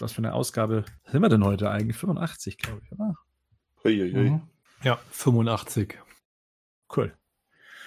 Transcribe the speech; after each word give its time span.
was 0.00 0.12
für 0.12 0.18
eine 0.18 0.32
Ausgabe 0.34 0.84
sind 1.10 1.22
wir 1.22 1.28
denn 1.28 1.44
heute 1.44 1.70
eigentlich? 1.70 1.96
85, 1.96 2.58
glaube 2.58 2.80
ich, 2.84 2.92
oder? 2.92 3.14
Uiuiui. 3.84 4.30
Mhm. 4.30 4.42
Ja, 4.82 4.98
85. 5.10 5.98
Cool. 6.94 7.12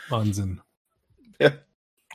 Wahnsinn. 0.10 0.62
Ja. 1.40 1.52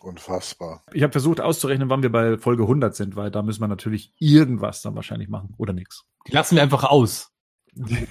Unfassbar. 0.03 0.83
Ich 0.93 1.03
habe 1.05 1.13
versucht 1.13 1.41
auszurechnen, 1.41 1.89
wann 1.89 2.03
wir 2.03 2.11
bei 2.11 2.37
Folge 2.37 2.63
100 2.65 2.95
sind, 2.97 3.15
weil 3.15 3.31
da 3.31 3.43
müssen 3.43 3.61
wir 3.61 3.69
natürlich 3.69 4.13
irgendwas 4.19 4.83
dann 4.83 4.97
wahrscheinlich 4.97 5.29
machen 5.29 5.55
oder 5.59 5.73
nichts. 5.73 6.04
Die 6.27 6.32
lassen 6.32 6.56
wir 6.56 6.62
einfach 6.62 6.84
aus. 6.84 7.30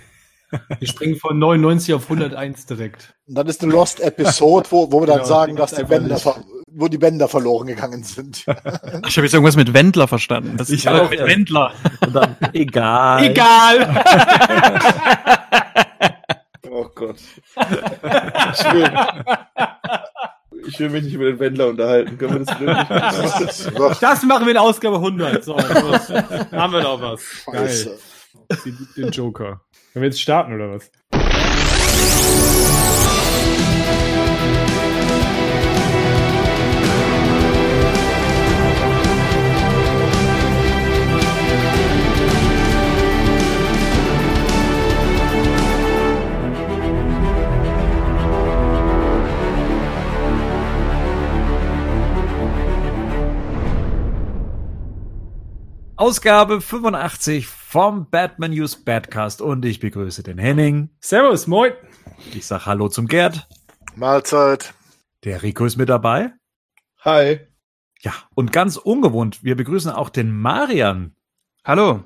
Wir 0.79 0.87
springen 0.87 1.15
von 1.15 1.39
99 1.39 1.93
auf 1.93 2.03
101 2.11 2.65
direkt. 2.65 3.15
Und 3.25 3.35
dann 3.35 3.47
ist 3.47 3.63
eine 3.63 3.71
Lost 3.71 4.01
Episode, 4.01 4.67
wo, 4.69 4.91
wo 4.91 4.99
wir 4.99 5.07
dann 5.07 5.17
Genau, 5.19 5.27
sagen, 5.29 5.55
dass 5.55 5.73
die 5.73 5.81
nicht. 5.83 6.21
ver- 6.21 6.43
wo 6.73 6.87
die 6.87 6.97
Bänder 6.97 7.27
verloren 7.27 7.67
gegangen 7.67 8.03
sind. 8.03 8.45
Ich 9.07 9.17
habe 9.17 9.25
jetzt 9.25 9.33
irgendwas 9.33 9.55
mit 9.55 9.73
Wendler 9.73 10.07
verstanden. 10.07 10.55
Das 10.57 10.69
Ich 10.69 10.85
ist 10.85 10.87
auch 10.87 11.09
mit 11.09 11.19
erst. 11.19 11.31
Wendler. 11.31 11.73
Und 12.05 12.13
dann, 12.15 12.35
egal. 12.53 13.25
Egal! 13.31 14.03
Oh 16.73 16.87
Gott. 16.95 17.17
Ich 17.17 18.73
will, 18.73 18.89
ich 20.67 20.79
will 20.79 20.89
mich 20.89 21.03
nicht 21.03 21.13
über 21.13 21.25
den 21.25 21.39
Wendler 21.39 21.67
unterhalten. 21.67 22.17
Können 22.17 22.33
wir 22.33 22.45
das 22.45 22.59
wirklich? 22.59 23.51
So, 23.51 23.93
Das 23.99 24.23
machen 24.23 24.45
wir 24.45 24.51
in 24.51 24.57
Ausgabe 24.57 24.95
100. 24.95 25.43
So, 25.43 25.57
haben 26.51 26.73
wir 26.73 26.81
doch 26.81 27.01
was. 27.01 27.21
Scheiße. 27.43 27.97
Sie 28.63 28.71
liebt 28.71 28.97
den 28.97 29.11
Joker. 29.11 29.61
Wenn 29.93 30.01
wir 30.03 30.07
jetzt 30.09 30.21
starten, 30.21 30.53
oder 30.53 30.71
was? 30.71 30.89
Ausgabe 56.01 56.61
85 56.61 57.45
vom 57.45 58.09
Batman 58.09 58.49
News 58.49 58.75
Badcast 58.75 59.39
und 59.39 59.63
ich 59.63 59.79
begrüße 59.79 60.23
den 60.23 60.39
Henning. 60.39 60.89
Servus, 60.99 61.45
moin. 61.45 61.73
Ich 62.33 62.47
sag 62.47 62.65
Hallo 62.65 62.89
zum 62.89 63.05
Gerd. 63.05 63.47
Mahlzeit. 63.95 64.73
Der 65.23 65.43
Rico 65.43 65.63
ist 65.63 65.77
mit 65.77 65.89
dabei. 65.89 66.33
Hi. 67.01 67.41
Ja, 67.99 68.15
und 68.33 68.51
ganz 68.51 68.77
ungewohnt, 68.77 69.43
wir 69.43 69.55
begrüßen 69.55 69.91
auch 69.91 70.09
den 70.09 70.35
Marian. 70.35 71.15
Hallo. 71.63 72.03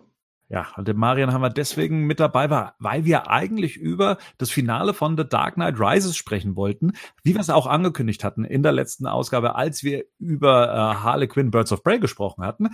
Ja, 0.55 0.71
und 0.77 0.87
den 0.87 0.95
Marian 0.95 1.33
haben 1.33 1.41
wir 1.41 1.49
deswegen 1.49 2.05
mit 2.05 2.21
dabei, 2.21 2.49
weil- 2.49 3.03
wir 3.03 3.29
eigentlich 3.29 3.75
über 3.75 4.17
das 4.37 4.51
Finale 4.51 4.93
von 4.93 5.17
The 5.17 5.27
Dark 5.27 5.55
Knight 5.55 5.77
Rises 5.81 6.15
sprechen 6.15 6.55
wollten, 6.55 6.93
wie 7.23 7.33
wir 7.33 7.41
es 7.41 7.49
auch 7.49 7.67
angekündigt 7.67 8.23
hatten 8.23 8.45
in 8.45 8.63
der 8.63 8.71
letzten 8.71 9.05
Ausgabe, 9.05 9.55
als 9.55 9.83
wir 9.83 10.05
über 10.17 10.69
äh, 10.69 11.03
Harley 11.03 11.27
Quinn 11.27 11.51
Birds 11.51 11.73
of 11.73 11.83
Prey 11.83 11.99
gesprochen 11.99 12.45
hatten. 12.45 12.69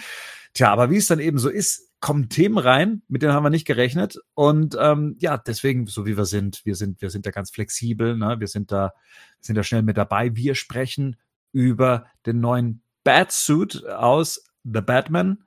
Tja, 0.53 0.71
aber 0.71 0.91
wie 0.91 0.97
es 0.97 1.07
dann 1.07 1.17
eben 1.17 1.39
so 1.39 1.49
ist, 1.49 1.89
kommen 2.01 2.29
Themen 2.29 2.59
rein, 2.59 3.01
mit 3.07 3.23
denen 3.23 3.33
haben 3.33 3.43
wir 3.43 3.49
nicht 3.49 3.65
gerechnet. 3.65 4.19
Und 4.35 4.77
ähm, 4.79 5.15
ja, 5.17 5.39
deswegen, 5.39 5.87
so 5.87 6.05
wie 6.05 6.17
wir 6.17 6.25
sind, 6.25 6.63
wir 6.63 6.75
sind, 6.75 7.01
wir 7.01 7.09
sind 7.09 7.25
da 7.25 7.31
ganz 7.31 7.49
flexibel, 7.49 8.15
ne? 8.15 8.39
wir 8.39 8.47
sind 8.47 8.71
da, 8.71 8.93
sind 9.39 9.55
da 9.55 9.63
schnell 9.63 9.81
mit 9.81 9.97
dabei. 9.97 10.35
Wir 10.35 10.53
sprechen 10.53 11.15
über 11.51 12.05
den 12.27 12.41
neuen 12.41 12.83
Batsuit 13.03 13.87
aus 13.87 14.45
The 14.63 14.81
Batman. 14.81 15.45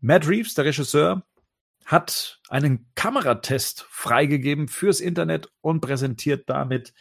Matt 0.00 0.26
Reeves, 0.26 0.54
der 0.54 0.64
Regisseur, 0.64 1.24
hat 1.84 2.40
einen 2.48 2.90
Kameratest 2.94 3.86
freigegeben 3.88 4.68
fürs 4.68 5.00
Internet 5.00 5.52
und 5.60 5.80
präsentiert 5.80 6.48
damit 6.48 6.94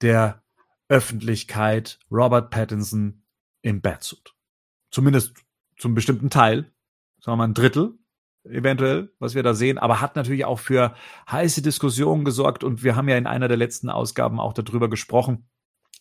der 0.00 0.42
Öffentlichkeit 0.88 1.98
Robert 2.10 2.50
Pattinson 2.50 3.22
im 3.62 3.80
Batsuit. 3.80 4.34
Zumindest 4.90 5.34
zum 5.78 5.94
bestimmten 5.94 6.30
Teil, 6.30 6.72
sagen 7.20 7.32
wir 7.32 7.36
mal 7.36 7.48
ein 7.48 7.54
Drittel 7.54 7.98
eventuell, 8.44 9.12
was 9.18 9.34
wir 9.34 9.42
da 9.42 9.54
sehen, 9.54 9.78
aber 9.78 10.00
hat 10.00 10.16
natürlich 10.16 10.44
auch 10.44 10.60
für 10.60 10.94
heiße 11.30 11.62
Diskussionen 11.62 12.24
gesorgt 12.24 12.64
und 12.64 12.84
wir 12.84 12.96
haben 12.96 13.08
ja 13.08 13.16
in 13.16 13.26
einer 13.26 13.48
der 13.48 13.56
letzten 13.56 13.90
Ausgaben 13.90 14.38
auch 14.38 14.52
darüber 14.52 14.88
gesprochen, 14.88 15.48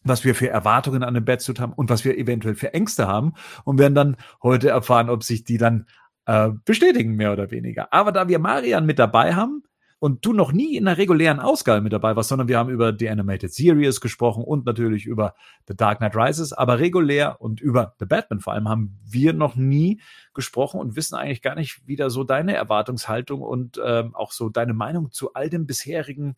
was 0.04 0.24
wir 0.24 0.36
für 0.36 0.50
Erwartungen 0.50 1.04
an 1.04 1.16
den 1.16 1.26
Batsuit 1.26 1.60
haben 1.60 1.74
und 1.74 1.90
was 1.90 2.06
wir 2.06 2.18
eventuell 2.18 2.56
für 2.56 2.74
Ängste 2.74 3.08
haben 3.08 3.34
und 3.64 3.80
werden 3.80 3.96
dann 3.96 4.18
heute 4.44 4.70
erfahren, 4.70 5.10
ob 5.10 5.24
sich 5.24 5.44
die 5.44 5.58
dann 5.58 5.88
äh, 6.26 6.50
bestätigen, 6.66 7.16
mehr 7.16 7.34
oder 7.34 7.52
weniger. 7.52 7.92
Aber 7.94 8.12
da 8.12 8.28
wir 8.28 8.40
Marian 8.40 8.86
mit 8.86 9.00
dabei 9.00 9.36
haben 9.36 9.64
und 10.00 10.26
du 10.26 10.34
noch 10.34 10.52
nie 10.52 10.76
in 10.76 10.88
einer 10.88 10.98
regulären 10.98 11.40
Ausgabe 11.40 11.82
mit 11.82 11.94
dabei 11.94 12.16
warst, 12.16 12.30
sondern 12.30 12.48
wir 12.48 12.58
haben 12.58 12.70
über 12.70 12.92
die 12.92 13.10
Animated 13.10 13.54
Series 13.54 14.02
gesprochen 14.02 14.44
und 14.44 14.66
natürlich 14.66 15.06
über 15.06 15.36
The 15.68 15.76
Dark 15.76 16.00
Knight 16.00 16.16
Rises, 16.16 16.54
aber 16.54 16.80
regulär 16.80 17.42
und 17.42 17.62
über 17.62 17.96
The 18.00 18.06
Batman 18.06 18.40
vor 18.40 18.54
allem 18.54 18.68
haben 18.70 19.00
wir 19.04 19.34
noch 19.34 19.56
nie 19.56 20.02
gesprochen 20.34 20.80
und 20.80 20.96
wissen 20.96 21.16
eigentlich 21.16 21.42
gar 21.42 21.56
nicht, 21.56 21.82
wie 21.86 21.96
da 21.96 22.10
so 22.10 22.24
deine 22.24 22.56
Erwartungshaltung 22.56 23.42
und 23.42 23.80
ähm, 23.84 24.14
auch 24.16 24.32
so 24.32 24.50
deine 24.50 24.74
Meinung 24.74 25.12
zu 25.12 25.34
all 25.34 25.50
den 25.50 25.66
bisherigen 25.66 26.36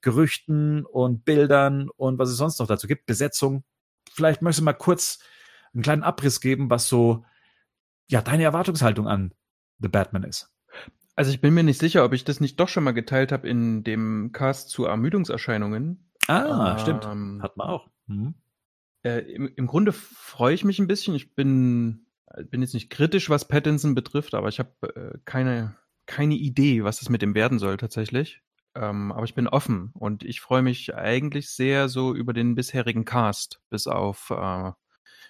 Gerüchten 0.00 0.84
und 0.84 1.24
Bildern 1.24 1.88
und 1.96 2.18
was 2.18 2.28
es 2.28 2.36
sonst 2.36 2.58
noch 2.58 2.66
dazu 2.66 2.86
gibt. 2.86 3.06
Besetzung. 3.06 3.64
Vielleicht 4.12 4.42
möchtest 4.42 4.60
du 4.60 4.64
mal 4.64 4.72
kurz 4.72 5.20
einen 5.72 5.82
kleinen 5.82 6.02
Abriss 6.02 6.40
geben, 6.40 6.70
was 6.70 6.88
so 6.88 7.24
ja 8.08 8.22
deine 8.22 8.44
Erwartungshaltung 8.44 9.08
an 9.08 9.32
The 9.78 9.88
Batman 9.88 10.24
ist. 10.24 10.52
Also 11.14 11.30
ich 11.30 11.40
bin 11.40 11.54
mir 11.54 11.62
nicht 11.62 11.80
sicher, 11.80 12.04
ob 12.04 12.12
ich 12.12 12.24
das 12.24 12.40
nicht 12.40 12.60
doch 12.60 12.68
schon 12.68 12.84
mal 12.84 12.92
geteilt 12.92 13.32
habe 13.32 13.48
in 13.48 13.84
dem 13.84 14.32
Cast 14.32 14.68
zu 14.68 14.84
Ermüdungserscheinungen. 14.84 16.10
Ah, 16.28 16.72
Ähm, 16.72 16.78
stimmt. 16.78 17.06
Hat 17.42 17.56
man 17.56 17.68
auch. 17.68 17.88
Mhm. 18.06 18.34
Äh, 19.02 19.20
im, 19.32 19.50
Im 19.56 19.66
Grunde 19.66 19.92
freue 19.92 20.54
ich 20.54 20.64
mich 20.64 20.78
ein 20.78 20.86
bisschen. 20.88 21.14
Ich 21.14 21.34
bin, 21.34 22.06
bin 22.50 22.60
jetzt 22.60 22.74
nicht 22.74 22.90
kritisch, 22.90 23.30
was 23.30 23.48
Pattinson 23.48 23.94
betrifft, 23.94 24.34
aber 24.34 24.48
ich 24.48 24.58
habe 24.58 24.72
äh, 24.94 25.18
keine, 25.24 25.76
keine 26.06 26.34
Idee, 26.34 26.84
was 26.84 27.00
es 27.00 27.08
mit 27.08 27.22
dem 27.22 27.34
werden 27.34 27.58
soll 27.58 27.76
tatsächlich. 27.78 28.42
Ähm, 28.74 29.10
aber 29.10 29.24
ich 29.24 29.34
bin 29.34 29.48
offen 29.48 29.90
und 29.94 30.22
ich 30.22 30.42
freue 30.42 30.60
mich 30.60 30.94
eigentlich 30.94 31.48
sehr 31.48 31.88
so 31.88 32.14
über 32.14 32.34
den 32.34 32.54
bisherigen 32.54 33.06
Cast, 33.06 33.62
bis 33.70 33.86
auf 33.86 34.30
äh, 34.30 34.72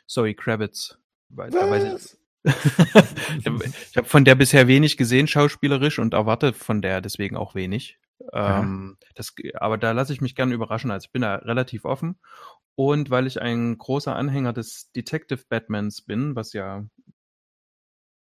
Zoe 0.09 0.35
Kravitz. 0.35 0.99
Weil, 1.29 1.51
da 1.51 1.71
weiß 1.71 1.85
ich, 1.85 1.93
Was? 1.93 2.19
ich 3.39 3.97
habe 3.97 4.07
von 4.07 4.25
der 4.25 4.35
bisher 4.37 4.69
wenig 4.69 4.97
gesehen, 4.97 5.27
schauspielerisch, 5.27 5.99
und 5.99 6.15
erwarte 6.15 6.53
von 6.53 6.81
der 6.81 7.01
deswegen 7.01 7.37
auch 7.37 7.55
wenig. 7.55 7.99
Ähm, 8.33 8.97
das, 9.15 9.35
aber 9.55 9.79
da 9.79 9.93
lasse 9.93 10.13
ich 10.13 10.21
mich 10.21 10.35
gerne 10.35 10.55
überraschen. 10.55 10.91
Also 10.91 11.07
ich 11.07 11.13
bin 11.13 11.23
da 11.23 11.37
relativ 11.37 11.85
offen. 11.85 12.19
Und 12.75 13.11
weil 13.11 13.27
ich 13.27 13.41
ein 13.41 13.79
großer 13.79 14.15
Anhänger 14.15 14.53
des 14.53 14.93
Detective 14.93 15.45
Batmans 15.49 16.03
bin, 16.03 16.37
was 16.37 16.53
ja 16.53 16.85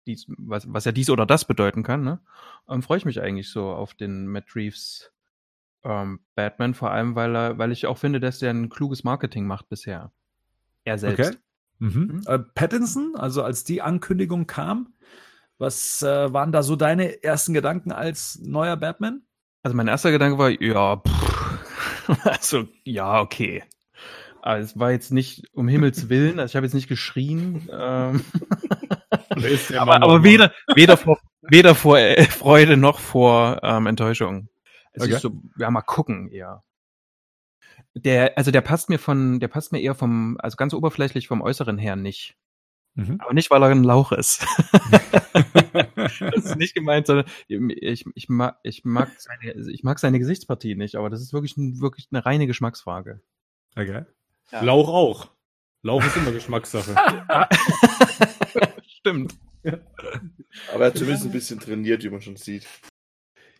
dies, 0.06 0.26
was, 0.36 0.72
was 0.72 0.84
ja 0.84 0.92
dies 0.92 1.10
oder 1.10 1.26
das 1.26 1.46
bedeuten 1.46 1.82
kann, 1.82 2.02
ne, 2.02 2.20
ähm, 2.68 2.82
freue 2.82 2.98
ich 2.98 3.04
mich 3.04 3.20
eigentlich 3.20 3.50
so 3.50 3.70
auf 3.70 3.94
den 3.94 4.26
Matt 4.26 4.54
Reeves 4.54 5.12
ähm, 5.84 6.20
Batman, 6.34 6.74
vor 6.74 6.90
allem 6.90 7.14
weil 7.14 7.34
er, 7.34 7.58
weil 7.58 7.72
ich 7.72 7.86
auch 7.86 7.98
finde, 7.98 8.20
dass 8.20 8.38
der 8.38 8.50
ein 8.50 8.68
kluges 8.68 9.04
Marketing 9.04 9.46
macht 9.46 9.68
bisher. 9.68 10.12
Er 10.84 10.98
selbst. 10.98 11.30
Okay. 11.30 11.38
Mhm. 11.82 12.22
Äh, 12.26 12.38
Pattinson, 12.38 13.16
also 13.16 13.42
als 13.42 13.64
die 13.64 13.82
Ankündigung 13.82 14.46
kam, 14.46 14.94
was 15.58 16.00
äh, 16.02 16.32
waren 16.32 16.52
da 16.52 16.62
so 16.62 16.76
deine 16.76 17.24
ersten 17.24 17.54
Gedanken 17.54 17.90
als 17.90 18.38
neuer 18.40 18.76
Batman? 18.76 19.22
Also 19.64 19.76
mein 19.76 19.88
erster 19.88 20.12
Gedanke 20.12 20.38
war, 20.38 20.50
ja, 20.50 20.98
pff, 20.98 22.08
also 22.24 22.68
ja, 22.84 23.20
okay. 23.20 23.64
Aber 24.42 24.58
es 24.58 24.78
war 24.78 24.92
jetzt 24.92 25.10
nicht 25.10 25.44
um 25.54 25.66
Himmels 25.66 26.08
Willen, 26.08 26.38
also 26.38 26.52
ich 26.52 26.56
habe 26.56 26.66
jetzt 26.66 26.74
nicht 26.74 26.88
geschrien. 26.88 27.68
Ähm, 27.72 28.24
aber 29.76 29.96
aber 29.96 30.22
weder, 30.22 30.52
weder 30.76 30.96
vor, 30.96 31.18
weder 31.42 31.74
vor 31.74 31.98
äh, 31.98 32.24
Freude 32.26 32.76
noch 32.76 33.00
vor 33.00 33.58
ähm, 33.64 33.86
Enttäuschung. 33.86 34.48
Es 34.92 35.02
Okay. 35.02 35.14
ist 35.14 35.22
so, 35.22 35.32
ja, 35.58 35.68
mal 35.70 35.82
gucken 35.82 36.28
eher. 36.28 36.62
Der, 37.94 38.38
also 38.38 38.50
der 38.50 38.62
passt 38.62 38.88
mir 38.88 38.98
von, 38.98 39.38
der 39.38 39.48
passt 39.48 39.72
mir 39.72 39.80
eher 39.80 39.94
vom, 39.94 40.38
also 40.40 40.56
ganz 40.56 40.72
oberflächlich 40.72 41.28
vom 41.28 41.42
Äußeren 41.42 41.78
her 41.78 41.96
nicht. 41.96 42.36
Mhm. 42.94 43.18
Aber 43.20 43.32
nicht, 43.32 43.50
weil 43.50 43.62
er 43.62 43.70
ein 43.70 43.84
Lauch 43.84 44.12
ist. 44.12 44.46
das 45.94 46.20
ist 46.20 46.56
nicht 46.56 46.74
gemeint, 46.74 47.06
sondern 47.06 47.26
ich, 47.48 48.04
ich, 48.14 48.28
mag, 48.28 48.58
ich, 48.62 48.84
mag 48.84 49.10
seine, 49.18 49.70
ich 49.70 49.82
mag 49.82 49.98
seine 49.98 50.18
Gesichtspartie 50.18 50.74
nicht, 50.74 50.96
aber 50.96 51.08
das 51.08 51.22
ist 51.22 51.32
wirklich, 51.32 51.54
wirklich 51.56 52.08
eine 52.10 52.24
reine 52.24 52.46
Geschmacksfrage. 52.46 53.20
Okay. 53.76 54.04
Lauch 54.50 54.88
auch. 54.88 55.30
Lauch 55.82 56.04
ist 56.04 56.16
immer 56.16 56.32
Geschmackssache. 56.32 56.94
Stimmt. 58.86 59.34
Aber 59.64 60.84
er 60.84 60.86
hat 60.86 60.98
zumindest 60.98 61.24
ein 61.24 61.32
bisschen 61.32 61.60
trainiert, 61.60 62.04
wie 62.04 62.10
man 62.10 62.20
schon 62.20 62.36
sieht. 62.36 62.66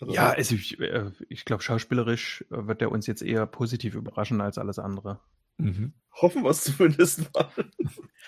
Also, 0.02 0.14
Ja, 0.14 0.31
also 0.31 0.54
ich, 0.56 0.81
äh, 0.81 1.10
ich 1.28 1.44
glaube, 1.44 1.62
schauspielerisch 1.62 2.44
äh, 2.50 2.66
wird 2.66 2.82
er 2.82 2.90
uns 2.90 3.06
jetzt 3.06 3.22
eher 3.22 3.46
positiv 3.46 3.94
überraschen 3.94 4.40
als 4.40 4.58
alles 4.58 4.78
andere. 4.78 5.20
Mhm. 5.58 5.93
Hoffen 6.20 6.43
wir 6.43 6.50
es 6.50 6.64
zumindest 6.64 7.32
mal. 7.32 7.49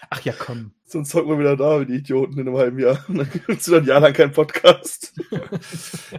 Ach 0.09 0.21
ja, 0.23 0.33
komm. 0.39 0.73
Sonst 0.85 1.13
hocken 1.15 1.31
wir 1.31 1.39
wieder 1.39 1.57
da 1.57 1.81
wie 1.81 1.87
die 1.87 1.97
Idioten 1.97 2.39
in 2.39 2.47
einem 2.47 2.57
halben 2.57 2.79
Jahr. 2.79 3.05
Und 3.09 3.19
dann 3.19 3.31
gibt 3.31 3.49
es 3.49 3.67
wieder 3.67 3.79
ein 3.79 3.87
Jahr 3.87 4.01
lang 4.01 4.13
keinen 4.13 4.33
Podcast. 4.33 5.13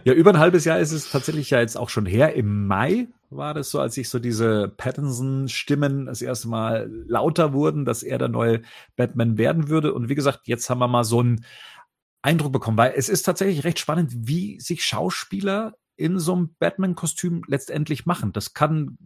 Ja, 0.04 0.12
über 0.12 0.30
ein 0.30 0.38
halbes 0.38 0.64
Jahr 0.64 0.78
ist 0.78 0.92
es 0.92 1.10
tatsächlich 1.10 1.50
ja 1.50 1.60
jetzt 1.60 1.76
auch 1.76 1.88
schon 1.88 2.06
her. 2.06 2.34
Im 2.34 2.66
Mai 2.66 3.08
war 3.30 3.54
das 3.54 3.70
so, 3.70 3.80
als 3.80 3.94
sich 3.94 4.08
so 4.08 4.18
diese 4.18 4.68
Pattinson-Stimmen 4.76 6.06
das 6.06 6.22
erste 6.22 6.48
Mal 6.48 6.90
lauter 7.08 7.52
wurden, 7.52 7.84
dass 7.84 8.02
er 8.02 8.18
der 8.18 8.28
neue 8.28 8.62
Batman 8.96 9.38
werden 9.38 9.68
würde. 9.68 9.94
Und 9.94 10.08
wie 10.08 10.14
gesagt, 10.14 10.46
jetzt 10.46 10.68
haben 10.70 10.78
wir 10.78 10.88
mal 10.88 11.04
so 11.04 11.20
einen 11.20 11.44
Eindruck 12.26 12.52
bekommen, 12.52 12.76
weil 12.76 12.92
es 12.96 13.08
ist 13.08 13.22
tatsächlich 13.22 13.64
recht 13.64 13.78
spannend, 13.78 14.12
wie 14.12 14.58
sich 14.60 14.84
Schauspieler 14.84 15.76
in 15.94 16.18
so 16.18 16.34
einem 16.34 16.54
Batman-Kostüm 16.58 17.42
letztendlich 17.46 18.04
machen. 18.04 18.32
Das 18.32 18.52
kann 18.52 18.98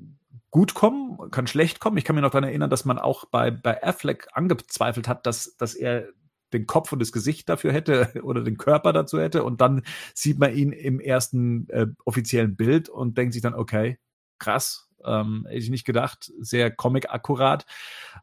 gut 0.50 0.72
kommen, 0.75 1.31
kann 1.31 1.46
schlecht 1.46 1.81
kommen. 1.81 1.99
Ich 1.99 2.05
kann 2.05 2.17
mich 2.17 2.22
noch 2.22 2.31
daran 2.31 2.49
erinnern, 2.49 2.70
dass 2.70 2.87
man 2.87 2.99
auch 2.99 3.26
bei, 3.26 3.50
bei 3.50 3.82
Affleck 3.82 4.26
angezweifelt 4.32 5.06
hat, 5.06 5.26
dass, 5.26 5.55
dass 5.58 5.75
er 5.75 6.08
den 6.55 6.67
Kopf 6.67 6.93
und 6.93 6.99
das 6.99 7.12
Gesicht 7.12 7.49
dafür 7.49 7.72
hätte 7.72 8.11
oder 8.22 8.43
den 8.43 8.56
Körper 8.56 8.94
dazu 8.94 9.20
hätte. 9.20 9.44
Und 9.44 9.61
dann 9.61 9.82
sieht 10.14 10.38
man 10.38 10.55
ihn 10.55 10.73
im 10.73 10.99
ersten 10.99 11.69
äh, 11.69 11.87
offiziellen 12.06 12.56
Bild 12.56 12.88
und 12.88 13.19
denkt 13.19 13.34
sich 13.34 13.43
dann, 13.43 13.55
okay, 13.55 13.99
krass, 14.38 14.88
ähm, 15.05 15.44
hätte 15.46 15.58
ich 15.58 15.70
nicht 15.70 15.84
gedacht, 15.84 16.32
sehr 16.40 16.70
comic-akkurat. 16.70 17.66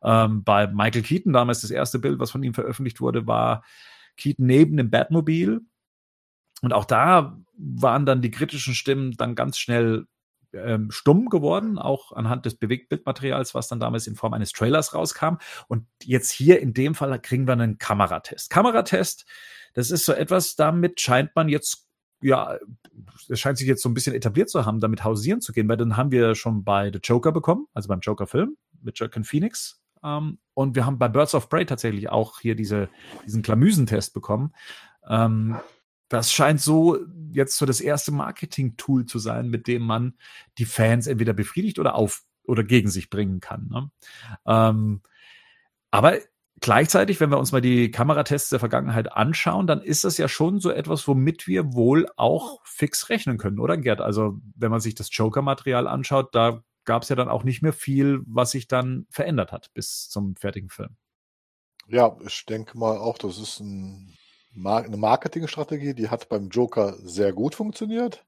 Ähm, 0.01 0.43
bei 0.43 0.65
Michael 0.65 1.03
Keaton 1.03 1.33
damals 1.33 1.61
das 1.61 1.71
erste 1.71 1.99
Bild, 1.99 2.19
was 2.19 2.31
von 2.31 2.43
ihm 2.43 2.55
veröffentlicht 2.55 2.99
wurde, 2.99 3.27
war 3.27 3.63
Keaton 4.17 4.45
neben 4.45 4.77
dem 4.77 4.89
Batmobil. 4.89 5.61
Und 6.61 6.73
auch 6.73 6.85
da 6.85 7.39
waren 7.57 8.05
dann 8.05 8.21
die 8.21 8.31
kritischen 8.31 8.73
Stimmen 8.73 9.13
dann 9.17 9.35
ganz 9.35 9.57
schnell 9.57 10.07
ähm, 10.53 10.91
stumm 10.91 11.29
geworden, 11.29 11.77
auch 11.77 12.11
anhand 12.11 12.45
des 12.45 12.55
Bewegtbildmaterials, 12.55 13.53
was 13.53 13.67
dann 13.67 13.79
damals 13.79 14.07
in 14.07 14.15
Form 14.15 14.33
eines 14.33 14.51
Trailers 14.51 14.93
rauskam. 14.93 15.37
Und 15.67 15.87
jetzt 16.03 16.31
hier 16.31 16.59
in 16.59 16.73
dem 16.73 16.95
Fall 16.95 17.19
kriegen 17.19 17.47
wir 17.47 17.53
einen 17.53 17.77
Kameratest. 17.77 18.49
Kameratest, 18.49 19.25
das 19.73 19.91
ist 19.91 20.05
so 20.05 20.13
etwas, 20.13 20.55
damit 20.55 20.99
scheint 21.01 21.35
man 21.35 21.49
jetzt, 21.49 21.87
ja, 22.21 22.57
es 23.29 23.39
scheint 23.39 23.57
sich 23.57 23.67
jetzt 23.67 23.83
so 23.83 23.89
ein 23.89 23.93
bisschen 23.93 24.15
etabliert 24.15 24.49
zu 24.49 24.65
haben, 24.65 24.79
damit 24.79 25.03
hausieren 25.03 25.41
zu 25.41 25.51
gehen, 25.51 25.67
weil 25.67 25.77
dann 25.77 25.97
haben 25.97 26.11
wir 26.11 26.33
schon 26.35 26.63
bei 26.63 26.91
The 26.91 26.99
Joker 27.03 27.31
bekommen, 27.31 27.67
also 27.73 27.87
beim 27.89 27.99
Joker-Film 27.99 28.57
mit 28.81 28.97
Joaquin 28.97 29.23
Phoenix. 29.23 29.81
Ähm, 30.03 30.39
und 30.53 30.75
wir 30.75 30.85
haben 30.85 30.99
bei 30.99 31.07
Birds 31.07 31.35
of 31.35 31.49
Prey 31.49 31.65
tatsächlich 31.65 32.09
auch 32.09 32.39
hier 32.39 32.55
diese, 32.55 32.89
diesen 33.25 33.41
Klamüsentest 33.41 34.13
bekommen. 34.13 34.53
Ähm, 35.07 35.57
das 36.09 36.31
scheint 36.31 36.61
so 36.61 36.97
jetzt 37.31 37.57
so 37.57 37.65
das 37.65 37.81
erste 37.81 38.11
Marketing-Tool 38.11 39.05
zu 39.05 39.19
sein, 39.19 39.49
mit 39.49 39.67
dem 39.67 39.83
man 39.83 40.17
die 40.57 40.65
Fans 40.65 41.07
entweder 41.07 41.33
befriedigt 41.33 41.79
oder 41.79 41.95
auf 41.95 42.23
oder 42.45 42.63
gegen 42.63 42.89
sich 42.89 43.09
bringen 43.09 43.39
kann. 43.41 43.67
Ne? 43.67 43.91
Ähm, 44.45 45.01
aber 45.91 46.17
gleichzeitig, 46.61 47.19
wenn 47.19 47.29
wir 47.29 47.37
uns 47.37 47.51
mal 47.51 47.61
die 47.61 47.91
Kameratests 47.91 48.49
der 48.49 48.59
Vergangenheit 48.59 49.11
anschauen, 49.11 49.67
dann 49.67 49.81
ist 49.81 50.03
das 50.03 50.17
ja 50.17 50.27
schon 50.27 50.59
so 50.59 50.71
etwas, 50.71 51.07
womit 51.07 51.47
wir 51.47 51.73
wohl 51.73 52.07
auch 52.15 52.61
fix 52.63 53.09
rechnen 53.09 53.37
können, 53.37 53.59
oder 53.59 53.77
Gerd? 53.77 54.01
Also 54.01 54.39
wenn 54.55 54.71
man 54.71 54.79
sich 54.79 54.95
das 54.95 55.09
Joker-Material 55.11 55.87
anschaut, 55.87 56.33
da 56.33 56.63
gab 56.87 57.03
es 57.03 57.09
ja 57.09 57.15
dann 57.15 57.29
auch 57.29 57.43
nicht 57.43 57.61
mehr 57.61 57.73
viel, 57.73 58.21
was 58.25 58.49
sich 58.49 58.67
dann 58.67 59.05
verändert 59.11 59.51
hat 59.51 59.71
bis 59.75 60.09
zum 60.09 60.35
fertigen 60.35 60.69
Film. 60.69 60.97
Ja, 61.87 62.17
ich 62.25 62.45
denke 62.45 62.77
mal 62.77 62.97
auch, 62.97 63.19
das 63.19 63.37
ist 63.37 63.59
ein 63.59 64.17
eine 64.65 64.97
Marketingstrategie, 64.97 65.93
die 65.93 66.09
hat 66.09 66.29
beim 66.29 66.49
Joker 66.49 66.95
sehr 67.03 67.31
gut 67.31 67.53
funktioniert. 67.53 68.25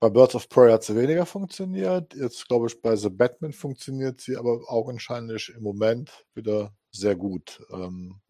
Bei 0.00 0.08
Birds 0.08 0.34
of 0.34 0.48
Prey 0.48 0.72
hat 0.72 0.84
sie 0.84 0.96
weniger 0.96 1.26
funktioniert. 1.26 2.14
Jetzt 2.14 2.48
glaube 2.48 2.66
ich, 2.66 2.80
bei 2.80 2.96
The 2.96 3.10
Batman 3.10 3.52
funktioniert 3.52 4.22
sie 4.22 4.36
aber 4.38 4.62
augenscheinlich 4.68 5.52
im 5.54 5.62
Moment 5.62 6.24
wieder 6.34 6.74
sehr 6.90 7.14
gut. 7.14 7.62
Ähm, 7.70 8.20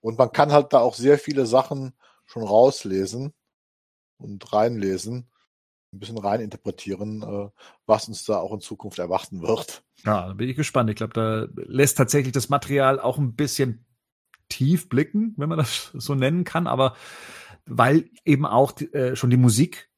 und 0.00 0.18
man 0.18 0.32
kann 0.32 0.52
halt 0.52 0.72
da 0.72 0.80
auch 0.80 0.94
sehr 0.94 1.18
viele 1.18 1.46
Sachen 1.46 1.94
schon 2.24 2.42
rauslesen 2.42 3.32
und 4.18 4.52
reinlesen, 4.52 5.30
ein 5.96 6.00
bisschen 6.00 6.18
reininterpretieren, 6.18 7.22
äh, 7.22 7.48
was 7.86 8.08
uns 8.08 8.24
da 8.24 8.38
auch 8.38 8.52
in 8.52 8.60
Zukunft 8.60 8.98
erwarten 8.98 9.42
wird. 9.42 9.82
Ja, 10.04 10.28
da 10.28 10.32
bin 10.34 10.48
ich 10.48 10.56
gespannt. 10.56 10.90
Ich 10.90 10.96
glaube, 10.96 11.14
da 11.14 11.46
lässt 11.54 11.98
tatsächlich 11.98 12.32
das 12.32 12.48
Material 12.48 13.00
auch 13.00 13.18
ein 13.18 13.34
bisschen 13.34 13.84
tief 14.48 14.88
blicken, 14.88 15.34
wenn 15.36 15.48
man 15.48 15.58
das 15.58 15.90
so 15.94 16.14
nennen 16.14 16.44
kann, 16.44 16.66
aber 16.66 16.94
weil 17.64 18.10
eben 18.24 18.46
auch 18.46 18.80
äh, 18.80 19.16
schon 19.16 19.30
die 19.30 19.36
Musik 19.36 19.90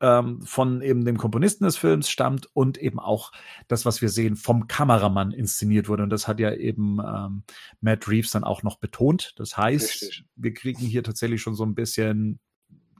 ähm, 0.00 0.42
von 0.42 0.82
eben 0.82 1.04
dem 1.04 1.18
Komponisten 1.18 1.64
des 1.64 1.76
Films 1.76 2.08
stammt 2.08 2.48
und 2.54 2.78
eben 2.78 2.98
auch 2.98 3.32
das, 3.66 3.84
was 3.84 4.00
wir 4.00 4.08
sehen, 4.08 4.36
vom 4.36 4.66
Kameramann 4.66 5.32
inszeniert 5.32 5.88
wurde. 5.88 6.04
Und 6.04 6.10
das 6.10 6.28
hat 6.28 6.40
ja 6.40 6.52
eben 6.52 6.98
ähm, 7.00 7.42
Matt 7.80 8.08
Reeves 8.08 8.30
dann 8.30 8.44
auch 8.44 8.62
noch 8.62 8.78
betont. 8.78 9.34
Das 9.36 9.56
heißt, 9.56 10.02
Richtig. 10.02 10.24
wir 10.36 10.54
kriegen 10.54 10.80
hier 10.80 11.02
tatsächlich 11.02 11.42
schon 11.42 11.54
so 11.54 11.64
ein 11.64 11.74
bisschen 11.74 12.40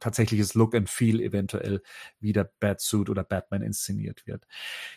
tatsächliches 0.01 0.55
Look 0.55 0.75
and 0.75 0.89
Feel 0.89 1.21
eventuell 1.21 1.83
wie 2.21 2.33
der 2.33 2.51
Batsuit 2.61 3.11
oder 3.11 3.25
Batman 3.25 3.63
inszeniert 3.63 4.27
wird. 4.27 4.47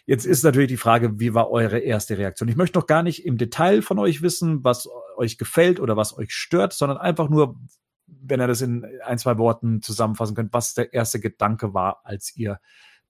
Jetzt 0.06 0.26
ist 0.26 0.44
natürlich 0.44 0.70
die 0.70 0.78
Frage, 0.78 1.20
wie 1.20 1.34
war 1.34 1.50
eure 1.50 1.80
erste 1.80 2.18
Reaktion? 2.18 2.50
Ich 2.50 2.56
möchte 2.56 2.78
noch 2.78 2.88
gar 2.88 3.04
nicht 3.04 3.26
im 3.26 3.38
Detail 3.38 3.82
von 3.82 4.00
euch 4.00 4.22
wissen, 4.22 4.64
was 4.64 4.88
euch 5.18 5.38
gefällt 5.38 5.80
oder 5.80 5.98
was 5.98 6.18
euch 6.18 6.34
stört, 6.34 6.74
sondern 6.74 6.98
einfach 6.98 7.30
nur, 7.30 7.60
wenn 8.08 8.42
ihr 8.42 8.48
das 8.48 8.62
in 8.62 8.86
ein, 9.04 9.18
zwei 9.18 9.38
Worten 9.38 9.82
zusammenfassen 9.82 10.36
könnt, 10.36 10.54
was 10.54 10.74
der 10.74 10.94
erste 10.94 11.20
Gedanke 11.20 11.74
war, 11.74 12.02
als 12.04 12.36
ihr 12.36 12.60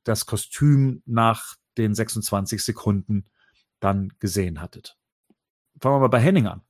das 0.03 0.25
Kostüm 0.25 1.01
nach 1.05 1.55
den 1.77 1.95
26 1.95 2.63
Sekunden 2.63 3.25
dann 3.79 4.13
gesehen 4.19 4.61
hattet. 4.61 4.97
Fangen 5.79 5.95
wir 5.95 5.99
mal 5.99 6.07
bei 6.07 6.19
Henning 6.19 6.47
an. 6.47 6.61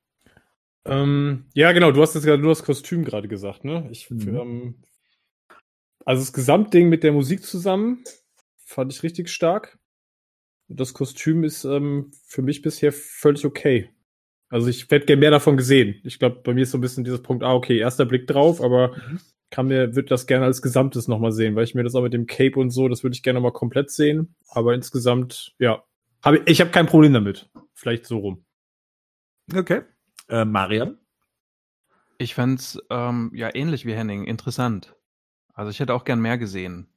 Ähm, 0.86 1.46
ja, 1.54 1.72
genau, 1.74 1.92
du 1.92 2.02
hast 2.02 2.16
jetzt 2.16 2.24
gerade 2.24 2.42
nur 2.42 2.52
das 2.52 2.64
Kostüm 2.64 3.04
gerade 3.04 3.28
gesagt, 3.28 3.64
ne? 3.64 3.88
Ich, 3.92 4.10
mhm. 4.10 4.36
ähm, 4.36 4.76
also 6.06 6.22
das 6.22 6.34
Gesamtding 6.34 6.90
mit 6.90 7.04
der 7.04 7.12
Musik 7.12 7.44
zusammen 7.44 8.04
fand 8.58 8.92
ich 8.94 9.04
richtig 9.04 9.30
stark. 9.30 9.78
Das 10.68 10.94
Kostüm 10.94 11.44
ist 11.44 11.66
ähm, 11.66 12.12
für 12.26 12.42
mich 12.42 12.62
bisher 12.62 12.94
völlig 12.94 13.46
okay. 13.46 13.90
Also 14.50 14.68
ich 14.68 14.90
hätte 14.90 15.06
gerne 15.06 15.20
mehr 15.20 15.32
davon 15.32 15.58
gesehen. 15.58 16.00
Ich 16.04 16.20
glaube, 16.20 16.42
bei 16.44 16.54
mir 16.54 16.64
ist 16.64 16.72
so 16.72 16.78
ein 16.78 16.82
bisschen 16.82 17.04
dieses 17.04 17.22
Punkt, 17.22 17.44
ah, 17.44 17.54
okay, 17.54 17.78
erster 17.78 18.06
Blick 18.06 18.28
drauf, 18.28 18.62
aber 18.62 18.96
mhm. 18.96 19.20
kann 19.50 19.68
mir, 19.68 19.96
würde 19.96 20.10
das 20.10 20.28
gerne 20.28 20.46
als 20.46 20.62
Gesamtes 20.62 21.08
nochmal 21.08 21.32
sehen, 21.32 21.56
weil 21.56 21.64
ich 21.64 21.76
mir 21.76 21.84
das 21.84 21.96
auch 21.96 22.04
mit 22.04 22.14
dem 22.14 22.28
Cape 22.28 22.60
und 22.60 22.70
so, 22.70 22.88
das 22.88 23.04
würde 23.04 23.14
ich 23.14 23.24
gerne 23.24 23.40
nochmal 23.40 23.54
komplett 23.54 23.92
sehen. 23.92 24.36
Aber 24.50 24.74
insgesamt, 24.74 25.56
ja, 25.58 25.84
hab 26.22 26.36
ich, 26.36 26.42
ich 26.46 26.62
habe 26.62 26.72
kein 26.72 26.86
Problem 26.86 27.14
damit. 27.14 27.50
Vielleicht 27.74 28.06
so 28.06 28.20
rum. 28.20 28.46
Okay. 29.54 29.82
Äh, 30.30 30.46
Marian? 30.46 30.98
Ich 32.18 32.36
fand's 32.36 32.78
ähm, 32.90 33.32
ja 33.34 33.54
ähnlich 33.54 33.86
wie 33.86 33.94
Henning, 33.94 34.26
interessant. 34.26 34.96
Also 35.62 35.70
ich 35.70 35.80
hätte 35.80 35.94
auch 35.94 36.06
gern 36.06 36.20
mehr 36.20 36.40
gesehen. 36.40 36.92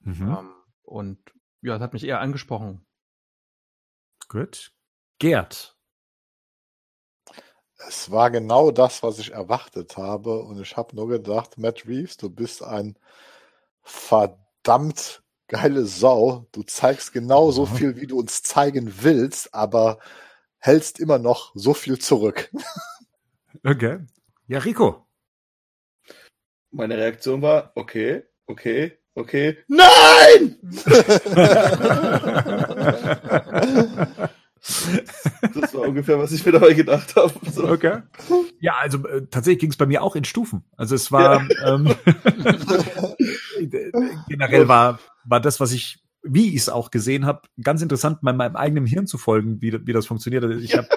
Mhm. 0.00 0.36
Ähm, 0.36 0.50
und 0.82 1.18
ja, 1.62 1.76
es 1.76 1.80
hat 1.80 1.92
mich 1.92 2.02
eher 2.02 2.18
angesprochen. 2.18 2.84
Gut. 4.26 4.72
Gerd. 5.20 5.76
Es 7.86 8.10
war 8.10 8.32
genau 8.32 8.72
das, 8.72 9.04
was 9.04 9.20
ich 9.20 9.30
erwartet 9.30 9.96
habe. 9.96 10.40
Und 10.40 10.60
ich 10.60 10.76
habe 10.76 10.96
nur 10.96 11.06
gedacht, 11.06 11.56
Matt 11.56 11.86
Reeves, 11.86 12.16
du 12.16 12.28
bist 12.28 12.64
ein 12.64 12.98
verdammt 13.82 15.22
geile 15.46 15.86
Sau. 15.86 16.48
Du 16.50 16.64
zeigst 16.64 17.12
genau 17.12 17.52
so 17.52 17.64
viel, 17.64 17.94
wie 17.94 18.08
du 18.08 18.18
uns 18.18 18.42
zeigen 18.42 18.92
willst, 19.02 19.54
aber 19.54 20.00
hältst 20.58 20.98
immer 20.98 21.20
noch 21.20 21.52
so 21.54 21.74
viel 21.74 22.00
zurück. 22.00 22.50
Okay. 23.64 24.00
Ja, 24.46 24.58
Rico. 24.60 25.07
Meine 26.70 26.98
Reaktion 26.98 27.42
war, 27.42 27.72
okay, 27.74 28.22
okay, 28.46 28.92
okay, 29.14 29.58
nein! 29.68 30.56
das 35.60 35.74
war 35.74 35.88
ungefähr, 35.88 36.18
was 36.18 36.32
ich 36.32 36.44
mir 36.44 36.52
dabei 36.52 36.74
gedacht 36.74 37.16
habe. 37.16 37.32
So. 37.50 37.68
Okay. 37.68 38.02
Ja, 38.60 38.74
also 38.80 39.06
äh, 39.06 39.26
tatsächlich 39.30 39.60
ging 39.60 39.70
es 39.70 39.76
bei 39.76 39.86
mir 39.86 40.02
auch 40.02 40.16
in 40.16 40.24
Stufen. 40.24 40.64
Also 40.76 40.94
es 40.94 41.10
war 41.10 41.42
ja. 41.42 41.74
ähm, 41.74 41.94
generell 44.28 44.68
war, 44.68 44.98
war 45.24 45.40
das, 45.40 45.60
was 45.60 45.72
ich, 45.72 46.00
wie 46.22 46.48
ich 46.48 46.56
es 46.56 46.68
auch 46.68 46.90
gesehen 46.90 47.24
habe, 47.24 47.42
ganz 47.62 47.82
interessant, 47.82 48.22
meinem 48.22 48.56
eigenen 48.56 48.86
Hirn 48.86 49.06
zu 49.06 49.16
folgen, 49.16 49.62
wie, 49.62 49.86
wie 49.86 49.92
das 49.92 50.06
funktioniert. 50.06 50.44
Also 50.44 50.58
ich 50.58 50.76
habe 50.76 50.88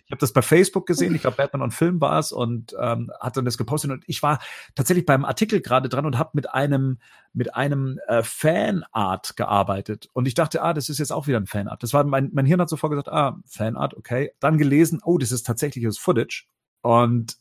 ich 0.06 0.12
habe 0.12 0.20
das 0.20 0.32
bei 0.32 0.42
Facebook 0.42 0.86
gesehen, 0.86 1.16
ich 1.16 1.22
glaube 1.22 1.36
Batman 1.36 1.62
on 1.62 1.72
Film 1.72 2.00
war 2.00 2.20
es 2.20 2.30
und 2.30 2.76
ähm, 2.80 3.10
hat 3.20 3.36
dann 3.36 3.44
das 3.44 3.58
gepostet 3.58 3.90
und 3.90 4.04
ich 4.06 4.22
war 4.22 4.38
tatsächlich 4.76 5.04
beim 5.04 5.24
Artikel 5.24 5.60
gerade 5.60 5.88
dran 5.88 6.06
und 6.06 6.16
habe 6.16 6.30
mit 6.34 6.54
einem 6.54 6.98
mit 7.32 7.56
einem 7.56 7.98
äh, 8.06 8.22
Fanart 8.22 9.36
gearbeitet 9.36 10.08
und 10.12 10.28
ich 10.28 10.34
dachte, 10.34 10.62
ah, 10.62 10.72
das 10.72 10.88
ist 10.88 10.98
jetzt 10.98 11.12
auch 11.12 11.26
wieder 11.26 11.38
ein 11.38 11.46
Fanart. 11.46 11.82
Das 11.82 11.92
war 11.92 12.04
mein 12.04 12.30
mein 12.32 12.46
Hirn 12.46 12.60
hat 12.60 12.68
sofort 12.68 12.92
gesagt, 12.92 13.08
ah, 13.08 13.36
Fanart, 13.46 13.94
okay. 13.94 14.30
Dann 14.38 14.58
gelesen, 14.58 15.00
oh, 15.04 15.18
das 15.18 15.32
ist 15.32 15.44
tatsächliches 15.44 15.98
Footage 15.98 16.46
und 16.82 17.36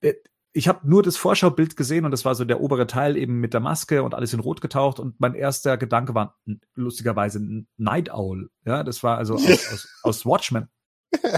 äh, 0.00 0.14
ich 0.52 0.66
habe 0.66 0.88
nur 0.88 1.04
das 1.04 1.16
Vorschaubild 1.16 1.76
gesehen 1.76 2.04
und 2.04 2.10
das 2.10 2.24
war 2.24 2.34
so 2.34 2.44
der 2.44 2.60
obere 2.60 2.88
Teil 2.88 3.16
eben 3.16 3.38
mit 3.38 3.54
der 3.54 3.60
Maske 3.60 4.02
und 4.02 4.14
alles 4.16 4.32
in 4.32 4.40
Rot 4.40 4.60
getaucht 4.60 4.98
und 4.98 5.20
mein 5.20 5.34
erster 5.34 5.76
Gedanke 5.76 6.16
war 6.16 6.36
lustigerweise 6.74 7.40
Night 7.76 8.10
Owl. 8.10 8.50
Ja, 8.64 8.82
das 8.82 9.04
war 9.04 9.18
also 9.18 9.34
aus, 9.34 9.44
aus, 9.72 10.00
aus 10.02 10.26
Watchmen 10.26 10.68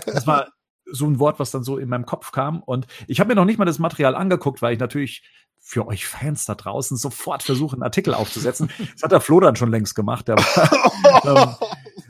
Das 0.07 0.27
war 0.27 0.49
so 0.93 1.07
ein 1.07 1.19
Wort, 1.19 1.39
was 1.39 1.51
dann 1.51 1.63
so 1.63 1.79
in 1.79 1.89
meinem 1.89 2.07
Kopf 2.07 2.33
kam. 2.33 2.63
Und 2.63 2.87
ich 3.07 3.21
habe 3.21 3.29
mir 3.29 3.35
noch 3.35 3.45
nicht 3.45 3.59
mal 3.59 3.65
das 3.65 3.79
Material 3.79 4.15
angeguckt, 4.15 4.63
weil 4.63 4.75
ich 4.75 4.81
natürlich 4.81 5.23
für 5.61 5.87
euch 5.87 6.07
Fans 6.07 6.47
da 6.47 6.55
draußen 6.55 6.97
sofort 6.97 7.43
versuche, 7.43 7.75
einen 7.75 7.83
Artikel 7.83 8.15
aufzusetzen. 8.15 8.71
Das 8.95 9.03
hat 9.03 9.13
der 9.13 9.21
Flo 9.21 9.41
dann 9.41 9.57
schon 9.57 9.71
längst 9.71 9.95
gemacht. 9.95 10.29
Der 10.29 10.37
war, 10.37 11.25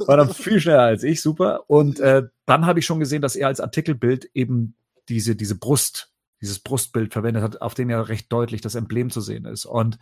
ähm, 0.00 0.06
war 0.06 0.16
dann 0.16 0.32
viel 0.32 0.60
schneller 0.60 0.82
als 0.82 1.02
ich, 1.02 1.20
super. 1.20 1.68
Und 1.68 2.00
äh, 2.00 2.22
dann 2.46 2.66
habe 2.66 2.78
ich 2.78 2.86
schon 2.86 3.00
gesehen, 3.00 3.22
dass 3.22 3.36
er 3.36 3.48
als 3.48 3.60
Artikelbild 3.60 4.30
eben 4.34 4.76
diese, 5.08 5.36
diese 5.36 5.58
Brust, 5.58 6.12
dieses 6.40 6.60
Brustbild 6.60 7.12
verwendet 7.12 7.42
hat, 7.42 7.60
auf 7.60 7.74
dem 7.74 7.90
ja 7.90 8.00
recht 8.00 8.32
deutlich 8.32 8.60
das 8.60 8.76
Emblem 8.76 9.10
zu 9.10 9.20
sehen 9.20 9.44
ist. 9.44 9.66
Und 9.66 9.98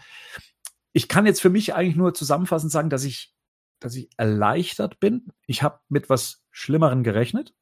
ich 0.92 1.08
kann 1.08 1.26
jetzt 1.26 1.40
für 1.40 1.50
mich 1.50 1.74
eigentlich 1.74 1.96
nur 1.96 2.14
zusammenfassend 2.14 2.70
sagen, 2.70 2.90
dass 2.90 3.04
ich, 3.04 3.34
dass 3.80 3.94
ich 3.94 4.08
erleichtert 4.16 5.00
bin. 5.00 5.32
Ich 5.46 5.62
habe 5.62 5.80
mit 5.88 6.08
was 6.10 6.44
Schlimmeren 6.50 7.02
gerechnet. 7.02 7.54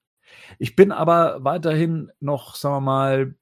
Ich 0.58 0.76
bin 0.76 0.92
aber 0.92 1.44
weiterhin 1.44 2.11
noch, 2.20 2.54
sagen 2.54 2.76
wir 2.76 2.80
mal, 2.80 3.35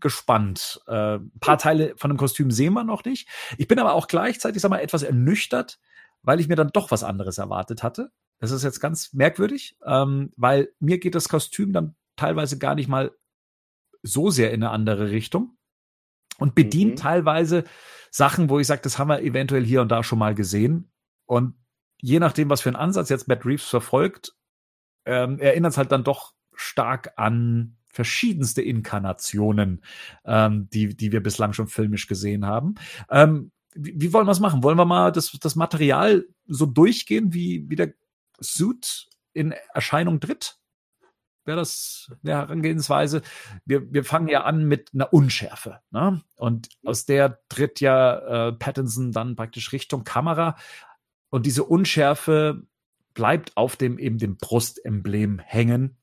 gespannt. 0.00 0.80
Äh, 0.86 1.16
ein 1.16 1.38
paar 1.40 1.58
Teile 1.58 1.94
von 1.96 2.10
dem 2.10 2.16
Kostüm 2.16 2.50
sehen 2.50 2.74
wir 2.74 2.84
noch 2.84 3.04
nicht. 3.04 3.28
Ich 3.58 3.68
bin 3.68 3.78
aber 3.78 3.94
auch 3.94 4.08
gleichzeitig, 4.08 4.60
sag 4.60 4.70
mal, 4.70 4.80
etwas 4.80 5.02
ernüchtert, 5.02 5.78
weil 6.22 6.40
ich 6.40 6.48
mir 6.48 6.56
dann 6.56 6.70
doch 6.72 6.90
was 6.90 7.04
anderes 7.04 7.38
erwartet 7.38 7.82
hatte. 7.82 8.10
Das 8.38 8.50
ist 8.50 8.64
jetzt 8.64 8.80
ganz 8.80 9.12
merkwürdig, 9.12 9.76
ähm, 9.84 10.32
weil 10.36 10.72
mir 10.80 10.98
geht 10.98 11.14
das 11.14 11.28
Kostüm 11.28 11.72
dann 11.72 11.94
teilweise 12.16 12.58
gar 12.58 12.74
nicht 12.74 12.88
mal 12.88 13.12
so 14.02 14.30
sehr 14.30 14.52
in 14.52 14.62
eine 14.62 14.72
andere 14.72 15.10
Richtung 15.10 15.56
und 16.38 16.54
bedient 16.54 16.92
mhm. 16.92 16.96
teilweise 16.96 17.64
Sachen, 18.10 18.50
wo 18.50 18.58
ich 18.58 18.66
sage, 18.66 18.82
das 18.82 18.98
haben 18.98 19.08
wir 19.08 19.22
eventuell 19.22 19.64
hier 19.64 19.80
und 19.80 19.88
da 19.88 20.02
schon 20.02 20.18
mal 20.18 20.34
gesehen. 20.34 20.90
Und 21.24 21.54
je 22.02 22.18
nachdem, 22.18 22.50
was 22.50 22.60
für 22.60 22.68
einen 22.68 22.76
Ansatz 22.76 23.08
jetzt 23.08 23.28
Matt 23.28 23.46
Reeves 23.46 23.68
verfolgt, 23.68 24.34
ähm, 25.06 25.38
erinnert 25.38 25.72
es 25.72 25.78
halt 25.78 25.92
dann 25.92 26.04
doch 26.04 26.34
stark 26.52 27.12
an 27.16 27.76
verschiedenste 27.86 28.62
Inkarnationen, 28.62 29.82
ähm, 30.24 30.68
die, 30.70 30.96
die 30.96 31.12
wir 31.12 31.22
bislang 31.22 31.52
schon 31.52 31.68
filmisch 31.68 32.06
gesehen 32.06 32.46
haben. 32.46 32.74
Ähm, 33.10 33.52
wie, 33.74 33.94
wie 34.00 34.12
wollen 34.12 34.26
wir 34.26 34.32
es 34.32 34.40
machen? 34.40 34.62
Wollen 34.62 34.78
wir 34.78 34.84
mal 34.84 35.12
das, 35.12 35.30
das 35.32 35.56
Material 35.56 36.26
so 36.46 36.66
durchgehen, 36.66 37.32
wie, 37.32 37.68
wie 37.68 37.76
der 37.76 37.94
Suit 38.40 39.08
in 39.32 39.54
Erscheinung 39.72 40.20
tritt? 40.20 40.58
Wäre 41.44 41.58
das 41.58 42.10
eine 42.22 42.34
Herangehensweise? 42.34 43.22
Wir, 43.64 43.92
wir 43.92 44.04
fangen 44.04 44.28
ja 44.28 44.44
an 44.44 44.64
mit 44.64 44.90
einer 44.94 45.12
Unschärfe. 45.12 45.80
Ne? 45.90 46.22
Und 46.36 46.68
aus 46.84 47.04
der 47.04 47.40
tritt 47.48 47.80
ja 47.80 48.48
äh, 48.48 48.52
Pattinson 48.52 49.12
dann 49.12 49.34
praktisch 49.34 49.72
Richtung 49.72 50.04
Kamera. 50.04 50.56
Und 51.32 51.46
diese 51.46 51.64
Unschärfe 51.64 52.62
bleibt 53.14 53.56
auf 53.56 53.76
dem 53.76 53.98
eben 53.98 54.18
dem 54.18 54.36
Brustemblem 54.36 55.38
hängen. 55.38 55.96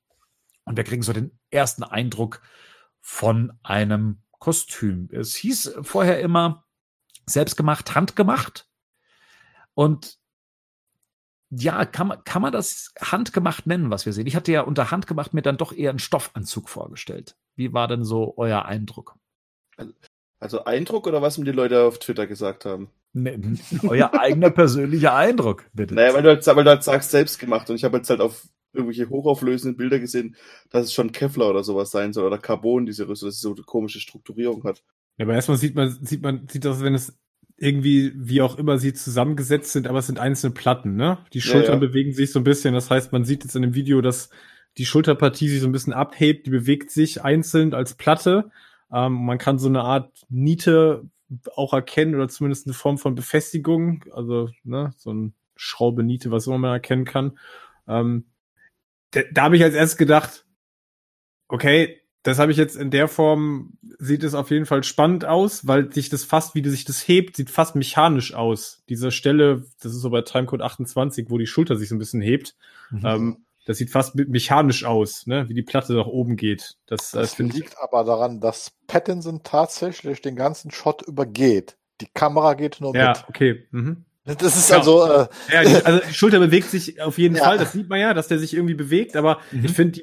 Und 0.66 0.76
wir 0.76 0.84
kriegen 0.84 1.04
so 1.04 1.14
den 1.14 1.38
ersten 1.52 1.84
Eindruck 1.84 2.42
von 3.00 3.54
einem 3.62 4.24
Kostüm. 4.40 5.08
Es 5.12 5.36
hieß 5.36 5.76
vorher 5.84 6.20
immer 6.20 6.66
selbstgemacht, 7.28 7.94
handgemacht. 7.94 8.68
Und 9.76 10.18
ja, 11.52 11.86
kann 11.86 12.08
man, 12.08 12.24
kann 12.24 12.42
man 12.42 12.52
das 12.52 12.92
handgemacht 13.00 13.68
nennen, 13.68 13.92
was 13.92 14.08
wir 14.08 14.14
sehen? 14.14 14.26
Ich 14.26 14.36
hatte 14.36 14.52
ja 14.52 14.62
unter 14.62 14.90
handgemacht 14.90 15.36
mir 15.36 15.44
dann 15.44 15.58
doch 15.58 15.74
eher 15.74 15.92
einen 15.92 16.00
Stoffanzug 16.00 16.70
vorgestellt. 16.70 17.38
Wie 17.56 17.72
war 17.72 17.88
denn 17.88 18.04
so 18.04 18.34
euer 18.36 18.66
Eindruck? 18.66 19.16
Also 20.40 20.64
Eindruck 20.64 21.08
oder 21.08 21.22
was 21.22 21.38
mir 21.38 21.46
die 21.46 21.52
Leute 21.52 21.84
auf 21.84 22.00
Twitter 22.00 22.28
gesagt 22.28 22.66
haben? 22.66 22.90
Nee, 23.14 23.40
euer 23.88 24.14
eigener 24.14 24.50
persönlicher 24.50 25.16
Eindruck, 25.16 25.66
bitte. 25.74 25.96
Naja, 25.96 26.14
weil 26.14 26.24
du 26.24 26.30
halt, 26.30 26.48
weil 26.48 26.64
du 26.64 26.70
halt 26.70 26.84
sagst, 26.84 27.12
selbst 27.12 27.40
gemacht. 27.40 27.70
Und 27.70 27.76
ich 27.76 27.84
habe 27.84 27.98
jetzt 27.98 28.10
halt 28.10 28.22
auf 28.22 28.48
irgendwelche 28.72 29.10
hochauflösenden 29.10 29.78
Bilder 29.78 30.00
gesehen, 30.00 30.36
dass 30.70 30.86
es 30.86 30.94
schon 30.94 31.12
Kevlar 31.12 31.50
oder 31.50 31.64
sowas 31.64 31.92
sein 31.92 32.14
soll 32.14 32.26
oder 32.26 32.38
Carbon, 32.38 32.86
diese 32.86 33.08
Rüstung, 33.08 33.30
dass 33.30 33.36
sie 33.36 33.42
so 33.42 33.54
eine 33.54 33.64
komische 33.64 34.00
Strukturierung 34.00 34.64
hat. 34.64 34.84
Ja, 35.18 35.26
aber 35.26 35.34
erstmal 35.34 35.58
sieht 35.58 35.76
man, 35.76 35.98
sieht 36.06 36.22
man, 36.22 36.48
sieht 36.48 36.66
das, 36.66 36.82
wenn 36.82 36.94
es 36.94 37.18
irgendwie, 37.58 38.14
wie 38.16 38.42
auch 38.42 38.58
immer 38.58 38.78
sie 38.78 38.94
zusammengesetzt 38.94 39.74
sind, 39.74 39.88
aber 39.88 40.00
es 40.00 40.08
sind 40.08 40.20
einzelne 40.20 40.54
Platten, 40.54 40.96
ne? 40.96 41.18
Die 41.34 41.42
Schultern 41.42 41.82
ja, 41.82 41.82
ja. 41.82 41.88
bewegen 41.88 42.14
sich 42.14 42.32
so 42.32 42.40
ein 42.40 42.46
bisschen. 42.46 42.74
Das 42.74 42.90
heißt, 42.90 43.12
man 43.12 43.26
sieht 43.26 43.44
jetzt 43.44 43.56
in 43.56 43.64
dem 43.64 43.74
Video, 43.74 44.02
dass 44.02 44.30
die 44.78 44.86
Schulterpartie 44.86 45.50
sich 45.50 45.60
so 45.60 45.68
ein 45.68 45.74
bisschen 45.74 45.94
abhebt, 45.94 46.46
die 46.46 46.52
bewegt 46.52 46.92
sich 46.92 47.24
einzeln 47.24 47.74
als 47.74 47.96
Platte. 47.96 48.50
Ähm, 48.92 49.26
man 49.26 49.38
kann 49.38 49.60
so 49.60 49.68
eine 49.68 49.82
Art 49.82 50.26
Niete 50.30 51.10
auch 51.56 51.74
erkennen 51.74 52.16
oder 52.16 52.28
zumindest 52.28 52.68
eine 52.68 52.74
Form 52.74 52.98
von 52.98 53.16
Befestigung, 53.16 54.06
also 54.12 54.50
ne, 54.64 54.94
so 54.98 55.12
ein 55.14 55.34
Schraube, 55.56 56.04
Niete, 56.04 56.32
was 56.32 56.48
immer 56.48 56.58
man 56.58 56.72
erkennen 56.72 57.06
kann. 57.06 57.38
Ähm, 57.88 58.26
da, 59.12 59.22
da 59.32 59.44
habe 59.44 59.58
ich 59.58 59.64
als 59.64 59.76
erstes 59.76 59.98
gedacht, 59.98 60.46
okay, 61.48 62.00
das 62.24 62.40
habe 62.40 62.52
ich 62.52 62.58
jetzt 62.58 62.76
in 62.76 62.92
der 62.92 63.08
Form, 63.08 63.78
sieht 63.98 64.24
es 64.24 64.34
auf 64.34 64.52
jeden 64.52 64.66
Fall 64.66 64.84
spannend 64.84 65.26
aus, 65.26 65.68
weil 65.68 65.92
sich 65.92 66.10
das 66.10 66.26
fast, 66.26 66.54
wie 66.54 66.68
sich 66.68 66.84
das 66.84 67.08
hebt, 67.08 67.38
sieht 67.38 67.50
fast 67.50 67.76
mechanisch 67.76 68.34
aus. 68.34 68.84
Diese 68.90 69.12
Stelle, 69.12 69.66
das 69.82 69.94
ist 69.94 70.02
so 70.02 70.10
bei 70.10 70.22
Timecode 70.22 70.62
28, 70.62 71.30
wo 71.30 71.38
die 71.38 71.48
Schulter 71.48 71.78
sich 71.78 71.90
so 71.90 71.96
ein 71.96 72.00
bisschen 72.00 72.22
hebt. 72.22 72.56
Mhm. 72.92 73.06
Ähm, 73.06 73.38
das 73.66 73.78
sieht 73.78 73.92
fast 73.92 74.16
mechanisch 74.16 74.84
aus, 74.84 75.28
ne? 75.28 75.48
wie 75.48 75.54
die 75.54 75.64
Platte 75.64 75.94
nach 75.94 76.08
oben 76.08 76.36
geht. 76.36 76.76
Das, 76.88 77.14
äh, 77.14 77.20
das 77.20 77.38
liegt 77.38 77.76
aber 77.80 78.04
daran, 78.04 78.40
dass 78.40 78.72
Pattinson 78.88 79.44
tatsächlich 79.44 80.22
den 80.22 80.36
ganzen 80.36 80.72
Shot 80.72 81.02
übergeht. 81.04 81.78
Die 82.02 82.08
Kamera 82.14 82.54
geht 82.54 82.82
nur 82.82 82.96
ja, 82.96 83.10
mit. 83.10 83.18
Ja, 83.18 83.26
okay. 83.28 83.68
Mhm. 83.72 84.06
Das 84.38 84.56
ist 84.56 84.70
ja. 84.70 84.78
also. 84.78 85.06
Äh, 85.06 85.28
ja, 85.52 85.80
also 85.82 86.02
die 86.08 86.14
Schulter 86.14 86.40
bewegt 86.40 86.70
sich 86.70 87.02
auf 87.02 87.18
jeden 87.18 87.36
ja. 87.36 87.44
Fall. 87.44 87.58
Das 87.58 87.72
sieht 87.72 87.90
man 87.90 88.00
ja, 88.00 88.14
dass 88.14 88.28
der 88.28 88.38
sich 88.38 88.54
irgendwie 88.54 88.76
bewegt. 88.76 89.16
Aber 89.16 89.40
mhm. 89.52 89.66
ich 89.66 89.72
finde, 89.72 90.02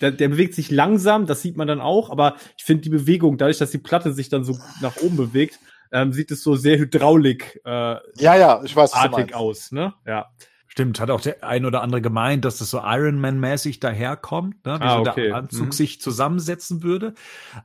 der, 0.00 0.10
der 0.10 0.28
bewegt 0.28 0.54
sich 0.54 0.70
langsam. 0.70 1.26
Das 1.26 1.42
sieht 1.42 1.56
man 1.56 1.68
dann 1.68 1.80
auch. 1.80 2.10
Aber 2.10 2.36
ich 2.58 2.64
finde 2.64 2.82
die 2.82 2.90
Bewegung, 2.90 3.38
dadurch, 3.38 3.58
dass 3.58 3.70
die 3.70 3.78
Platte 3.78 4.12
sich 4.12 4.28
dann 4.28 4.44
so 4.44 4.58
nach 4.80 4.96
oben 4.98 5.16
bewegt, 5.16 5.58
ähm, 5.90 6.12
sieht 6.12 6.30
es 6.30 6.42
so 6.42 6.54
sehr 6.54 6.78
Hydraulik. 6.78 7.60
Äh, 7.64 7.70
ja, 7.70 8.36
ja, 8.36 8.62
ich 8.64 8.74
weiß. 8.74 8.92
Artig 8.92 9.34
aus. 9.34 9.72
Ne? 9.72 9.94
Ja. 10.06 10.30
Stimmt, 10.72 11.00
hat 11.00 11.10
auch 11.10 11.20
der 11.20 11.44
ein 11.44 11.66
oder 11.66 11.82
andere 11.82 12.00
gemeint, 12.00 12.46
dass 12.46 12.56
das 12.56 12.70
so 12.70 12.78
Ironman-mäßig 12.78 13.78
daherkommt, 13.78 14.64
ne? 14.64 14.80
wie 14.80 14.84
ah, 14.84 15.04
so 15.04 15.10
okay. 15.10 15.26
der 15.26 15.36
Anzug 15.36 15.66
mhm. 15.66 15.72
sich 15.72 16.00
zusammensetzen 16.00 16.82
würde. 16.82 17.12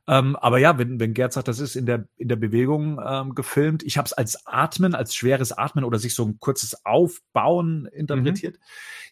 Ähm, 0.10 0.36
aber 0.36 0.58
ja, 0.58 0.78
wenn, 0.78 1.00
wenn 1.00 1.14
Gerd 1.14 1.32
sagt, 1.32 1.48
das 1.48 1.62
ist 1.62 1.78
in 1.78 1.86
der, 1.86 2.10
in 2.18 2.28
der 2.28 2.36
Bewegung 2.36 3.00
ähm, 3.02 3.34
gefilmt, 3.34 3.82
ich 3.84 3.98
habe 3.98 4.08
es 4.08 4.12
als 4.12 4.46
Atmen, 4.46 4.94
als 4.94 5.16
schweres 5.16 5.54
Atmen 5.54 5.86
oder 5.86 6.00
sich 6.00 6.16
so 6.16 6.26
ein 6.26 6.38
kurzes 6.42 6.86
Aufbauen 6.86 7.86
interpretiert. 7.86 8.56
Mhm. 8.56 8.64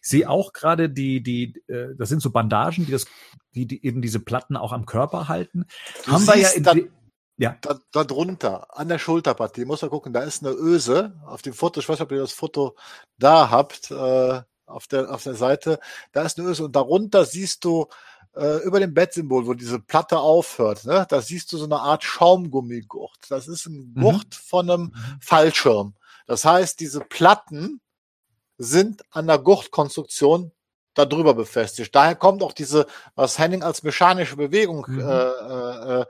Ich 0.02 0.08
sehe 0.10 0.28
auch 0.28 0.52
gerade 0.52 0.90
die, 0.90 1.22
die, 1.22 1.54
äh, 1.66 1.94
das 1.96 2.10
sind 2.10 2.20
so 2.20 2.30
Bandagen, 2.30 2.84
die 2.84 2.92
das, 2.92 3.06
die, 3.54 3.66
die 3.66 3.82
eben 3.82 4.02
diese 4.02 4.20
Platten 4.20 4.58
auch 4.58 4.74
am 4.74 4.84
Körper 4.84 5.28
halten. 5.28 5.64
Du 6.04 6.12
Haben 6.12 6.26
wir 6.26 6.36
ja 6.36 6.50
in 6.50 6.90
ja. 7.38 7.56
Da, 7.60 7.78
da 7.92 8.04
drunter, 8.04 8.78
an 8.78 8.88
der 8.88 8.98
Schulterpartie, 8.98 9.64
muss 9.64 9.82
man 9.82 9.90
gucken, 9.90 10.12
da 10.12 10.20
ist 10.20 10.44
eine 10.44 10.54
Öse 10.54 11.20
auf 11.26 11.42
dem 11.42 11.52
Foto, 11.52 11.80
ich 11.80 11.88
weiß 11.88 11.98
nicht, 11.98 12.06
ob 12.06 12.12
ihr 12.12 12.20
das 12.20 12.32
Foto 12.32 12.76
da 13.18 13.50
habt, 13.50 13.90
äh, 13.90 14.42
auf, 14.66 14.86
der, 14.86 15.12
auf 15.12 15.22
der 15.22 15.34
Seite, 15.34 15.78
da 16.12 16.22
ist 16.22 16.38
eine 16.38 16.48
Öse 16.48 16.64
und 16.64 16.74
darunter 16.74 17.24
siehst 17.24 17.64
du 17.64 17.86
äh, 18.34 18.62
über 18.64 18.80
dem 18.80 18.94
Bettsymbol, 18.94 19.46
wo 19.46 19.54
diese 19.54 19.80
Platte 19.80 20.18
aufhört, 20.18 20.84
ne, 20.84 21.06
da 21.08 21.20
siehst 21.20 21.52
du 21.52 21.58
so 21.58 21.64
eine 21.64 21.80
Art 21.80 22.04
Schaumgummigurt. 22.04 23.18
Das 23.28 23.48
ist 23.48 23.66
ein 23.66 23.92
mhm. 23.94 24.00
Gurt 24.00 24.26
mhm. 24.26 24.44
von 24.46 24.70
einem 24.70 24.94
Fallschirm. 25.20 25.94
Das 26.26 26.44
heißt, 26.44 26.80
diese 26.80 27.00
Platten 27.00 27.80
sind 28.58 29.02
an 29.10 29.26
der 29.26 29.38
Gurtkonstruktion 29.38 30.52
darüber 30.96 31.34
befestigt. 31.34 31.94
Daher 31.94 32.14
kommt 32.14 32.42
auch 32.42 32.52
diese, 32.52 32.86
was 33.14 33.38
Henning 33.38 33.62
als 33.62 33.82
mechanische 33.82 34.36
Bewegung 34.36 34.84
mhm. 34.88 35.00
äh, 35.00 36.00
äh, 36.00 36.04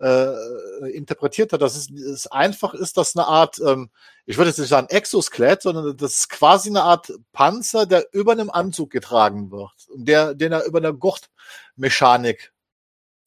äh, 0.00 0.90
interpretiert 0.92 1.52
hat. 1.52 1.62
Das 1.62 1.76
ist, 1.76 1.90
ist 1.90 2.32
einfach, 2.32 2.74
ist 2.74 2.96
das 2.96 3.16
eine 3.16 3.26
Art, 3.26 3.60
ähm, 3.60 3.90
ich 4.26 4.36
würde 4.36 4.50
jetzt 4.50 4.58
nicht 4.58 4.68
sagen 4.68 4.88
Exoskelett, 4.88 5.62
sondern 5.62 5.96
das 5.96 6.16
ist 6.16 6.28
quasi 6.30 6.70
eine 6.70 6.82
Art 6.82 7.12
Panzer, 7.32 7.86
der 7.86 8.06
über 8.12 8.32
einem 8.32 8.50
Anzug 8.50 8.90
getragen 8.90 9.50
wird 9.50 9.72
und 9.88 10.06
der, 10.06 10.34
den 10.34 10.52
er 10.52 10.64
über 10.64 10.78
eine 10.78 10.94
Gurtmechanik 10.94 12.52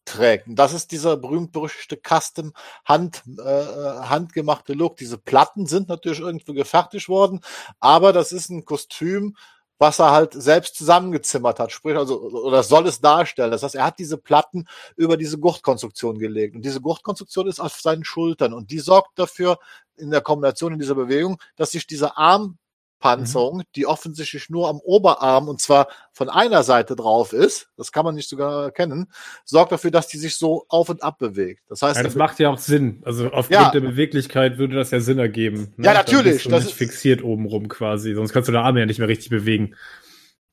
trägt. 0.06 0.48
Und 0.48 0.56
das 0.56 0.74
ist 0.74 0.92
dieser 0.92 1.18
berühmt-berüchtigte 1.18 1.98
Custom 1.98 2.54
Hand, 2.86 3.24
äh, 3.38 3.44
handgemachte 3.44 4.74
Look. 4.74 4.98
Diese 4.98 5.18
Platten 5.18 5.66
sind 5.66 5.90
natürlich 5.90 6.20
irgendwo 6.20 6.54
gefertigt 6.54 7.10
worden, 7.10 7.42
aber 7.80 8.14
das 8.14 8.32
ist 8.32 8.50
ein 8.50 8.66
Kostüm, 8.66 9.36
was 9.80 10.00
er 10.00 10.12
halt 10.12 10.34
selbst 10.34 10.76
zusammengezimmert 10.76 11.60
hat, 11.60 11.72
sprich 11.72 11.98
also 11.98 12.22
oder 12.22 12.64
soll 12.64 12.88
es 12.88 13.02
darstellen. 13.02 13.52
Das 13.52 13.64
heißt, 13.64 13.76
er 13.76 13.86
hat 13.86 14.00
diese 14.00 14.18
Platten 14.18 14.66
über 14.96 15.18
diese 15.18 15.38
Gurtkonstruktion 15.38 16.20
gelegt. 16.20 16.56
Und 16.56 16.64
diese 16.64 16.82
Gurtkonstruktion 16.82 17.48
ist 17.48 17.60
auf 17.60 17.74
seinen 17.80 18.04
Schultern. 18.04 18.54
Und 18.54 18.72
die 18.72 18.80
sorgt 18.80 19.20
dafür 19.20 19.58
in 19.98 20.12
der 20.12 20.22
Kombination 20.22 20.74
in 20.74 20.80
dieser 20.80 20.96
Bewegung, 20.96 21.40
dass 21.56 21.72
sich 21.72 21.86
dieser 21.88 22.18
Arm 22.18 22.58
Panzerung, 23.04 23.58
mhm. 23.58 23.64
die 23.76 23.86
offensichtlich 23.86 24.50
nur 24.50 24.70
am 24.70 24.80
Oberarm 24.80 25.50
und 25.50 25.60
zwar 25.60 25.90
von 26.14 26.30
einer 26.30 26.64
Seite 26.64 26.96
drauf 26.96 27.34
ist, 27.34 27.68
das 27.76 27.92
kann 27.92 28.06
man 28.06 28.16
nicht 28.16 28.30
sogar 28.30 28.64
erkennen, 28.64 29.12
sorgt 29.44 29.74
dafür, 29.74 29.92
dass 29.92 30.08
die 30.08 30.18
sich 30.18 30.38
so 30.38 30.64
auf 30.70 30.88
und 30.88 31.04
ab 31.04 31.18
bewegt. 31.18 31.64
Das 31.68 31.82
heißt, 31.82 31.98
ja, 31.98 32.04
das 32.04 32.16
macht 32.16 32.40
ja 32.40 32.50
auch 32.50 32.58
Sinn. 32.58 33.02
Also 33.04 33.26
aufgrund 33.26 33.52
ja. 33.52 33.72
der 33.72 33.82
Beweglichkeit 33.82 34.58
würde 34.58 34.78
das 34.78 34.92
ja 34.92 35.02
Sinn 35.02 35.20
ergeben. 35.20 35.74
Ne? 35.76 35.88
Ja, 35.88 35.94
natürlich. 35.94 36.48
das 36.48 36.64
ist 36.64 36.72
fixiert 36.72 37.22
obenrum 37.22 37.68
quasi, 37.68 38.14
sonst 38.14 38.32
kannst 38.32 38.48
du 38.48 38.54
der 38.54 38.62
Arme 38.62 38.80
ja 38.80 38.86
nicht 38.86 39.00
mehr 39.00 39.10
richtig 39.10 39.30
bewegen. 39.30 39.76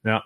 Ja. 0.03 0.25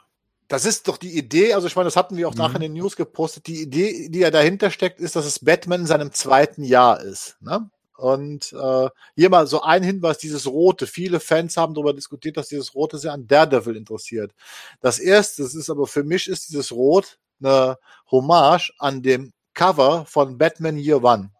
das 0.49 0.65
ist 0.65 0.89
doch 0.89 0.97
die 0.97 1.19
Idee, 1.19 1.53
also 1.53 1.67
ich 1.67 1.77
meine, 1.77 1.89
das 1.89 1.97
hatten 1.97 2.17
wir 2.17 2.27
auch 2.27 2.33
Mhm. 2.33 2.39
nachher 2.39 2.57
in 2.57 2.63
den 2.63 2.73
News 2.73 2.97
gepostet, 2.97 3.49
die 3.49 3.61
Idee, 3.61 4.09
die 4.09 4.21
ja 4.21 4.31
dahinter 4.31 4.71
steckt, 4.71 4.99
ist, 4.99 5.15
dass 5.15 5.27
es 5.27 5.41
Batman 5.41 5.83
in 5.83 5.87
seinem 5.87 6.13
zweiten 6.13 6.65
Jahr 6.65 7.03
ist. 7.03 7.37
Ne? 7.43 7.69
Und 7.97 8.53
äh, 8.53 8.89
hier 9.15 9.31
mal 9.31 9.47
so 9.47 9.63
ein 9.63 9.83
Hinweis, 9.83 10.19
dieses 10.19 10.47
Rote. 10.47 10.87
Viele 10.87 11.21
Fans 11.21 11.57
haben 11.57 11.75
darüber 11.75 11.93
diskutiert, 11.95 12.37
dass 12.37 12.49
dieses 12.49 12.75
Rote 12.75 12.99
sehr 12.99 13.13
an 13.13 13.27
Daredevil 13.27 13.77
interessiert. 13.77 14.33
Das 14.81 14.99
erste, 14.99 15.43
das 15.43 15.55
ist 15.55 15.71
aber 15.71 15.87
für 15.87 16.03
mich, 16.05 16.29
ist 16.29 16.49
dieses 16.49 16.73
Rot 16.73 17.19
eine 17.41 17.79
Hommage 18.11 18.73
an 18.79 19.03
dem 19.03 19.33
Cover 19.55 20.05
von 20.07 20.39
Batman 20.39 20.77
Year 20.77 21.03
One. 21.05 21.31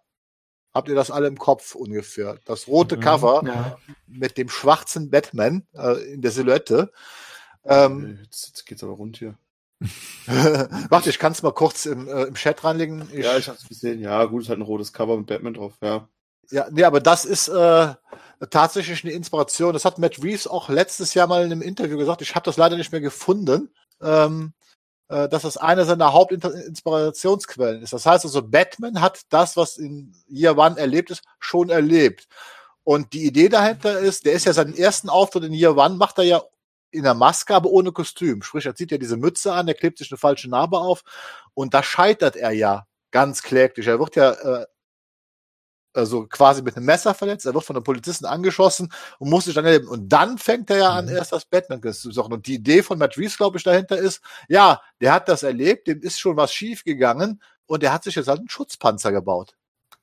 Habt 0.73 0.89
ihr 0.89 0.95
das 0.95 1.11
alle 1.11 1.29
im 1.29 1.39
Kopf 1.39 1.75
ungefähr? 1.75 2.39
Das 2.45 2.67
rote 2.69 2.97
Mhm. 2.97 3.01
Cover 3.01 3.43
Ja. 3.47 3.79
mit 4.07 4.37
dem 4.39 4.49
schwarzen 4.49 5.11
Batman 5.11 5.67
äh, 5.73 6.13
in 6.15 6.21
der 6.23 6.31
Silhouette. 6.33 6.91
Ähm, 7.65 8.19
Jetzt, 8.23 8.49
jetzt 8.49 8.67
geht's 8.67 8.83
aber 8.85 8.93
rund 8.95 9.17
hier. 9.19 9.37
Warte, 10.27 11.11
ich 11.11 11.19
kann 11.19 11.33
es 11.33 11.43
mal 11.43 11.53
kurz 11.53 11.87
im, 11.87 12.09
äh, 12.09 12.23
im 12.25 12.35
Chat 12.35 12.63
reinlegen. 12.65 13.09
Ich, 13.13 13.25
Ja, 13.25 13.37
ich 13.37 13.49
hab's 13.49 13.67
gesehen. 13.69 14.01
Ja, 14.01 14.25
gut, 14.25 14.43
ist 14.43 14.49
halt 14.49 14.59
ein 14.59 14.63
rotes 14.63 14.93
Cover 14.93 15.17
mit 15.17 15.27
Batman 15.27 15.55
drauf, 15.55 15.75
ja. 15.83 16.09
Ja, 16.51 16.67
nee, 16.71 16.85
aber 16.85 17.01
das 17.01 17.25
ist 17.25 17.49
äh, 17.49 17.95
tatsächlich 18.51 19.05
eine 19.05 19.13
Inspiration. 19.13 19.73
Das 19.73 19.85
hat 19.85 19.99
Matt 19.99 20.23
Reeves 20.23 20.47
auch 20.47 20.69
letztes 20.69 21.15
Jahr 21.15 21.27
mal 21.27 21.45
in 21.45 21.53
einem 21.53 21.63
Interview 21.63 21.99
gesagt. 21.99 22.23
Ich 22.23 22.35
habe 22.35 22.45
das 22.45 22.57
leider 22.57 22.77
nicht 22.77 22.93
mehr 22.93 23.01
gefunden. 23.01 23.75
Ähm, 24.03 24.53
äh, 25.09 25.29
dass 25.29 25.43
das 25.43 25.57
eine 25.57 25.85
seiner 25.85 26.13
Hauptinspirationsquellen 26.13 27.83
ist. 27.83 27.93
Das 27.93 28.07
heißt 28.07 28.25
also, 28.25 28.43
Batman 28.43 29.01
hat 29.01 29.21
das, 29.29 29.57
was 29.57 29.77
in 29.77 30.15
Year 30.29 30.57
One 30.57 30.79
erlebt 30.79 31.11
ist, 31.11 31.23
schon 31.39 31.69
erlebt. 31.71 32.27
Und 32.85 33.13
die 33.13 33.27
Idee 33.27 33.49
dahinter 33.49 33.99
ist, 33.99 34.25
der 34.25 34.33
ist 34.33 34.47
ja 34.47 34.53
seinen 34.53 34.75
ersten 34.75 35.09
Auftritt 35.09 35.45
in 35.45 35.53
Year 35.53 35.77
One, 35.77 35.97
macht 35.97 36.19
er 36.19 36.25
ja 36.25 36.43
in 36.91 37.03
der 37.03 37.15
Maske, 37.15 37.55
aber 37.55 37.71
ohne 37.71 37.93
Kostüm. 37.93 38.43
Sprich, 38.43 38.67
er 38.67 38.75
zieht 38.75 38.93
ja 38.93 38.99
diese 38.99 39.17
Mütze 39.17 39.53
an, 39.53 39.69
er 39.69 39.75
klebt 39.75 39.99
sich 39.99 40.11
eine 40.11 40.19
falsche 40.19 40.49
Narbe 40.49 40.79
auf 40.79 41.03
und 41.55 41.75
da 41.75 41.83
scheitert 41.83 42.37
er 42.37 42.53
ja 42.53 42.87
ganz 43.11 43.43
kläglich. 43.43 43.87
Er 43.87 43.99
wird 43.99 44.17
ja 44.17 44.33
äh, 44.33 44.67
also 45.97 46.27
quasi 46.27 46.63
mit 46.63 46.77
einem 46.77 46.87
Messer 46.87 47.15
verletzt, 47.15 47.47
er 47.47 47.55
wird 47.55 47.65
von 47.65 47.77
einem 47.77 47.85
Polizisten 47.85 48.27
angeschossen 48.27 48.93
und 49.19 49.31
muss 49.31 49.45
sich 49.47 49.55
dann 49.55 49.65
erleben. 49.65 49.89
Und 49.89 50.09
dann 50.09 50.39
fängt 50.39 50.71
er 50.71 50.77
ja 50.79 50.91
an, 50.91 51.07
Mhm. 51.07 51.13
erst 51.13 51.33
das 51.33 51.45
Batman 51.45 51.81
zu 51.93 52.11
suchen. 52.13 52.33
Und 52.33 52.47
die 52.47 52.55
Idee 52.55 52.83
von 52.83 52.99
Matt 52.99 53.17
Reeves, 53.17 53.37
glaube 53.37 53.59
ich, 53.59 53.65
dahinter 53.65 53.97
ist, 53.97 54.21
ja, 54.49 54.81
der 55.01 55.13
hat 55.13 55.29
das 55.29 55.43
erlebt, 55.43 55.87
dem 55.89 56.01
ist 56.01 56.19
schon 56.19 56.37
was 56.37 56.53
schief 56.53 56.85
gegangen 56.85 57.41
und 57.67 57.83
der 57.83 57.93
hat 57.93 58.05
sich 58.05 58.15
jetzt 58.15 58.29
halt 58.29 58.41
einen 58.41 58.49
Schutzpanzer 58.49 59.13
gebaut. 59.13 59.57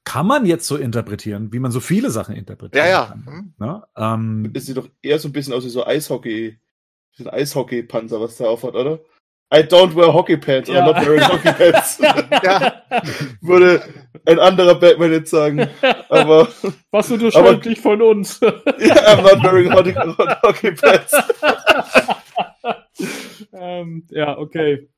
Kann 0.03 0.25
man 0.25 0.45
jetzt 0.47 0.65
so 0.67 0.77
interpretieren, 0.77 1.53
wie 1.53 1.59
man 1.59 1.71
so 1.71 1.79
viele 1.79 2.09
Sachen 2.09 2.35
interpretieren 2.35 2.85
Ja, 2.85 2.91
ja. 2.91 3.05
kann. 3.05 3.25
Hm. 3.25 3.53
Ne? 3.59 3.83
Ähm, 3.95 4.49
Das 4.53 4.65
sieht 4.65 4.77
doch 4.77 4.89
eher 5.01 5.19
so 5.19 5.27
ein 5.27 5.31
bisschen 5.31 5.53
aus 5.53 5.63
wie 5.63 5.69
so 5.69 5.85
Eishockey. 5.85 6.59
So 7.13 7.25
ein 7.25 7.29
Eishockey-Panzer, 7.29 8.19
was 8.19 8.37
der 8.37 8.49
aufhat, 8.49 8.73
oder? 8.73 8.99
I 9.53 9.63
don't 9.63 9.93
wear 9.95 10.13
hockey 10.13 10.37
pads, 10.37 10.69
Ja. 10.69 10.81
I'm 10.81 10.85
not 10.93 11.05
wearing 11.05 11.21
hockey 11.21 11.51
pads. 11.51 11.99
Ja, 12.43 12.81
Würde 13.41 13.83
ein 14.25 14.39
anderer 14.39 14.75
Batman 14.75 15.11
jetzt 15.11 15.29
sagen. 15.31 15.67
Aber 16.09 16.47
Was 16.91 17.11
unterscheidet 17.11 17.65
dich 17.65 17.79
von 17.81 18.01
uns? 18.01 18.39
ja, 18.41 18.49
I'm 18.53 19.21
not 19.23 19.43
wearing 19.43 19.71
hockey, 19.73 19.93
hockey 20.43 20.71
pads. 20.71 21.13
ähm, 23.53 24.05
ja, 24.09 24.37
okay. 24.37 24.89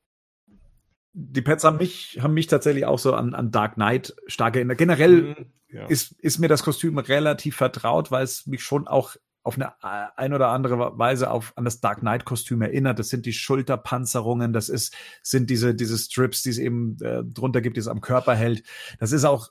die 1.12 1.42
Pets 1.42 1.64
haben 1.64 1.78
mich, 1.78 2.18
haben 2.22 2.34
mich 2.34 2.46
tatsächlich 2.46 2.84
auch 2.86 2.98
so 2.98 3.14
an, 3.14 3.34
an 3.34 3.50
Dark 3.50 3.74
Knight 3.74 4.14
stark 4.26 4.56
erinnert. 4.56 4.78
Generell 4.78 5.22
Mhm. 5.22 5.46
Ja. 5.68 5.86
ist, 5.86 6.12
ist 6.20 6.38
mir 6.38 6.46
das 6.48 6.62
Kostüm 6.62 6.98
relativ 6.98 7.56
vertraut, 7.56 8.12
weil 8.12 8.22
es 8.22 8.46
mich 8.46 8.62
schon 8.62 8.86
auch 8.86 9.16
auf 9.44 9.56
eine 9.56 9.74
äh, 9.82 10.06
ein 10.16 10.32
oder 10.32 10.48
andere 10.48 10.98
Weise 10.98 11.30
auf 11.30 11.52
an 11.56 11.64
das 11.64 11.80
Dark 11.80 12.00
Knight 12.00 12.24
Kostüm 12.24 12.62
erinnert. 12.62 12.98
Das 12.98 13.10
sind 13.10 13.26
die 13.26 13.32
Schulterpanzerungen, 13.32 14.52
das 14.52 14.68
ist 14.68 14.96
sind 15.22 15.50
diese 15.50 15.74
diese 15.74 15.98
Strips, 15.98 16.42
die 16.42 16.50
es 16.50 16.58
eben 16.58 16.96
äh, 17.02 17.22
drunter 17.22 17.60
gibt, 17.60 17.76
die 17.76 17.80
es 17.80 17.88
am 17.88 18.00
Körper 18.00 18.34
hält. 18.34 18.64
Das 18.98 19.12
ist 19.12 19.24
auch 19.24 19.50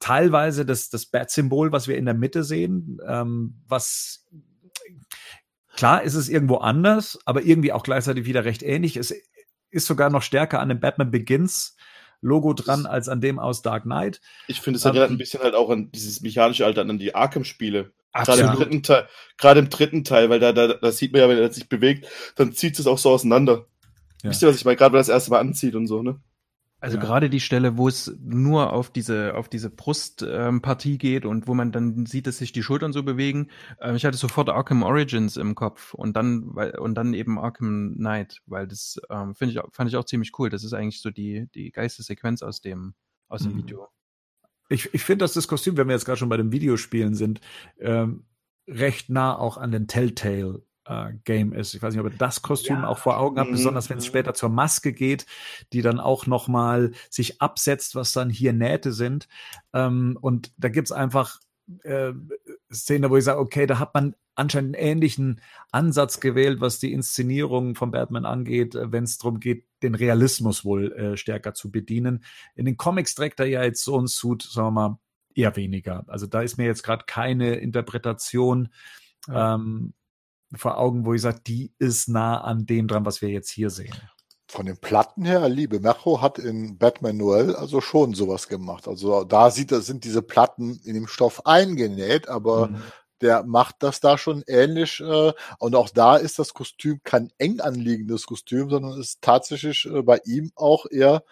teilweise 0.00 0.66
das 0.66 0.90
das 0.90 1.06
Bat 1.06 1.30
Symbol, 1.30 1.72
was 1.72 1.88
wir 1.88 1.96
in 1.96 2.04
der 2.04 2.14
Mitte 2.14 2.42
sehen, 2.42 2.98
ähm, 3.06 3.62
was 3.68 4.26
klar 5.76 6.02
ist 6.02 6.14
es 6.14 6.28
irgendwo 6.28 6.56
anders, 6.56 7.18
aber 7.24 7.42
irgendwie 7.42 7.72
auch 7.72 7.84
gleichzeitig 7.84 8.26
wieder 8.26 8.44
recht 8.44 8.64
ähnlich. 8.64 8.96
Es 8.96 9.14
ist 9.70 9.86
sogar 9.86 10.10
noch 10.10 10.22
stärker 10.22 10.60
an 10.60 10.68
dem 10.68 10.80
Batman 10.80 11.12
Begins 11.12 11.76
Logo 12.20 12.52
dran 12.52 12.86
als 12.86 13.08
an 13.08 13.20
dem 13.20 13.38
aus 13.38 13.62
Dark 13.62 13.84
Knight. 13.84 14.20
Ich 14.48 14.60
finde, 14.60 14.78
es 14.78 14.84
erinnert 14.84 15.10
ein 15.10 15.18
bisschen 15.18 15.40
halt 15.40 15.54
auch 15.54 15.70
an 15.70 15.90
dieses 15.92 16.20
mechanische 16.20 16.66
Alter, 16.66 16.82
an 16.82 16.98
die 16.98 17.14
Arkham-Spiele. 17.14 17.92
Gerade 18.12 18.42
im 18.42 18.52
dritten 18.52 18.82
Teil, 18.82 19.08
gerade 19.36 19.60
im 19.60 19.70
dritten 19.70 20.02
Teil, 20.02 20.30
weil 20.30 20.40
da, 20.40 20.52
da, 20.52 20.68
da 20.74 20.92
sieht 20.92 21.12
man 21.12 21.20
ja, 21.20 21.28
wenn 21.28 21.38
er 21.38 21.52
sich 21.52 21.68
bewegt, 21.68 22.08
dann 22.36 22.52
zieht 22.52 22.78
es 22.78 22.86
auch 22.86 22.98
so 22.98 23.10
auseinander. 23.10 23.66
Ja. 24.22 24.30
Wisst 24.30 24.42
ihr, 24.42 24.48
was 24.48 24.56
ich 24.56 24.64
meine? 24.64 24.76
Gerade 24.76 24.92
wenn 24.92 24.98
er 24.98 25.02
das 25.02 25.08
erste 25.08 25.30
Mal 25.30 25.38
anzieht 25.38 25.74
und 25.74 25.86
so, 25.86 26.02
ne? 26.02 26.20
Also 26.80 26.96
Ja. 26.96 27.02
gerade 27.02 27.28
die 27.28 27.40
Stelle, 27.40 27.76
wo 27.76 27.88
es 27.88 28.16
nur 28.22 28.72
auf 28.72 28.90
diese 28.90 29.34
auf 29.34 29.48
diese 29.48 29.68
Brustpartie 29.68 30.92
ähm, 30.92 30.98
geht 30.98 31.24
und 31.26 31.48
wo 31.48 31.54
man 31.54 31.72
dann 31.72 32.06
sieht, 32.06 32.28
dass 32.28 32.38
sich 32.38 32.52
die 32.52 32.62
Schultern 32.62 32.92
so 32.92 33.02
bewegen. 33.02 33.48
Ähm, 33.80 33.96
ich 33.96 34.04
hatte 34.04 34.16
sofort 34.16 34.48
Arkham 34.48 34.84
Origins 34.84 35.36
im 35.36 35.56
Kopf 35.56 35.92
und 35.94 36.16
dann 36.16 36.54
weil 36.54 36.78
und 36.78 36.94
dann 36.94 37.14
eben 37.14 37.38
Arkham 37.38 37.94
Knight, 37.96 38.42
weil 38.46 38.68
das 38.68 39.00
ähm, 39.10 39.34
finde 39.34 39.52
ich 39.52 39.58
auch- 39.60 39.72
fand 39.72 39.90
ich 39.90 39.96
auch 39.96 40.04
ziemlich 40.04 40.38
cool. 40.38 40.50
Das 40.50 40.62
ist 40.62 40.72
eigentlich 40.72 41.00
so 41.02 41.10
die 41.10 41.48
die 41.54 41.72
geilste 41.72 42.04
Sequenz 42.04 42.42
aus 42.42 42.60
dem 42.60 42.94
aus 43.28 43.42
dem 43.42 43.52
Mhm. 43.54 43.58
Video. 43.58 43.88
Ich, 44.68 44.92
ich 44.94 45.02
finde, 45.02 45.24
dass 45.24 45.32
das 45.32 45.48
Kostüm, 45.48 45.76
wenn 45.78 45.88
wir 45.88 45.94
jetzt 45.94 46.04
gerade 46.04 46.18
schon 46.18 46.28
bei 46.28 46.36
den 46.36 46.52
Videospielen 46.52 47.14
sind, 47.14 47.40
ähm, 47.80 48.24
recht 48.68 49.08
nah 49.08 49.36
auch 49.36 49.56
an 49.56 49.72
den 49.72 49.88
Telltale 49.88 50.62
äh, 50.88 51.12
Game 51.24 51.52
ist. 51.52 51.74
Ich 51.74 51.82
weiß 51.82 51.94
nicht, 51.94 52.04
ob 52.04 52.10
ihr 52.10 52.18
das 52.18 52.42
Kostüm 52.42 52.76
Ja. 52.82 52.88
auch 52.88 52.98
vor 52.98 53.18
Augen 53.18 53.38
habt, 53.38 53.50
Mhm. 53.50 53.54
besonders 53.56 53.90
wenn 53.90 53.98
es 53.98 54.06
später 54.06 54.34
zur 54.34 54.48
Maske 54.48 54.92
geht, 54.92 55.26
die 55.72 55.82
dann 55.82 56.00
auch 56.00 56.26
noch 56.26 56.48
mal 56.48 56.92
sich 57.10 57.40
absetzt, 57.42 57.94
was 57.94 58.12
dann 58.12 58.30
hier 58.30 58.52
Nähte 58.52 58.92
sind. 58.92 59.28
Ähm, 59.72 60.18
und 60.20 60.52
da 60.56 60.68
gibt's 60.68 60.92
einfach 60.92 61.38
äh, 61.84 62.12
Szene, 62.72 63.10
wo 63.10 63.18
ich 63.18 63.24
sage, 63.24 63.40
okay, 63.40 63.66
da 63.66 63.78
hat 63.78 63.92
man 63.92 64.14
anscheinend 64.34 64.74
einen 64.76 64.86
ähnlichen 64.86 65.42
Ansatz 65.70 66.18
gewählt, 66.18 66.62
was 66.62 66.78
die 66.78 66.94
Inszenierung 66.94 67.74
von 67.74 67.90
Batman 67.90 68.24
angeht, 68.24 68.74
äh, 68.74 68.90
wenn 68.90 69.04
es 69.04 69.18
darum 69.18 69.38
geht, 69.38 69.66
den 69.82 69.94
Realismus 69.94 70.64
wohl 70.64 70.92
äh, 70.92 71.16
stärker 71.18 71.52
zu 71.52 71.70
bedienen. 71.70 72.24
In 72.54 72.64
den 72.64 72.78
Comics 72.78 73.14
trägt 73.14 73.38
er 73.40 73.46
ja 73.46 73.62
jetzt 73.64 73.84
so 73.84 74.00
ein 74.00 74.06
Suit, 74.06 74.42
sagen 74.42 74.68
wir 74.68 74.70
mal, 74.70 74.98
eher 75.34 75.56
weniger. 75.56 76.04
Also 76.06 76.26
da 76.26 76.40
ist 76.40 76.56
mir 76.56 76.64
jetzt 76.64 76.82
gerade 76.84 77.04
keine 77.06 77.56
Interpretation 77.56 78.70
ähm, 79.30 79.92
vor 80.54 80.78
Augen, 80.78 81.04
wo 81.04 81.14
ich 81.14 81.22
sage, 81.22 81.40
die 81.46 81.72
ist 81.78 82.08
nah 82.08 82.40
an 82.40 82.66
dem 82.66 82.88
dran, 82.88 83.04
was 83.04 83.20
wir 83.22 83.28
jetzt 83.30 83.50
hier 83.50 83.70
sehen. 83.70 83.94
von 84.50 84.64
den 84.64 84.78
Platten 84.78 85.24
her, 85.26 85.46
Liebe 85.48 85.78
Mercho 85.78 86.22
hat 86.22 86.38
in 86.38 86.78
Batman 86.78 87.18
Noel 87.18 87.54
also 87.54 87.82
schon 87.82 88.14
sowas 88.14 88.48
gemacht. 88.48 88.88
Also 88.88 89.24
da 89.24 89.50
sieht 89.50 89.70
sind 89.70 90.04
diese 90.04 90.22
Platten 90.22 90.80
in 90.84 90.94
dem 90.94 91.06
Stoff 91.06 91.44
eingenäht, 91.46 92.28
aber 92.28 92.68
Mhm. 92.68 92.82
Der 93.20 93.44
macht 93.44 93.76
das 93.80 94.00
da 94.00 94.18
schon 94.18 94.42
ähnlich. 94.46 95.00
Äh, 95.00 95.32
und 95.58 95.74
auch 95.74 95.88
da 95.90 96.16
ist 96.16 96.38
das 96.38 96.54
Kostüm 96.54 97.00
kein 97.04 97.30
eng 97.38 97.60
anliegendes 97.60 98.26
Kostüm, 98.26 98.70
sondern 98.70 99.00
ist 99.00 99.22
tatsächlich 99.22 99.86
äh, 99.86 100.02
bei 100.02 100.20
ihm 100.24 100.52
auch 100.54 100.86
eher 100.90 101.22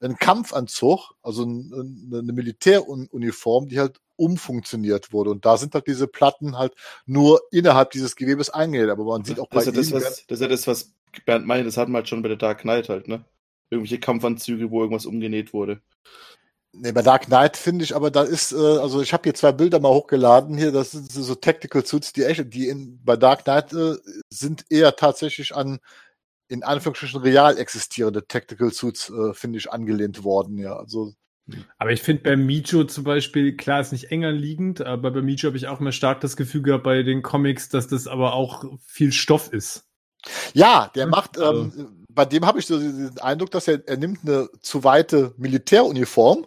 ein 0.00 0.16
Kampfanzug, 0.16 1.12
also 1.22 1.44
ein, 1.44 1.72
ein, 1.72 2.18
eine 2.18 2.32
Militäruniform, 2.32 3.68
die 3.68 3.78
halt 3.78 4.00
umfunktioniert 4.16 5.12
wurde. 5.12 5.30
Und 5.30 5.44
da 5.44 5.56
sind 5.56 5.74
halt 5.74 5.86
diese 5.86 6.06
Platten 6.06 6.58
halt 6.58 6.74
nur 7.06 7.40
innerhalb 7.50 7.90
dieses 7.90 8.16
Gewebes 8.16 8.50
eingenäht. 8.50 8.90
Aber 8.90 9.04
man 9.04 9.24
sieht 9.24 9.40
auch 9.40 9.48
bei 9.48 9.64
Das 9.64 9.68
ist, 9.68 9.74
ja 9.74 9.80
das, 9.80 9.90
ihm, 9.90 9.94
was, 9.94 10.26
das 10.26 10.38
ist 10.38 10.42
ja 10.42 10.48
das, 10.48 10.66
was 10.66 10.92
Bernd 11.24 11.46
meint, 11.46 11.66
das 11.66 11.76
hatten 11.76 11.92
wir 11.92 11.98
halt 11.98 12.08
schon 12.08 12.22
bei 12.22 12.28
der 12.28 12.36
Dark 12.36 12.60
Knight 12.60 12.88
halt, 12.88 13.08
ne? 13.08 13.24
Irgendwelche 13.70 14.00
Kampfanzüge, 14.00 14.70
wo 14.70 14.80
irgendwas 14.80 15.06
umgenäht 15.06 15.52
wurde. 15.52 15.80
Nee, 16.74 16.92
bei 16.92 17.02
Dark 17.02 17.26
Knight 17.26 17.58
finde 17.58 17.84
ich, 17.84 17.94
aber 17.94 18.10
da 18.10 18.22
ist, 18.22 18.52
äh, 18.52 18.56
also 18.56 19.02
ich 19.02 19.12
habe 19.12 19.24
hier 19.24 19.34
zwei 19.34 19.52
Bilder 19.52 19.78
mal 19.78 19.90
hochgeladen 19.90 20.56
hier, 20.56 20.72
das 20.72 20.92
sind 20.92 21.12
so 21.12 21.34
Tactical 21.34 21.84
Suits, 21.84 22.14
die 22.14 22.24
echt, 22.24 22.52
die 22.54 22.68
in, 22.68 22.98
bei 23.04 23.16
Dark 23.16 23.44
Knight 23.44 23.74
äh, 23.74 23.96
sind 24.30 24.64
eher 24.70 24.96
tatsächlich 24.96 25.54
an 25.54 25.80
in 26.48 26.62
Anführungsstrichen 26.62 27.20
real 27.22 27.56
existierende 27.58 28.26
Tactical 28.26 28.72
Suits, 28.72 29.10
äh, 29.10 29.32
finde 29.34 29.58
ich, 29.58 29.70
angelehnt 29.72 30.22
worden, 30.24 30.58
ja. 30.58 30.76
Also 30.76 31.12
Aber 31.78 31.92
ich 31.92 32.02
finde 32.02 32.22
bei 32.22 32.36
Mijo 32.36 32.84
zum 32.84 33.04
Beispiel, 33.04 33.56
klar, 33.56 33.80
ist 33.80 33.92
nicht 33.92 34.10
enger 34.10 34.32
liegend, 34.32 34.80
aber 34.80 35.10
bei 35.10 35.22
Mijo 35.22 35.48
habe 35.48 35.56
ich 35.56 35.66
auch 35.68 35.80
immer 35.80 35.92
stark 35.92 36.20
das 36.20 36.36
Gefühl 36.36 36.62
gehabt 36.62 36.84
bei 36.84 37.02
den 37.02 37.22
Comics, 37.22 37.68
dass 37.68 37.86
das 37.88 38.06
aber 38.06 38.32
auch 38.34 38.64
viel 38.84 39.12
Stoff 39.12 39.52
ist. 39.52 39.84
ja, 40.54 40.90
der 40.94 41.04
Hm, 41.04 41.10
macht, 41.10 41.38
also- 41.38 41.62
ähm, 41.80 42.04
bei 42.10 42.24
dem 42.26 42.44
habe 42.46 42.58
ich 42.58 42.66
so 42.66 42.78
den 42.78 43.18
Eindruck, 43.20 43.50
dass 43.50 43.66
er, 43.68 43.86
er 43.88 43.96
nimmt 43.96 44.20
eine 44.22 44.48
zu 44.60 44.84
weite 44.84 45.34
Militäruniform, 45.38 46.46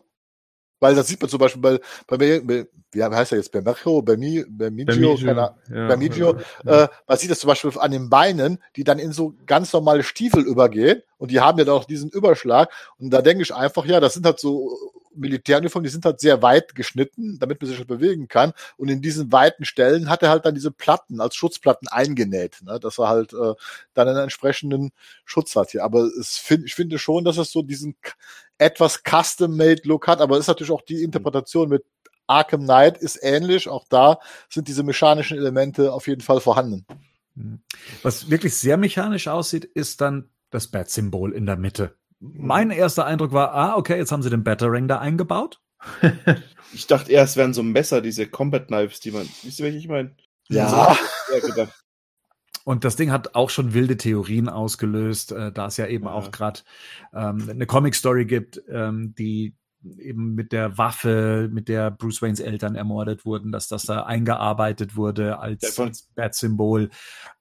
weil 0.79 0.95
das 0.95 1.07
sieht 1.07 1.21
man 1.21 1.29
zum 1.29 1.39
Beispiel 1.39 1.61
bei, 1.61 1.79
bei, 2.07 2.17
mir- 2.17 2.45
bei 2.45 2.67
wie 2.91 3.03
heißt 3.03 3.31
er 3.33 3.37
jetzt, 3.39 3.51
bei 3.51 3.61
Mercho, 3.61 4.01
bei 4.01 4.15
Mi, 4.17 4.45
bei 4.47 4.69
Mijo, 4.69 4.85
keine 5.25 5.55
ja. 5.69 5.87
bei 5.87 5.97
Mijo, 5.97 6.33
Äh, 6.65 6.87
man 7.07 7.17
sieht 7.17 7.31
das 7.31 7.39
zum 7.39 7.47
Beispiel 7.49 7.71
an 7.77 7.91
den 7.91 8.09
Beinen, 8.09 8.59
die 8.75 8.83
dann 8.83 8.99
in 8.99 9.11
so 9.11 9.33
ganz 9.45 9.73
normale 9.73 10.03
Stiefel 10.03 10.43
übergehen 10.43 11.01
und 11.17 11.31
die 11.31 11.39
haben 11.41 11.57
ja 11.59 11.65
dann 11.65 11.75
auch 11.75 11.85
diesen 11.85 12.09
Überschlag. 12.09 12.71
Und 12.97 13.09
da 13.11 13.21
denke 13.21 13.43
ich 13.43 13.53
einfach, 13.53 13.85
ja, 13.85 13.99
das 13.99 14.13
sind 14.13 14.25
halt 14.25 14.39
so 14.39 14.77
Militäruniformen, 15.15 15.83
die 15.83 15.91
sind 15.91 16.05
halt 16.05 16.19
sehr 16.19 16.41
weit 16.41 16.75
geschnitten, 16.75 17.39
damit 17.39 17.61
man 17.61 17.69
sich 17.69 17.77
halt 17.77 17.87
bewegen 17.87 18.27
kann. 18.27 18.53
Und 18.77 18.89
in 18.89 19.01
diesen 19.01 19.31
weiten 19.31 19.65
Stellen 19.65 20.09
hat 20.09 20.23
er 20.23 20.29
halt 20.29 20.45
dann 20.45 20.55
diese 20.55 20.71
Platten 20.71 21.21
als 21.21 21.35
Schutzplatten 21.35 21.87
eingenäht, 21.87 22.61
ne? 22.63 22.79
dass 22.79 22.99
er 22.99 23.09
halt 23.09 23.33
äh, 23.33 23.53
dann 23.93 24.07
einen 24.07 24.17
entsprechenden 24.17 24.91
Schutz 25.25 25.55
hat 25.55 25.71
hier. 25.71 25.83
Aber 25.83 26.03
es 26.19 26.37
find, 26.37 26.65
ich 26.65 26.75
finde 26.75 26.99
schon, 26.99 27.23
dass 27.23 27.37
es 27.37 27.51
so 27.51 27.61
diesen 27.61 27.95
etwas 28.57 29.01
Custom-Made-Look 29.03 30.07
hat, 30.07 30.21
aber 30.21 30.35
es 30.35 30.41
ist 30.41 30.47
natürlich 30.47 30.71
auch 30.71 30.81
die 30.81 31.03
Interpretation 31.03 31.69
mit 31.69 31.83
Arkham 32.27 32.63
Knight 32.63 32.97
ist 32.97 33.19
ähnlich. 33.21 33.69
Auch 33.69 33.85
da 33.89 34.19
sind 34.49 34.67
diese 34.67 34.83
mechanischen 34.83 35.37
Elemente 35.37 35.93
auf 35.93 36.07
jeden 36.07 36.21
Fall 36.21 36.39
vorhanden. 36.39 36.85
Hm. 37.35 37.61
Was 38.01 38.29
wirklich 38.29 38.55
sehr 38.55 38.77
mechanisch 38.77 39.27
aussieht, 39.27 39.65
ist 39.65 40.01
dann 40.01 40.29
das 40.49 40.67
Bat-Symbol 40.67 41.33
in 41.33 41.45
der 41.45 41.57
Mitte. 41.57 41.95
Mein 42.19 42.71
erster 42.71 43.05
Eindruck 43.05 43.33
war, 43.33 43.53
ah, 43.53 43.75
okay, 43.75 43.97
jetzt 43.97 44.11
haben 44.11 44.23
sie 44.23 44.29
den 44.29 44.43
Battering 44.43 44.87
da 44.87 44.99
eingebaut. 44.99 45.61
ich 46.73 46.87
dachte 46.87 47.11
eher, 47.11 47.23
es 47.23 47.37
wären 47.37 47.53
so 47.53 47.63
Messer, 47.63 48.01
diese 48.01 48.27
Combat 48.27 48.67
Knives, 48.67 48.99
die 48.99 49.11
man, 49.11 49.29
wisst 49.43 49.59
ihr, 49.59 49.65
welche 49.65 49.77
ich 49.77 49.87
meine? 49.87 50.15
Ja. 50.47 50.95
So, 51.29 51.67
und 52.65 52.83
das 52.83 52.95
Ding 52.95 53.11
hat 53.11 53.35
auch 53.35 53.51
schon 53.51 53.73
wilde 53.73 53.95
Theorien 53.95 54.49
ausgelöst, 54.49 55.31
äh, 55.31 55.51
da 55.51 55.67
es 55.67 55.77
ja 55.77 55.85
eben 55.85 56.05
ja. 56.05 56.11
auch 56.11 56.31
gerade 56.31 56.61
ähm, 57.13 57.47
eine 57.47 57.67
Comic-Story 57.67 58.25
gibt, 58.25 58.61
ähm, 58.69 59.13
die 59.17 59.55
eben 59.99 60.33
mit 60.33 60.51
der 60.51 60.77
Waffe, 60.79 61.47
mit 61.51 61.67
der 61.67 61.91
Bruce 61.91 62.23
Waynes 62.23 62.39
Eltern 62.39 62.73
ermordet 62.73 63.23
wurden, 63.23 63.51
dass 63.51 63.67
das 63.67 63.83
da 63.83 64.03
eingearbeitet 64.03 64.95
wurde 64.95 65.37
als, 65.37 65.79
als 65.79 66.09
Bat-Symbol. 66.15 66.89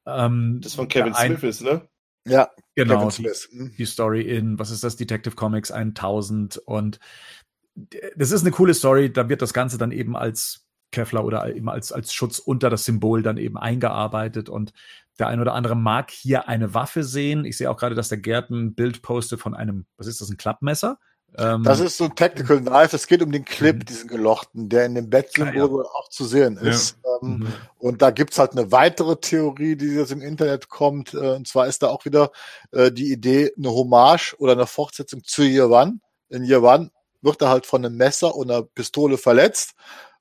Ähm, 0.07 0.61
das 0.63 0.75
von 0.75 0.89
Kevin 0.89 1.15
ein, 1.15 1.39
Smith 1.39 1.43
ist, 1.43 1.63
ne? 1.63 1.89
Ja, 2.27 2.51
genau. 2.75 3.11
Die, 3.11 3.31
die, 3.77 3.85
Story 3.85 4.23
in, 4.23 4.59
was 4.59 4.71
ist 4.71 4.83
das, 4.83 4.97
Detective 4.97 5.35
Comics 5.35 5.71
1000 5.71 6.57
und 6.59 6.99
das 8.17 8.31
ist 8.31 8.43
eine 8.43 8.51
coole 8.53 8.73
Story, 8.73 9.13
da 9.13 9.29
wird 9.29 9.43
das 9.43 9.53
Ganze 9.53 9.79
dann 9.79 9.91
eben 9.91 10.17
als 10.17 10.65
Kevlar 10.91 11.25
oder 11.25 11.55
eben 11.55 11.69
als, 11.69 11.93
als 11.93 12.15
Schutz 12.15 12.39
unter 12.39 12.71
das 12.71 12.85
Symbol 12.85 13.23
dann 13.23 13.37
eben 13.37 13.59
eingearbeitet 13.59 14.49
und 14.49 14.73
der 15.19 15.29
ein 15.29 15.41
oder 15.41 15.55
andere 15.55 15.77
mag 15.77 16.11
hier 16.11 16.49
eine 16.49 16.73
Waffe 16.73 17.03
sehen. 17.03 17.45
Ich 17.45 17.57
sehe 17.57 17.71
auch 17.71 17.77
gerade, 17.77 17.95
dass 17.95 18.09
der 18.09 18.19
Gerd 18.19 18.51
ein 18.51 18.75
Bild 18.75 19.03
postet 19.03 19.41
von 19.41 19.55
einem, 19.55 19.87
was 19.97 20.07
ist 20.07 20.21
das, 20.21 20.31
ein 20.31 20.37
Klappmesser? 20.37 20.99
Ähm, 21.37 21.65
das 21.65 21.81
ist 21.81 21.97
so 21.97 22.05
ein 22.05 22.15
Tactical 22.15 22.61
Knife. 22.61 22.95
Es 22.95 23.07
geht 23.07 23.23
um 23.23 23.33
den 23.33 23.45
Clip, 23.45 23.77
mhm. 23.77 23.85
diesen 23.85 24.09
gelochten, 24.09 24.69
der 24.69 24.87
in 24.87 24.95
dem 24.95 25.11
Bettsymbol 25.11 25.81
ah, 25.81 25.85
ja. 25.85 25.91
auch 25.95 26.09
zu 26.09 26.25
sehen 26.25 26.57
ist. 26.57 26.97
Ja. 27.05 27.11
Ähm, 27.23 27.39
mhm. 27.39 27.53
Und 27.79 28.03
da 28.03 28.11
gibt's 28.11 28.39
halt 28.39 28.53
eine 28.53 28.71
weitere 28.71 29.17
Theorie, 29.17 29.77
die 29.77 29.87
jetzt 29.87 30.13
im 30.13 30.23
Internet 30.23 30.69
kommt. 30.69 31.15
Äh, 31.15 31.35
und 31.35 31.49
zwar 31.49 31.67
ist 31.67 31.83
da 31.83 31.89
auch 31.89 32.05
wieder 32.05 32.31
äh, 32.71 32.93
die 32.93 33.13
Idee, 33.13 33.53
eine 33.57 33.71
Hommage 33.71 34.35
oder 34.39 34.53
eine 34.53 34.67
Fortsetzung 34.67 35.25
zu 35.25 35.43
One. 35.43 35.99
In 36.29 36.53
One 36.53 36.91
wird 37.21 37.43
er 37.43 37.49
halt 37.49 37.67
von 37.67 37.85
einem 37.85 37.97
Messer 37.97 38.35
und 38.35 38.51
einer 38.51 38.63
Pistole 38.63 39.19
verletzt. 39.19 39.75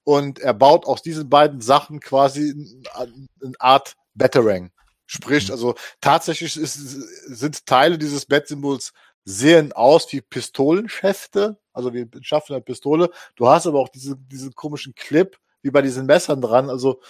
Und 0.04 0.39
er 0.39 0.54
baut 0.54 0.86
aus 0.86 1.02
diesen 1.02 1.30
beiden 1.30 1.62
Sachen 1.62 1.99
quasi 1.99 2.54
eine 2.93 3.54
Art 3.60 3.95
Batarang. 4.15 4.71
Sprich, 5.06 5.47
mhm. 5.47 5.54
also 5.54 5.76
tatsächlich 6.02 6.58
ist, 6.58 6.73
sind 6.73 7.65
Teile 7.65 7.97
dieses 7.97 8.26
Bettsymbols 8.26 8.93
sehen 9.25 9.73
aus 9.73 10.12
wie 10.12 10.21
Pistolenschäfte, 10.21 11.57
also 11.71 11.93
wie 11.93 12.07
Schaffen 12.21 12.53
einer 12.53 12.62
Pistole. 12.62 13.09
Du 13.36 13.47
hast 13.47 13.67
aber 13.67 13.79
auch 13.79 13.89
diese, 13.89 14.17
diesen 14.17 14.53
komischen 14.53 14.95
Clip, 14.95 15.38
wie 15.62 15.71
bei 15.71 15.81
diesen 15.81 16.05
Messern 16.05 16.41
dran. 16.41 16.69
Also 16.69 17.01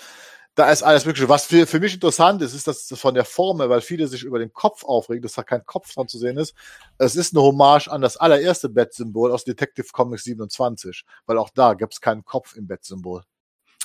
da 0.55 0.69
ist 0.71 0.83
alles 0.83 1.05
Mögliche. 1.05 1.29
Was 1.29 1.45
für, 1.45 1.65
für 1.65 1.79
mich 1.79 1.95
interessant 1.95 2.41
ist, 2.41 2.53
ist, 2.53 2.67
dass 2.67 2.87
das 2.87 2.99
von 2.99 3.15
der 3.15 3.25
Form 3.25 3.59
her, 3.59 3.69
weil 3.69 3.81
viele 3.81 4.07
sich 4.07 4.23
über 4.23 4.37
den 4.37 4.53
Kopf 4.53 4.83
aufregen, 4.83 5.23
dass 5.23 5.33
da 5.33 5.43
kein 5.43 5.65
Kopf 5.65 5.93
dran 5.93 6.07
zu 6.07 6.19
sehen 6.19 6.37
ist. 6.37 6.53
Es 6.99 7.15
ist 7.15 7.33
eine 7.33 7.43
Hommage 7.43 7.87
an 7.87 8.01
das 8.01 8.17
allererste 8.17 8.69
Bettsymbol 8.69 9.31
aus 9.31 9.43
Detective 9.43 9.87
Comics 9.91 10.23
27, 10.23 11.05
weil 11.25 11.37
auch 11.37 11.49
da 11.49 11.73
gibt 11.73 11.93
es 11.93 12.01
keinen 12.01 12.23
Kopf 12.23 12.55
im 12.55 12.67
Bettsymbol. 12.67 13.23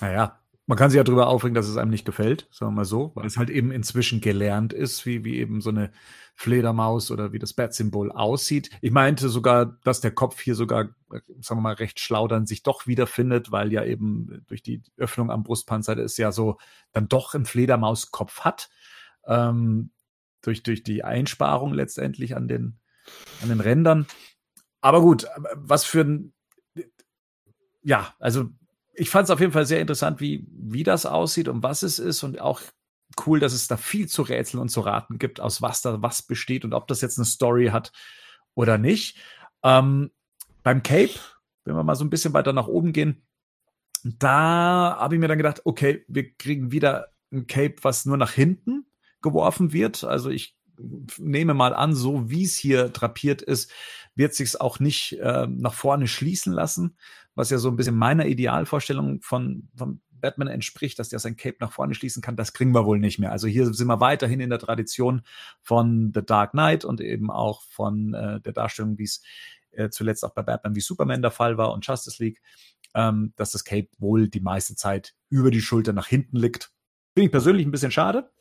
Naja, 0.00 0.38
man 0.68 0.76
kann 0.76 0.90
sich 0.90 0.98
ja 0.98 1.04
darüber 1.04 1.28
aufregen, 1.28 1.54
dass 1.54 1.66
es 1.66 1.78
einem 1.78 1.90
nicht 1.90 2.04
gefällt, 2.04 2.46
sagen 2.50 2.72
wir 2.72 2.76
mal 2.76 2.84
so, 2.84 3.12
weil 3.14 3.26
es 3.26 3.38
halt 3.38 3.48
eben 3.48 3.72
inzwischen 3.72 4.20
gelernt 4.20 4.74
ist, 4.74 5.06
wie, 5.06 5.24
wie 5.24 5.38
eben 5.38 5.62
so 5.62 5.70
eine 5.70 5.90
Fledermaus 6.34 7.10
oder 7.10 7.32
wie 7.32 7.38
das 7.38 7.54
Bat-Symbol 7.54 8.12
aussieht. 8.12 8.70
Ich 8.82 8.92
meinte 8.92 9.30
sogar, 9.30 9.78
dass 9.82 10.02
der 10.02 10.10
Kopf 10.10 10.40
hier 10.40 10.54
sogar, 10.54 10.90
sagen 11.40 11.58
wir 11.58 11.62
mal, 11.62 11.74
recht 11.74 11.98
schlau 11.98 12.28
dann 12.28 12.46
sich 12.46 12.62
doch 12.62 12.86
wiederfindet, 12.86 13.50
weil 13.50 13.72
ja 13.72 13.82
eben 13.82 14.44
durch 14.46 14.62
die 14.62 14.82
Öffnung 14.98 15.30
am 15.30 15.42
Brustpanzer 15.42 15.96
es 15.96 16.18
ja 16.18 16.32
so 16.32 16.58
dann 16.92 17.08
doch 17.08 17.34
einen 17.34 17.46
Fledermauskopf 17.46 18.40
hat. 18.40 18.68
Ähm, 19.26 19.90
durch, 20.42 20.62
durch 20.62 20.82
die 20.82 21.02
Einsparung 21.02 21.72
letztendlich 21.72 22.36
an 22.36 22.46
den, 22.46 22.78
an 23.42 23.48
den 23.48 23.60
Rändern. 23.60 24.06
Aber 24.80 25.00
gut, 25.00 25.26
was 25.54 25.84
für 25.84 26.02
ein, 26.02 26.32
ja, 27.82 28.14
also 28.18 28.50
ich 28.98 29.10
fand 29.10 29.24
es 29.24 29.30
auf 29.30 29.40
jeden 29.40 29.52
Fall 29.52 29.66
sehr 29.66 29.80
interessant, 29.80 30.20
wie, 30.20 30.46
wie 30.50 30.82
das 30.82 31.06
aussieht 31.06 31.48
und 31.48 31.62
was 31.62 31.82
es 31.82 31.98
ist 31.98 32.22
und 32.24 32.40
auch 32.40 32.60
cool, 33.26 33.40
dass 33.40 33.52
es 33.52 33.68
da 33.68 33.76
viel 33.76 34.08
zu 34.08 34.22
rätseln 34.22 34.60
und 34.60 34.68
zu 34.68 34.80
raten 34.80 35.18
gibt, 35.18 35.40
aus 35.40 35.62
was 35.62 35.82
da 35.82 36.02
was 36.02 36.22
besteht 36.22 36.64
und 36.64 36.74
ob 36.74 36.88
das 36.88 37.00
jetzt 37.00 37.18
eine 37.18 37.24
Story 37.24 37.68
hat 37.68 37.92
oder 38.54 38.76
nicht. 38.76 39.16
Ähm, 39.62 40.10
beim 40.62 40.82
Cape, 40.82 41.14
wenn 41.64 41.76
wir 41.76 41.84
mal 41.84 41.94
so 41.94 42.04
ein 42.04 42.10
bisschen 42.10 42.34
weiter 42.34 42.52
nach 42.52 42.66
oben 42.66 42.92
gehen, 42.92 43.22
da 44.04 44.96
habe 44.98 45.14
ich 45.14 45.20
mir 45.20 45.28
dann 45.28 45.38
gedacht, 45.38 45.62
okay, 45.64 46.04
wir 46.08 46.34
kriegen 46.34 46.72
wieder 46.72 47.08
ein 47.32 47.46
Cape, 47.46 47.76
was 47.82 48.04
nur 48.04 48.16
nach 48.16 48.32
hinten 48.32 48.86
geworfen 49.22 49.72
wird. 49.72 50.04
Also 50.04 50.30
ich 50.30 50.56
nehme 51.18 51.54
mal 51.54 51.74
an, 51.74 51.94
so 51.94 52.30
wie 52.30 52.44
es 52.44 52.56
hier 52.56 52.88
drapiert 52.88 53.42
ist, 53.42 53.70
wird 54.14 54.34
sich 54.34 54.60
auch 54.60 54.80
nicht 54.80 55.18
äh, 55.18 55.46
nach 55.46 55.74
vorne 55.74 56.08
schließen 56.08 56.52
lassen, 56.52 56.96
was 57.38 57.50
ja 57.50 57.58
so 57.58 57.68
ein 57.68 57.76
bisschen 57.76 57.94
meiner 57.94 58.26
Idealvorstellung 58.26 59.20
von, 59.20 59.68
von 59.76 60.00
Batman 60.10 60.48
entspricht, 60.48 60.98
dass 60.98 61.08
der 61.08 61.20
sein 61.20 61.36
Cape 61.36 61.58
nach 61.60 61.70
vorne 61.70 61.94
schließen 61.94 62.20
kann, 62.20 62.34
das 62.34 62.52
kriegen 62.52 62.72
wir 62.72 62.84
wohl 62.84 62.98
nicht 62.98 63.20
mehr. 63.20 63.30
Also 63.30 63.46
hier 63.46 63.72
sind 63.72 63.86
wir 63.86 64.00
weiterhin 64.00 64.40
in 64.40 64.50
der 64.50 64.58
Tradition 64.58 65.22
von 65.62 66.10
The 66.12 66.26
Dark 66.26 66.50
Knight 66.50 66.84
und 66.84 67.00
eben 67.00 67.30
auch 67.30 67.62
von 67.62 68.12
äh, 68.12 68.40
der 68.40 68.52
Darstellung, 68.52 68.98
wie 68.98 69.04
es 69.04 69.22
äh, 69.70 69.88
zuletzt 69.88 70.24
auch 70.24 70.34
bei 70.34 70.42
Batman 70.42 70.74
wie 70.74 70.80
Superman 70.80 71.22
der 71.22 71.30
Fall 71.30 71.56
war 71.58 71.72
und 71.72 71.86
Justice 71.86 72.20
League, 72.20 72.42
ähm, 72.94 73.32
dass 73.36 73.52
das 73.52 73.62
Cape 73.62 73.88
wohl 73.98 74.28
die 74.28 74.40
meiste 74.40 74.74
Zeit 74.74 75.14
über 75.28 75.52
die 75.52 75.62
Schulter 75.62 75.92
nach 75.92 76.08
hinten 76.08 76.38
liegt. 76.38 76.72
Bin 77.14 77.26
ich 77.26 77.30
persönlich 77.30 77.64
ein 77.64 77.70
bisschen 77.70 77.92
schade. 77.92 78.32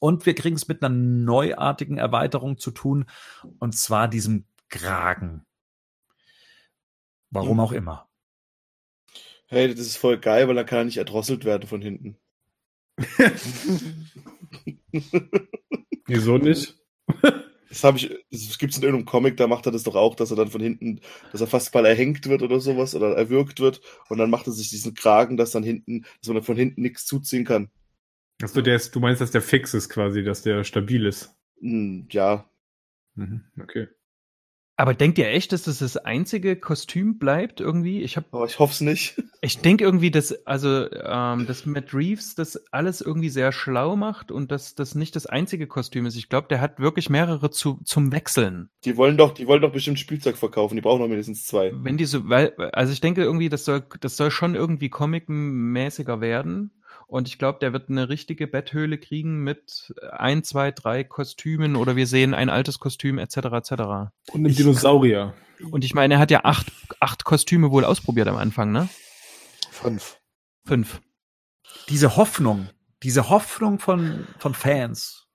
Und 0.00 0.26
wir 0.26 0.34
kriegen 0.34 0.56
es 0.56 0.66
mit 0.66 0.82
einer 0.82 0.92
neuartigen 0.92 1.98
Erweiterung 1.98 2.58
zu 2.58 2.72
tun, 2.72 3.04
und 3.60 3.76
zwar 3.76 4.08
diesem 4.08 4.46
Kragen. 4.68 5.46
Warum 7.32 7.60
auch 7.60 7.72
immer. 7.72 8.08
Hey, 9.46 9.68
das 9.68 9.80
ist 9.80 9.96
voll 9.96 10.18
geil, 10.18 10.48
weil 10.48 10.54
dann 10.54 10.66
kann 10.66 10.80
er 10.80 10.84
nicht 10.84 10.98
erdrosselt 10.98 11.44
werden 11.44 11.66
von 11.66 11.82
hinten. 11.82 12.16
Wieso 16.06 16.38
nicht? 16.38 16.76
Das 17.68 17.84
habe 17.84 17.96
ich, 17.96 18.10
das 18.30 18.58
gibt's 18.58 18.76
in 18.76 18.82
irgendeinem 18.82 19.06
Comic, 19.06 19.38
da 19.38 19.46
macht 19.46 19.64
er 19.64 19.72
das 19.72 19.82
doch 19.82 19.94
auch, 19.94 20.14
dass 20.14 20.30
er 20.30 20.36
dann 20.36 20.50
von 20.50 20.60
hinten, 20.60 21.00
dass 21.30 21.40
er 21.40 21.46
fast 21.46 21.72
mal 21.72 21.86
erhängt 21.86 22.28
wird 22.28 22.42
oder 22.42 22.60
sowas 22.60 22.94
oder 22.94 23.16
erwürgt 23.16 23.60
wird 23.60 23.80
und 24.10 24.18
dann 24.18 24.28
macht 24.28 24.46
er 24.46 24.52
sich 24.52 24.68
diesen 24.68 24.92
Kragen, 24.92 25.38
dass 25.38 25.52
dann 25.52 25.62
hinten, 25.62 26.04
dass 26.20 26.34
man 26.34 26.42
von 26.42 26.58
hinten 26.58 26.82
nichts 26.82 27.06
zuziehen 27.06 27.46
kann. 27.46 27.70
Achso, 28.42 28.60
der 28.60 28.76
ist, 28.76 28.94
du 28.94 29.00
meinst, 29.00 29.22
dass 29.22 29.30
der 29.30 29.40
fix 29.40 29.72
ist 29.72 29.88
quasi, 29.88 30.22
dass 30.22 30.42
der 30.42 30.64
stabil 30.64 31.06
ist? 31.06 31.34
Hm, 31.60 32.08
ja. 32.10 32.44
Mhm, 33.14 33.46
okay. 33.58 33.88
Aber 34.76 34.94
denkt 34.94 35.18
ihr 35.18 35.28
echt, 35.28 35.52
dass 35.52 35.64
das 35.64 35.78
das 35.78 35.96
einzige 35.98 36.56
Kostüm 36.56 37.18
bleibt 37.18 37.60
irgendwie? 37.60 38.02
Ich 38.02 38.16
habe, 38.16 38.26
oh, 38.32 38.44
ich 38.44 38.58
hoffe 38.58 38.72
es 38.72 38.80
nicht. 38.80 39.22
Ich 39.44 39.58
denke 39.58 39.82
irgendwie, 39.82 40.12
dass 40.12 40.46
also 40.46 40.88
ähm, 40.92 41.48
dass 41.48 41.66
Matt 41.66 41.92
Reeves 41.92 42.36
das 42.36 42.62
alles 42.70 43.00
irgendwie 43.00 43.28
sehr 43.28 43.50
schlau 43.50 43.96
macht 43.96 44.30
und 44.30 44.52
dass 44.52 44.76
das 44.76 44.94
nicht 44.94 45.16
das 45.16 45.26
einzige 45.26 45.66
Kostüm 45.66 46.06
ist. 46.06 46.14
Ich 46.14 46.28
glaube, 46.28 46.46
der 46.46 46.60
hat 46.60 46.78
wirklich 46.78 47.10
mehrere 47.10 47.50
zu, 47.50 47.80
zum 47.84 48.12
Wechseln. 48.12 48.70
Die 48.84 48.96
wollen 48.96 49.16
doch, 49.16 49.34
die 49.34 49.48
wollen 49.48 49.60
doch 49.60 49.72
bestimmt 49.72 49.98
Spielzeug 49.98 50.36
verkaufen. 50.36 50.76
Die 50.76 50.80
brauchen 50.80 51.00
noch 51.00 51.08
mindestens 51.08 51.44
zwei. 51.44 51.72
Wenn 51.74 51.96
die 51.96 52.04
so, 52.04 52.28
weil, 52.28 52.54
also 52.72 52.92
ich 52.92 53.00
denke 53.00 53.24
irgendwie, 53.24 53.48
das 53.48 53.64
soll, 53.64 53.82
das 54.00 54.16
soll 54.16 54.30
schon 54.30 54.54
irgendwie 54.54 54.90
comic-mäßiger 54.90 56.20
werden. 56.20 56.70
Und 57.06 57.28
ich 57.28 57.38
glaube, 57.38 57.58
der 57.60 57.72
wird 57.72 57.90
eine 57.90 58.08
richtige 58.08 58.46
Betthöhle 58.46 58.98
kriegen 58.98 59.42
mit 59.42 59.92
ein, 60.10 60.44
zwei, 60.44 60.70
drei 60.70 61.04
Kostümen 61.04 61.76
oder 61.76 61.96
wir 61.96 62.06
sehen 62.06 62.34
ein 62.34 62.50
altes 62.50 62.78
Kostüm 62.78 63.18
etc. 63.18 63.36
etc. 63.36 63.72
Und 64.32 64.46
ein 64.46 64.54
Dinosaurier. 64.54 65.34
Und 65.70 65.84
ich 65.84 65.94
meine, 65.94 66.14
er 66.14 66.20
hat 66.20 66.30
ja 66.30 66.44
acht, 66.44 66.72
acht 67.00 67.24
Kostüme 67.24 67.70
wohl 67.70 67.84
ausprobiert 67.84 68.28
am 68.28 68.36
Anfang, 68.36 68.72
ne? 68.72 68.88
Fünf. 69.70 70.18
Fünf. 70.64 71.00
Diese 71.88 72.16
Hoffnung, 72.16 72.68
diese 73.02 73.28
Hoffnung 73.28 73.78
von, 73.78 74.26
von 74.38 74.54
Fans, 74.54 75.28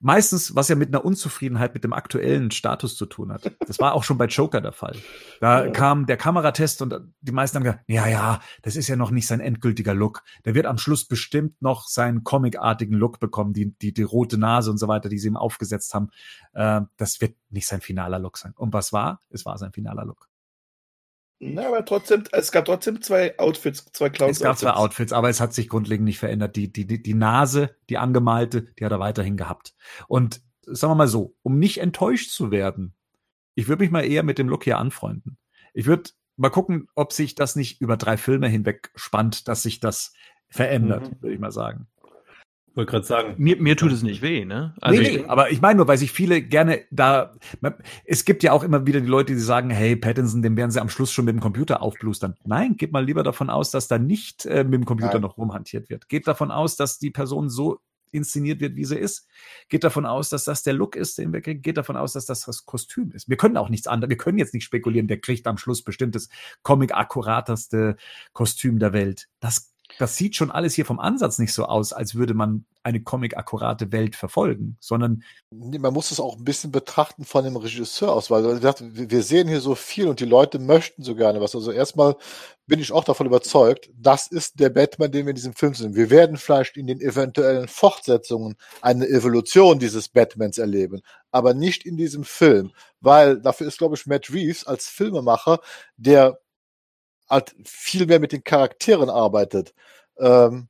meistens, 0.00 0.54
was 0.54 0.68
ja 0.68 0.76
mit 0.76 0.88
einer 0.88 1.04
Unzufriedenheit 1.04 1.74
mit 1.74 1.84
dem 1.84 1.92
aktuellen 1.92 2.50
Status 2.50 2.96
zu 2.96 3.06
tun 3.06 3.32
hat. 3.32 3.52
Das 3.66 3.78
war 3.78 3.94
auch 3.94 4.04
schon 4.04 4.18
bei 4.18 4.26
Joker 4.26 4.60
der 4.60 4.72
Fall. 4.72 4.96
Da 5.40 5.66
ja. 5.66 5.70
kam 5.70 6.06
der 6.06 6.16
Kameratest 6.16 6.82
und 6.82 6.94
die 7.20 7.32
meisten 7.32 7.56
haben 7.56 7.64
gesagt, 7.64 7.84
ja, 7.86 8.06
ja, 8.08 8.40
das 8.62 8.76
ist 8.76 8.88
ja 8.88 8.96
noch 8.96 9.10
nicht 9.10 9.26
sein 9.26 9.40
endgültiger 9.40 9.94
Look. 9.94 10.22
Der 10.44 10.54
wird 10.54 10.66
am 10.66 10.78
Schluss 10.78 11.04
bestimmt 11.04 11.60
noch 11.62 11.86
seinen 11.86 12.24
comicartigen 12.24 12.96
Look 12.96 13.20
bekommen, 13.20 13.52
die, 13.52 13.72
die, 13.78 13.92
die 13.92 14.02
rote 14.02 14.38
Nase 14.38 14.70
und 14.70 14.78
so 14.78 14.88
weiter, 14.88 15.08
die 15.08 15.18
sie 15.18 15.28
ihm 15.28 15.36
aufgesetzt 15.36 15.94
haben. 15.94 16.10
Äh, 16.52 16.82
das 16.96 17.20
wird 17.20 17.36
nicht 17.50 17.66
sein 17.66 17.80
finaler 17.80 18.18
Look 18.18 18.38
sein. 18.38 18.52
Und 18.56 18.72
was 18.72 18.92
war? 18.92 19.20
Es 19.30 19.44
war 19.44 19.58
sein 19.58 19.72
finaler 19.72 20.04
Look. 20.04 20.29
Na, 21.42 21.66
aber 21.68 21.84
trotzdem, 21.86 22.24
es 22.32 22.52
gab 22.52 22.66
trotzdem 22.66 23.00
zwei 23.00 23.38
Outfits, 23.38 23.86
zwei 23.92 24.10
Clowns. 24.10 24.36
Es 24.36 24.42
gab 24.42 24.58
zwei 24.58 24.72
Outfits, 24.72 25.12
aber 25.12 25.30
es 25.30 25.40
hat 25.40 25.54
sich 25.54 25.70
grundlegend 25.70 26.04
nicht 26.04 26.18
verändert. 26.18 26.54
Die, 26.54 26.70
die, 26.70 26.86
die, 26.86 27.02
die 27.02 27.14
Nase, 27.14 27.74
die 27.88 27.96
angemalte, 27.96 28.62
die 28.78 28.84
hat 28.84 28.92
er 28.92 29.00
weiterhin 29.00 29.38
gehabt. 29.38 29.74
Und 30.06 30.42
sagen 30.66 30.90
wir 30.92 30.96
mal 30.96 31.08
so, 31.08 31.34
um 31.42 31.58
nicht 31.58 31.78
enttäuscht 31.78 32.30
zu 32.30 32.50
werden, 32.50 32.94
ich 33.54 33.68
würde 33.68 33.82
mich 33.82 33.90
mal 33.90 34.04
eher 34.04 34.22
mit 34.22 34.38
dem 34.38 34.48
Look 34.50 34.64
hier 34.64 34.78
anfreunden. 34.78 35.38
Ich 35.72 35.86
würde 35.86 36.10
mal 36.36 36.50
gucken, 36.50 36.88
ob 36.94 37.12
sich 37.12 37.34
das 37.34 37.56
nicht 37.56 37.80
über 37.80 37.96
drei 37.96 38.18
Filme 38.18 38.48
hinweg 38.48 38.90
spannt, 38.94 39.48
dass 39.48 39.62
sich 39.62 39.80
das 39.80 40.12
verändert, 40.50 41.10
Mhm. 41.10 41.22
würde 41.22 41.34
ich 41.34 41.40
mal 41.40 41.52
sagen. 41.52 41.88
Wollte 42.74 42.90
gerade 42.92 43.04
sagen. 43.06 43.34
Mir, 43.36 43.60
mir 43.60 43.76
tut 43.76 43.90
es 43.92 44.02
nicht 44.02 44.22
weh, 44.22 44.44
ne? 44.44 44.74
nee, 44.88 45.00
ich- 45.00 45.18
nee, 45.18 45.24
aber 45.26 45.50
ich 45.50 45.60
meine 45.60 45.78
nur, 45.78 45.88
weil 45.88 45.98
sich 45.98 46.12
viele 46.12 46.40
gerne 46.40 46.82
da, 46.90 47.34
man- 47.60 47.74
es 48.04 48.24
gibt 48.24 48.42
ja 48.44 48.52
auch 48.52 48.62
immer 48.62 48.86
wieder 48.86 49.00
die 49.00 49.08
Leute, 49.08 49.32
die 49.34 49.40
sagen, 49.40 49.70
hey, 49.70 49.96
Pattinson, 49.96 50.40
den 50.42 50.56
werden 50.56 50.70
sie 50.70 50.80
am 50.80 50.88
Schluss 50.88 51.10
schon 51.12 51.24
mit 51.24 51.34
dem 51.34 51.40
Computer 51.40 51.82
aufblustern. 51.82 52.36
Nein, 52.44 52.76
geht 52.76 52.92
mal 52.92 53.04
lieber 53.04 53.22
davon 53.24 53.50
aus, 53.50 53.70
dass 53.70 53.88
da 53.88 53.98
nicht 53.98 54.46
äh, 54.46 54.62
mit 54.64 54.74
dem 54.74 54.84
Computer 54.84 55.14
Nein. 55.14 55.22
noch 55.22 55.36
rumhantiert 55.36 55.90
wird. 55.90 56.08
Geht 56.08 56.26
davon 56.28 56.50
aus, 56.50 56.76
dass 56.76 56.98
die 56.98 57.10
Person 57.10 57.50
so 57.50 57.80
inszeniert 58.12 58.60
wird, 58.60 58.74
wie 58.74 58.84
sie 58.84 58.96
ist. 58.98 59.28
Geht 59.68 59.84
davon 59.84 60.04
aus, 60.04 60.30
dass 60.30 60.42
das 60.44 60.64
der 60.64 60.72
Look 60.72 60.96
ist, 60.96 61.16
den 61.18 61.32
wir 61.32 61.40
kriegen. 61.42 61.62
Geht 61.62 61.76
davon 61.76 61.96
aus, 61.96 62.12
dass 62.14 62.26
das 62.26 62.44
das 62.44 62.66
Kostüm 62.66 63.12
ist. 63.12 63.28
Wir 63.28 63.36
können 63.36 63.56
auch 63.56 63.68
nichts 63.68 63.86
anderes. 63.86 64.10
Wir 64.10 64.16
können 64.16 64.38
jetzt 64.38 64.52
nicht 64.52 64.64
spekulieren, 64.64 65.06
der 65.06 65.20
kriegt 65.20 65.46
am 65.46 65.58
Schluss 65.58 65.82
bestimmt 65.82 66.16
das 66.16 66.28
Comic-akkurateste 66.62 67.96
Kostüm 68.32 68.78
der 68.78 68.92
Welt. 68.92 69.28
Das, 69.40 69.72
das 69.98 70.16
sieht 70.16 70.36
schon 70.36 70.50
alles 70.50 70.74
hier 70.74 70.86
vom 70.86 71.00
Ansatz 71.00 71.38
nicht 71.38 71.52
so 71.52 71.64
aus, 71.64 71.92
als 71.92 72.14
würde 72.14 72.34
man 72.34 72.64
eine 72.82 73.02
Comic-akkurate 73.02 73.92
Welt 73.92 74.16
verfolgen, 74.16 74.76
sondern 74.80 75.22
Nee, 75.50 75.78
man 75.78 75.92
muss 75.92 76.10
es 76.10 76.20
auch 76.20 76.36
ein 76.36 76.44
bisschen 76.44 76.70
betrachten 76.70 77.24
von 77.24 77.44
dem 77.44 77.56
Regisseur 77.56 78.12
aus, 78.12 78.30
weil 78.30 78.42
gesagt, 78.42 78.82
wir 78.82 79.22
sehen 79.22 79.48
hier 79.48 79.60
so 79.60 79.74
viel 79.74 80.08
und 80.08 80.20
die 80.20 80.24
Leute 80.24 80.58
möchten 80.58 81.02
so 81.02 81.14
gerne 81.14 81.40
was. 81.40 81.54
Also 81.54 81.72
erstmal 81.72 82.16
bin 82.66 82.80
ich 82.80 82.92
auch 82.92 83.04
davon 83.04 83.26
überzeugt, 83.26 83.90
das 83.94 84.28
ist 84.28 84.60
der 84.60 84.70
Batman, 84.70 85.10
den 85.10 85.26
wir 85.26 85.30
in 85.30 85.36
diesem 85.36 85.54
Film 85.54 85.74
sehen. 85.74 85.94
Wir 85.94 86.08
werden 86.08 86.36
vielleicht 86.36 86.76
in 86.76 86.86
den 86.86 87.00
eventuellen 87.00 87.68
Fortsetzungen 87.68 88.56
eine 88.80 89.08
Evolution 89.08 89.78
dieses 89.78 90.08
Batmans 90.08 90.56
erleben, 90.56 91.02
aber 91.32 91.52
nicht 91.52 91.84
in 91.84 91.96
diesem 91.96 92.24
Film, 92.24 92.72
weil 93.00 93.40
dafür 93.40 93.66
ist, 93.66 93.78
glaube 93.78 93.96
ich, 93.96 94.06
Matt 94.06 94.32
Reeves 94.32 94.66
als 94.66 94.88
Filmemacher, 94.88 95.60
der 95.96 96.38
halt 97.30 97.54
viel 97.64 98.06
mehr 98.06 98.20
mit 98.20 98.32
den 98.32 98.44
Charakteren 98.44 99.08
arbeitet. 99.08 99.74
Ähm, 100.18 100.68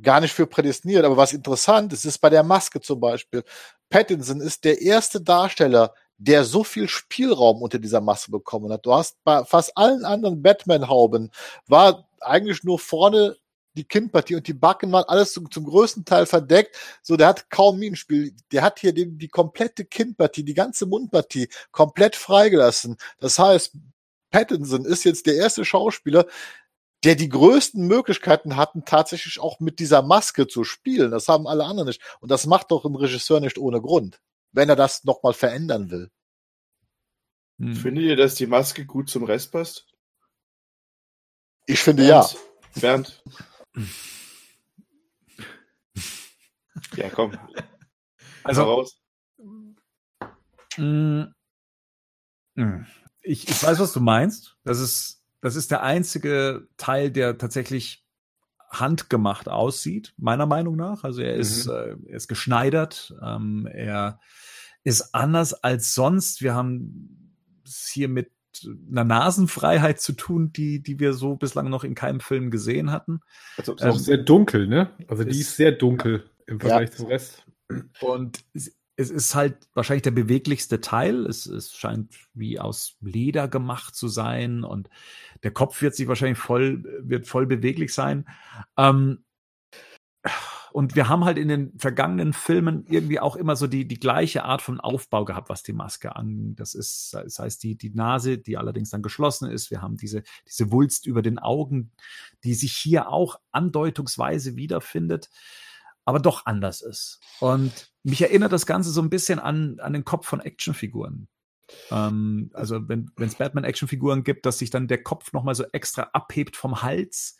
gar 0.00 0.20
nicht 0.20 0.32
für 0.32 0.46
prädestiniert, 0.46 1.04
aber 1.04 1.16
was 1.16 1.32
interessant 1.32 1.92
ist, 1.92 2.04
ist 2.04 2.18
bei 2.18 2.30
der 2.30 2.42
Maske 2.44 2.80
zum 2.80 3.00
Beispiel. 3.00 3.42
Pattinson 3.90 4.40
ist 4.40 4.64
der 4.64 4.80
erste 4.80 5.20
Darsteller, 5.20 5.94
der 6.18 6.44
so 6.44 6.64
viel 6.64 6.88
Spielraum 6.88 7.62
unter 7.62 7.78
dieser 7.78 8.00
Maske 8.00 8.30
bekommen 8.30 8.72
hat. 8.72 8.86
Du 8.86 8.92
hast 8.92 9.16
bei 9.24 9.44
fast 9.44 9.76
allen 9.76 10.04
anderen 10.04 10.42
Batman-Hauben 10.42 11.30
war 11.66 12.08
eigentlich 12.20 12.64
nur 12.64 12.78
vorne 12.78 13.36
die 13.74 13.84
Kinnpartie 13.84 14.34
und 14.34 14.46
die 14.48 14.54
Backen 14.54 14.90
waren 14.90 15.04
alles 15.04 15.32
zum, 15.32 15.50
zum 15.50 15.64
größten 15.64 16.04
Teil 16.04 16.26
verdeckt. 16.26 16.76
So, 17.02 17.16
der 17.16 17.28
hat 17.28 17.48
kaum 17.48 17.78
Minenspiel. 17.78 18.34
Der 18.50 18.62
hat 18.62 18.80
hier 18.80 18.92
die, 18.92 19.16
die 19.16 19.28
komplette 19.28 19.84
Kinnpartie, 19.84 20.42
die 20.42 20.54
ganze 20.54 20.86
Mundpartie 20.86 21.48
komplett 21.70 22.16
freigelassen. 22.16 22.96
Das 23.20 23.38
heißt, 23.38 23.76
Pattinson 24.30 24.84
ist 24.84 25.04
jetzt 25.04 25.26
der 25.26 25.36
erste 25.36 25.64
Schauspieler, 25.64 26.26
der 27.04 27.14
die 27.14 27.28
größten 27.28 27.86
Möglichkeiten 27.86 28.56
hatten, 28.56 28.84
tatsächlich 28.84 29.38
auch 29.38 29.60
mit 29.60 29.78
dieser 29.78 30.02
Maske 30.02 30.46
zu 30.48 30.64
spielen. 30.64 31.10
Das 31.12 31.28
haben 31.28 31.46
alle 31.46 31.64
anderen 31.64 31.86
nicht. 31.88 32.02
Und 32.20 32.30
das 32.30 32.46
macht 32.46 32.70
doch 32.70 32.84
ein 32.84 32.94
Regisseur 32.96 33.40
nicht 33.40 33.58
ohne 33.58 33.80
Grund, 33.80 34.20
wenn 34.52 34.68
er 34.68 34.76
das 34.76 35.04
nochmal 35.04 35.32
verändern 35.32 35.90
will. 35.90 36.10
hm, 37.58 37.74
Findet 37.76 38.04
ihr, 38.04 38.16
dass 38.16 38.34
die 38.34 38.46
Maske 38.46 38.84
gut 38.84 39.08
zum 39.08 39.24
Rest 39.24 39.52
passt? 39.52 39.86
Ich 41.66 41.80
finde 41.80 42.06
ja. 42.06 42.28
Bernd. 42.74 43.22
Ja, 46.96 47.10
komm. 47.10 47.36
also 48.44 48.62
raus. 48.62 49.00
Mm, 50.76 51.24
mm. 52.54 52.86
Ich, 53.22 53.48
ich 53.48 53.62
weiß, 53.62 53.78
was 53.78 53.92
du 53.92 54.00
meinst. 54.00 54.56
Das 54.64 54.80
ist, 54.80 55.22
das 55.40 55.56
ist 55.56 55.70
der 55.70 55.82
einzige 55.82 56.68
Teil, 56.76 57.10
der 57.10 57.38
tatsächlich 57.38 58.04
handgemacht 58.70 59.48
aussieht, 59.48 60.12
meiner 60.18 60.46
Meinung 60.46 60.76
nach. 60.76 61.04
Also 61.04 61.22
er 61.22 61.34
ist, 61.34 61.66
Mhm. 61.66 61.72
äh, 61.72 62.10
er 62.10 62.16
ist 62.16 62.28
geschneidert, 62.28 63.14
ähm, 63.22 63.66
er 63.66 64.20
ist 64.84 65.14
anders 65.14 65.54
als 65.54 65.94
sonst. 65.94 66.42
Wir 66.42 66.54
haben 66.54 67.34
es 67.64 67.88
hier 67.92 68.08
mit 68.08 68.30
einer 68.90 69.04
Nasenfreiheit 69.04 70.00
zu 70.00 70.12
tun, 70.12 70.52
die, 70.52 70.82
die 70.82 70.98
wir 70.98 71.12
so 71.14 71.36
bislang 71.36 71.70
noch 71.70 71.84
in 71.84 71.94
keinem 71.94 72.20
Film 72.20 72.50
gesehen 72.50 72.90
hatten. 72.90 73.20
Also, 73.56 73.74
Ist 73.74 73.82
auch 73.82 73.94
Ähm, 73.94 73.98
sehr 73.98 74.18
dunkel, 74.18 74.66
ne? 74.66 74.90
Also 75.06 75.24
die 75.24 75.30
ist- 75.30 75.40
ist 75.40 75.56
sehr 75.56 75.72
dunkel 75.72 76.28
im 76.46 76.58
Vergleich 76.60 76.90
zum 76.92 77.06
Rest. 77.06 77.44
Und 78.00 78.40
es 78.98 79.10
ist 79.10 79.36
halt 79.36 79.68
wahrscheinlich 79.74 80.02
der 80.02 80.10
beweglichste 80.10 80.80
Teil. 80.80 81.24
Es, 81.26 81.46
es 81.46 81.72
scheint 81.72 82.12
wie 82.34 82.58
aus 82.58 82.96
Leder 83.00 83.46
gemacht 83.46 83.94
zu 83.94 84.08
sein 84.08 84.64
und 84.64 84.90
der 85.44 85.52
Kopf 85.52 85.80
wird 85.82 85.94
sich 85.94 86.08
wahrscheinlich 86.08 86.38
voll, 86.38 86.82
wird 87.00 87.28
voll 87.28 87.46
beweglich 87.46 87.94
sein. 87.94 88.28
Ähm, 88.76 89.24
und 90.72 90.96
wir 90.96 91.08
haben 91.08 91.24
halt 91.24 91.38
in 91.38 91.46
den 91.46 91.78
vergangenen 91.78 92.32
Filmen 92.32 92.86
irgendwie 92.88 93.20
auch 93.20 93.36
immer 93.36 93.54
so 93.54 93.68
die, 93.68 93.86
die 93.86 94.00
gleiche 94.00 94.42
Art 94.42 94.62
von 94.62 94.80
Aufbau 94.80 95.24
gehabt, 95.24 95.48
was 95.48 95.62
die 95.62 95.72
Maske 95.72 96.16
an. 96.16 96.56
Das 96.56 96.74
ist, 96.74 97.14
das 97.14 97.38
heißt, 97.38 97.62
die, 97.62 97.78
die 97.78 97.90
Nase, 97.90 98.38
die 98.38 98.56
allerdings 98.56 98.90
dann 98.90 99.02
geschlossen 99.02 99.48
ist. 99.48 99.70
Wir 99.70 99.80
haben 99.80 99.96
diese, 99.96 100.24
diese 100.48 100.72
Wulst 100.72 101.06
über 101.06 101.22
den 101.22 101.38
Augen, 101.38 101.92
die 102.42 102.54
sich 102.54 102.72
hier 102.72 103.10
auch 103.10 103.38
andeutungsweise 103.52 104.56
wiederfindet 104.56 105.30
aber 106.08 106.20
doch 106.20 106.46
anders 106.46 106.80
ist. 106.80 107.20
Und 107.38 107.92
mich 108.08 108.22
erinnert 108.22 108.52
das 108.52 108.66
Ganze 108.66 108.90
so 108.90 109.02
ein 109.02 109.10
bisschen 109.10 109.38
an, 109.38 109.80
an 109.80 109.92
den 109.92 110.04
Kopf 110.04 110.26
von 110.26 110.40
Actionfiguren. 110.40 111.28
Ähm, 111.90 112.50
also 112.54 112.88
wenn 112.88 113.12
es 113.16 113.34
Batman-Actionfiguren 113.34 114.24
gibt, 114.24 114.46
dass 114.46 114.58
sich 114.58 114.70
dann 114.70 114.88
der 114.88 115.02
Kopf 115.02 115.32
nochmal 115.32 115.54
so 115.54 115.64
extra 115.72 116.02
abhebt 116.12 116.56
vom 116.56 116.82
Hals. 116.82 117.36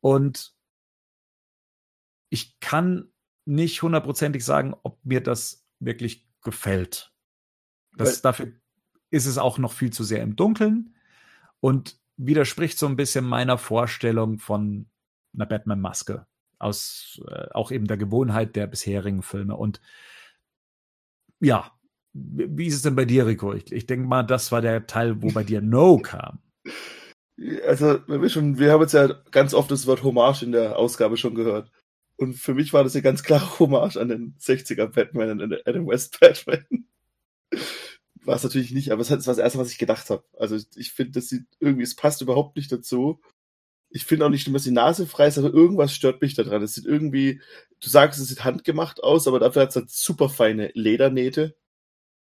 Und 0.00 0.54
ich 2.30 2.60
kann 2.60 3.10
nicht 3.44 3.82
hundertprozentig 3.82 4.44
sagen, 4.44 4.74
ob 4.82 5.04
mir 5.04 5.22
das 5.22 5.66
wirklich 5.80 6.28
gefällt. 6.42 7.12
Das, 7.96 8.22
dafür 8.22 8.52
ist 9.10 9.26
es 9.26 9.38
auch 9.38 9.58
noch 9.58 9.72
viel 9.72 9.92
zu 9.92 10.04
sehr 10.04 10.22
im 10.22 10.36
Dunkeln 10.36 10.94
und 11.60 11.98
widerspricht 12.16 12.78
so 12.78 12.86
ein 12.86 12.96
bisschen 12.96 13.24
meiner 13.24 13.58
Vorstellung 13.58 14.38
von 14.38 14.88
einer 15.34 15.46
Batman-Maske 15.46 16.26
aus 16.58 17.20
äh, 17.28 17.48
auch 17.52 17.70
eben 17.70 17.86
der 17.86 17.96
Gewohnheit 17.96 18.56
der 18.56 18.66
bisherigen 18.66 19.22
Filme. 19.22 19.56
Und 19.56 19.80
ja, 21.40 21.72
wie 22.12 22.66
ist 22.66 22.74
es 22.74 22.82
denn 22.82 22.96
bei 22.96 23.04
dir, 23.04 23.26
Rico? 23.26 23.52
Ich, 23.52 23.70
ich 23.72 23.86
denke 23.86 24.06
mal, 24.06 24.22
das 24.22 24.50
war 24.50 24.60
der 24.60 24.86
Teil, 24.86 25.22
wo 25.22 25.30
bei 25.30 25.44
dir 25.44 25.60
No 25.60 25.98
kam. 26.02 26.40
Also, 27.66 28.00
wir 28.08 28.28
schon, 28.28 28.58
wir 28.58 28.72
haben 28.72 28.80
jetzt 28.80 28.94
ja 28.94 29.06
ganz 29.30 29.54
oft 29.54 29.70
das 29.70 29.86
Wort 29.86 30.02
Hommage 30.02 30.42
in 30.42 30.52
der 30.52 30.76
Ausgabe 30.76 31.16
schon 31.16 31.36
gehört. 31.36 31.70
Und 32.16 32.34
für 32.34 32.52
mich 32.52 32.72
war 32.72 32.82
das 32.82 32.96
eine 32.96 33.02
ganz 33.02 33.22
klare 33.22 33.58
Hommage 33.60 33.96
an 33.96 34.08
den 34.08 34.34
60er 34.40 34.88
Batman, 34.88 35.30
an 35.30 35.38
den 35.38 35.60
Adam 35.64 35.86
West 35.86 36.18
Batman. 36.18 36.66
War 38.24 38.36
es 38.36 38.42
natürlich 38.42 38.72
nicht, 38.72 38.90
aber 38.92 39.00
es 39.00 39.10
war 39.10 39.16
das 39.16 39.38
erste, 39.38 39.58
was 39.58 39.70
ich 39.70 39.78
gedacht 39.78 40.10
habe. 40.10 40.22
Also 40.38 40.58
ich 40.74 40.92
finde, 40.92 41.12
das 41.12 41.28
sieht 41.28 41.46
irgendwie, 41.60 41.84
es 41.84 41.96
passt 41.96 42.20
überhaupt 42.20 42.56
nicht 42.56 42.70
dazu. 42.70 43.20
Ich 43.90 44.04
finde 44.04 44.26
auch 44.26 44.30
nicht, 44.30 44.52
dass 44.52 44.64
die 44.64 44.70
Nase 44.70 45.06
frei 45.06 45.28
ist, 45.28 45.38
aber 45.38 45.52
irgendwas 45.52 45.94
stört 45.94 46.20
mich 46.20 46.34
daran. 46.34 46.62
Es 46.62 46.74
sieht 46.74 46.84
irgendwie, 46.84 47.40
du 47.80 47.88
sagst, 47.88 48.20
es 48.20 48.28
sieht 48.28 48.44
handgemacht 48.44 49.02
aus, 49.02 49.26
aber 49.26 49.38
dafür 49.40 49.62
hat 49.62 49.70
es 49.70 49.76
halt 49.76 49.90
super 49.90 50.28
feine 50.28 50.70
Ledernähte. 50.74 51.56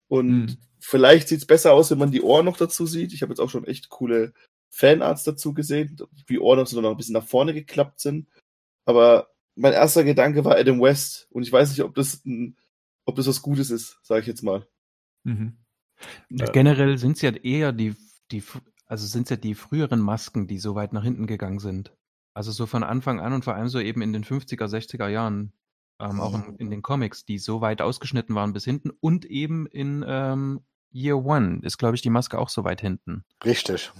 Und 0.07 0.27
Mhm. 0.45 0.57
vielleicht 0.79 1.27
sieht 1.27 1.39
es 1.39 1.45
besser 1.45 1.73
aus, 1.73 1.91
wenn 1.91 1.97
man 1.97 2.11
die 2.11 2.21
Ohren 2.21 2.45
noch 2.45 2.57
dazu 2.57 2.85
sieht. 2.85 3.13
Ich 3.13 3.21
habe 3.21 3.31
jetzt 3.31 3.39
auch 3.39 3.49
schon 3.49 3.65
echt 3.65 3.89
coole 3.89 4.33
Fanarts 4.69 5.23
dazu 5.23 5.53
gesehen, 5.53 5.97
wie 6.27 6.39
Ohren 6.39 6.59
noch 6.59 6.67
so 6.67 6.79
noch 6.79 6.91
ein 6.91 6.97
bisschen 6.97 7.13
nach 7.13 7.27
vorne 7.27 7.53
geklappt 7.53 7.99
sind. 7.99 8.27
Aber 8.85 9.29
mein 9.55 9.73
erster 9.73 10.03
Gedanke 10.05 10.45
war 10.45 10.55
Adam 10.55 10.81
West 10.81 11.27
und 11.31 11.43
ich 11.43 11.51
weiß 11.51 11.69
nicht, 11.69 11.81
ob 11.83 11.93
das 11.95 12.23
ein, 12.25 12.57
ob 13.05 13.15
das 13.17 13.27
was 13.27 13.41
Gutes 13.41 13.69
ist, 13.69 13.99
sage 14.03 14.21
ich 14.21 14.27
jetzt 14.27 14.43
mal. 14.43 14.65
Mhm. 15.23 15.57
Ja. 16.29 16.45
Generell 16.45 16.97
sind 16.97 17.17
es 17.17 17.21
ja 17.21 17.31
eher 17.31 17.73
die, 17.73 17.93
die, 18.31 18.41
also 18.91 19.07
sind 19.07 19.29
ja 19.29 19.37
die 19.37 19.55
früheren 19.55 20.01
Masken, 20.01 20.47
die 20.47 20.59
so 20.59 20.75
weit 20.75 20.91
nach 20.91 21.03
hinten 21.03 21.25
gegangen 21.25 21.59
sind. 21.59 21.93
Also 22.33 22.51
so 22.51 22.65
von 22.65 22.83
Anfang 22.83 23.21
an 23.21 23.31
und 23.31 23.45
vor 23.45 23.55
allem 23.55 23.69
so 23.69 23.79
eben 23.79 24.01
in 24.01 24.11
den 24.11 24.25
50er, 24.25 24.65
60er 24.65 25.07
Jahren, 25.07 25.53
ähm, 26.01 26.19
auch 26.19 26.33
in, 26.33 26.57
in 26.57 26.69
den 26.69 26.81
Comics, 26.81 27.23
die 27.23 27.37
so 27.37 27.61
weit 27.61 27.81
ausgeschnitten 27.81 28.35
waren 28.35 28.51
bis 28.51 28.65
hinten 28.65 28.89
und 28.89 29.23
eben 29.23 29.65
in 29.65 30.03
ähm, 30.05 30.59
Year 30.91 31.15
One 31.23 31.59
ist, 31.63 31.77
glaube 31.77 31.95
ich, 31.95 32.01
die 32.01 32.09
Maske 32.09 32.37
auch 32.37 32.49
so 32.49 32.65
weit 32.65 32.81
hinten. 32.81 33.23
Richtig. 33.45 33.93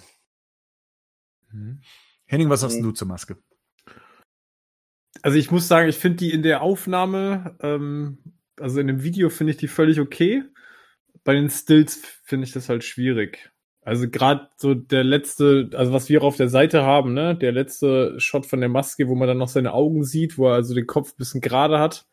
Henning, 2.26 2.50
was 2.50 2.60
sagst 2.60 2.80
Mhm. 2.80 2.84
du 2.84 2.92
zur 2.92 3.08
Maske? 3.08 3.38
Also 5.22 5.38
ich 5.38 5.52
muss 5.52 5.70
sagen, 5.70 5.88
ich 5.88 5.98
finde 5.98 6.18
die 6.18 6.34
in 6.34 6.44
der 6.44 6.62
Aufnahme, 6.62 7.56
ähm, 7.62 8.18
also 8.60 8.82
in 8.82 8.88
dem 8.88 9.04
Video 9.04 9.30
finde 9.30 9.52
ich 9.52 9.58
die 9.58 9.70
völlig 9.70 10.02
okay. 10.02 10.44
Bei 11.24 11.34
den 11.34 11.50
Stills 11.50 11.96
finde 12.24 12.46
ich 12.46 12.52
das 12.52 12.68
halt 12.68 12.84
schwierig. 12.84 13.51
Also 13.84 14.08
gerade 14.10 14.50
so 14.58 14.76
der 14.76 15.04
letzte, 15.04 15.70
also 15.74 15.92
was 15.92 16.08
wir 16.08 16.22
auf 16.24 16.38
der 16.38 16.50
Seite 16.50 16.84
haben, 16.84 17.14
ne, 17.14 17.36
der 17.36 17.52
letzte 17.52 18.20
Shot 18.20 18.46
von 18.46 18.60
der 18.60 18.70
Maske, 18.70 19.08
wo 19.08 19.16
man 19.16 19.28
dann 19.28 19.40
noch 19.40 19.48
seine 19.48 19.74
Augen 19.74 20.04
sieht, 20.04 20.38
wo 20.38 20.48
er 20.48 20.54
also 20.54 20.76
den 20.76 20.86
Kopf 20.86 21.12
ein 21.14 21.18
bisschen 21.18 21.42
gerade 21.42 21.80
hat, 21.80 22.06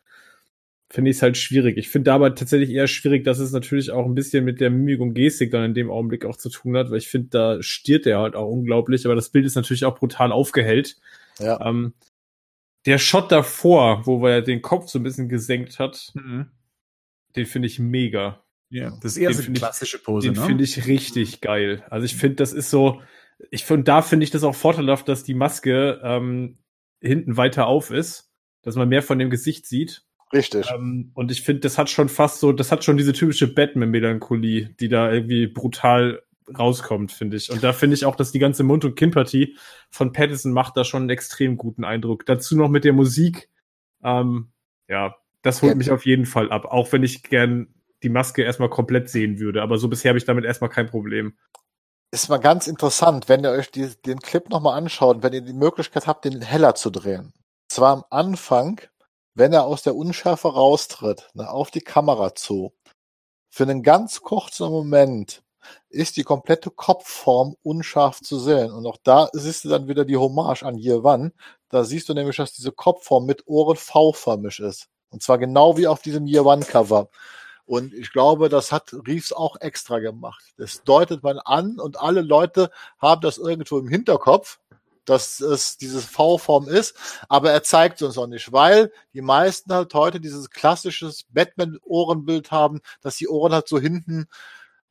finde 0.91 1.11
ich 1.11 1.19
es 1.19 1.23
halt 1.23 1.37
schwierig. 1.37 1.77
Ich 1.77 1.91
finde 1.91 2.05
dabei 2.11 2.31
tatsächlich 2.31 2.71
eher 2.71 2.87
schwierig, 2.87 3.23
dass 3.25 3.39
es 3.39 3.53
natürlich 3.53 3.91
auch 3.91 4.07
ein 4.07 4.15
bisschen 4.15 4.47
mit 4.47 4.61
der 4.61 4.71
Mimik 4.71 5.01
und 5.01 5.13
Gestik 5.13 5.51
dann 5.51 5.65
in 5.65 5.75
dem 5.75 5.91
Augenblick 5.91 6.25
auch 6.25 6.37
zu 6.39 6.49
tun 6.49 6.75
hat, 6.79 6.91
weil 6.91 6.97
ich 6.99 7.09
finde, 7.09 7.29
da 7.29 7.63
stiert 7.63 8.07
er 8.07 8.21
halt 8.21 8.35
auch 8.35 8.49
unglaublich, 8.49 9.05
aber 9.05 9.15
das 9.15 9.29
Bild 9.29 9.45
ist 9.45 9.55
natürlich 9.55 9.85
auch 9.85 9.99
brutal 9.99 10.33
aufgehellt. 10.33 10.97
Ja. 11.39 11.61
Ähm, 11.67 11.93
der 12.87 12.97
Shot 12.97 13.31
davor, 13.31 14.07
wo 14.07 14.27
er 14.27 14.41
den 14.41 14.63
Kopf 14.63 14.89
so 14.89 14.99
ein 14.99 15.03
bisschen 15.03 15.29
gesenkt 15.29 15.79
hat, 15.79 16.13
Mhm. 16.15 16.47
den 17.37 17.45
finde 17.45 17.67
ich 17.67 17.79
mega. 17.79 18.43
Ja, 18.71 18.91
das 19.01 19.13
ist 19.13 19.17
eher 19.19 19.31
Den 19.31 19.37
so 19.37 19.43
eine 19.45 19.55
klassische 19.55 19.99
Pose, 19.99 20.29
Den 20.29 20.41
ne? 20.41 20.47
finde 20.47 20.65
ich 20.65 20.87
richtig 20.87 21.41
geil. 21.41 21.85
Also 21.91 22.05
ich 22.05 22.17
finde, 22.17 22.37
das 22.37 22.53
ist 22.53 22.71
so, 22.71 23.01
ich 23.51 23.65
finde, 23.65 23.85
da 23.85 24.03
finde 24.03 24.25
ich 24.25 24.31
das 24.31 24.45
auch 24.45 24.55
vorteilhaft, 24.55 25.09
dass 25.09 25.25
die 25.25 25.35
Maske 25.35 26.01
ähm, 26.03 26.59
hinten 27.01 27.37
weiter 27.37 27.67
auf 27.67 27.91
ist, 27.91 28.31
dass 28.63 28.77
man 28.77 28.89
mehr 28.89 29.03
von 29.03 29.19
dem 29.19 29.31
Gesicht 29.31 29.67
sieht. 29.67 30.03
Richtig. 30.33 30.71
Ähm, 30.71 31.11
und 31.15 31.31
ich 31.31 31.43
finde, 31.43 31.61
das 31.61 31.79
hat 31.79 31.89
schon 31.89 32.09
fast 32.11 32.41
so, 32.41 32.53
das 32.53 32.71
hat 32.71 32.85
schon 32.85 32.99
diese 32.99 33.15
typische 33.15 33.53
Batman-Melancholie, 33.53 34.75
die 34.79 34.89
da 34.89 35.11
irgendwie 35.11 35.47
brutal 35.47 36.23
rauskommt, 36.59 37.13
finde 37.13 37.37
ich. 37.37 37.51
Und 37.51 37.63
da 37.63 37.73
finde 37.73 37.95
ich 37.95 38.05
auch, 38.05 38.17
dass 38.17 38.33
die 38.33 38.39
ganze 38.39 38.65
Mund- 38.65 38.85
und 38.85 38.95
Kinnpartie 38.97 39.57
von 39.91 40.13
Pattinson 40.13 40.53
macht 40.53 40.77
da 40.77 40.85
schon 40.85 41.03
einen 41.03 41.11
extrem 41.11 41.57
guten 41.57 41.85
Eindruck. 41.85 42.27
Dazu 42.27 42.57
noch 42.57 42.69
mit 42.69 42.85
der 42.85 42.93
Musik. 42.93 43.49
Ähm, 44.03 44.49
ja, 44.89 45.17
das 45.43 45.63
holt 45.63 45.73
Ja. 45.73 45.77
mich 45.77 45.91
auf 45.91 46.05
jeden 46.07 46.27
Fall 46.27 46.51
ab, 46.51 46.65
auch 46.67 46.93
wenn 46.93 47.03
ich 47.03 47.23
gern 47.23 47.69
die 48.03 48.09
Maske 48.09 48.43
erstmal 48.43 48.71
komplett 48.71 49.11
sehen 49.11 49.39
würde. 49.39 49.63
Aber 49.63 49.79
so 49.79 49.89
bisher 49.89 50.11
habe 50.11 50.19
ich 50.19 50.25
damit 50.25 50.45
erstmal 50.45 50.71
kein 50.71 50.87
Problem. 50.87 51.37
Ist 52.11 52.29
mal 52.29 52.39
ganz 52.39 52.67
interessant, 52.67 53.29
wenn 53.29 53.45
ihr 53.45 53.51
euch 53.51 53.71
die, 53.71 53.91
den 54.07 54.21
Clip 54.21 54.49
nochmal 54.49 54.79
anschaut, 54.79 55.23
wenn 55.23 55.33
ihr 55.33 55.43
die 55.43 55.53
Möglichkeit 55.53 56.07
habt, 56.07 56.25
den 56.25 56.41
heller 56.41 56.75
zu 56.75 56.91
drehen. 56.91 57.35
Zwar 57.69 57.93
am 57.93 58.05
Anfang, 58.09 58.81
wenn 59.35 59.53
er 59.53 59.65
aus 59.65 59.83
der 59.83 59.95
Unschärfe 59.95 60.49
raustritt, 60.49 61.29
ne, 61.35 61.51
auf 61.51 61.71
die 61.71 61.83
Kamera 61.83 62.35
zu. 62.35 62.73
Für 63.51 63.65
einen 63.65 63.83
ganz 63.83 64.23
kurzen 64.23 64.71
Moment 64.71 65.43
ist 65.91 66.17
die 66.17 66.23
komplette 66.23 66.71
Kopfform 66.71 67.57
unscharf 67.63 68.21
zu 68.21 68.39
sehen. 68.39 68.73
Und 68.73 68.87
auch 68.87 68.97
da 69.03 69.29
siehst 69.33 69.65
du 69.65 69.69
dann 69.69 69.89
wieder 69.89 70.05
die 70.05 70.17
Hommage 70.17 70.63
an 70.63 70.77
One. 70.77 71.33
Da 71.69 71.85
siehst 71.85 72.09
du 72.09 72.15
nämlich, 72.15 72.37
dass 72.37 72.53
diese 72.53 72.73
Kopfform 72.73 73.27
mit 73.27 73.47
Ohren 73.47 73.77
V-förmig 73.77 74.61
ist. 74.61 74.89
Und 75.11 75.23
zwar 75.23 75.39
genau 75.39 75.77
wie 75.77 75.87
auf 75.87 76.01
diesem 76.01 76.27
Year 76.27 76.45
One 76.47 76.65
Cover. 76.65 77.09
Und 77.69 77.93
ich 77.93 78.13
glaube, 78.13 78.49
das 78.49 78.73
hat 78.73 78.95
Reeves 79.07 79.31
auch 79.31 79.61
extra 79.61 79.99
gemacht. 79.99 80.43
Das 80.57 80.85
deutet 80.85 81.23
man 81.23 81.39
an 81.39 81.79
und 81.79 82.01
alle 82.01 82.23
Leute 82.23 82.71
haben 82.99 83.21
das 83.21 83.37
irgendwo 83.37 83.79
im 83.79 83.89
Hinterkopf, 83.89 84.59
dass 85.05 85.41
es 85.41 85.77
diese 85.77 86.01
V-Form 86.01 86.67
ist, 86.67 86.97
aber 87.29 87.53
er 87.53 87.63
zeigt 87.63 88.01
es 88.01 88.07
uns 88.07 88.17
auch 88.17 88.27
nicht, 88.27 88.53
weil 88.53 88.91
die 89.13 89.21
meisten 89.21 89.71
halt 89.71 89.93
heute 89.93 90.19
dieses 90.19 90.49
klassisches 90.49 91.25
Batman-Ohrenbild 91.29 92.51
haben, 92.51 92.81
dass 93.03 93.17
die 93.17 93.29
Ohren 93.29 93.53
halt 93.53 93.69
so 93.69 93.79
hinten 93.79 94.29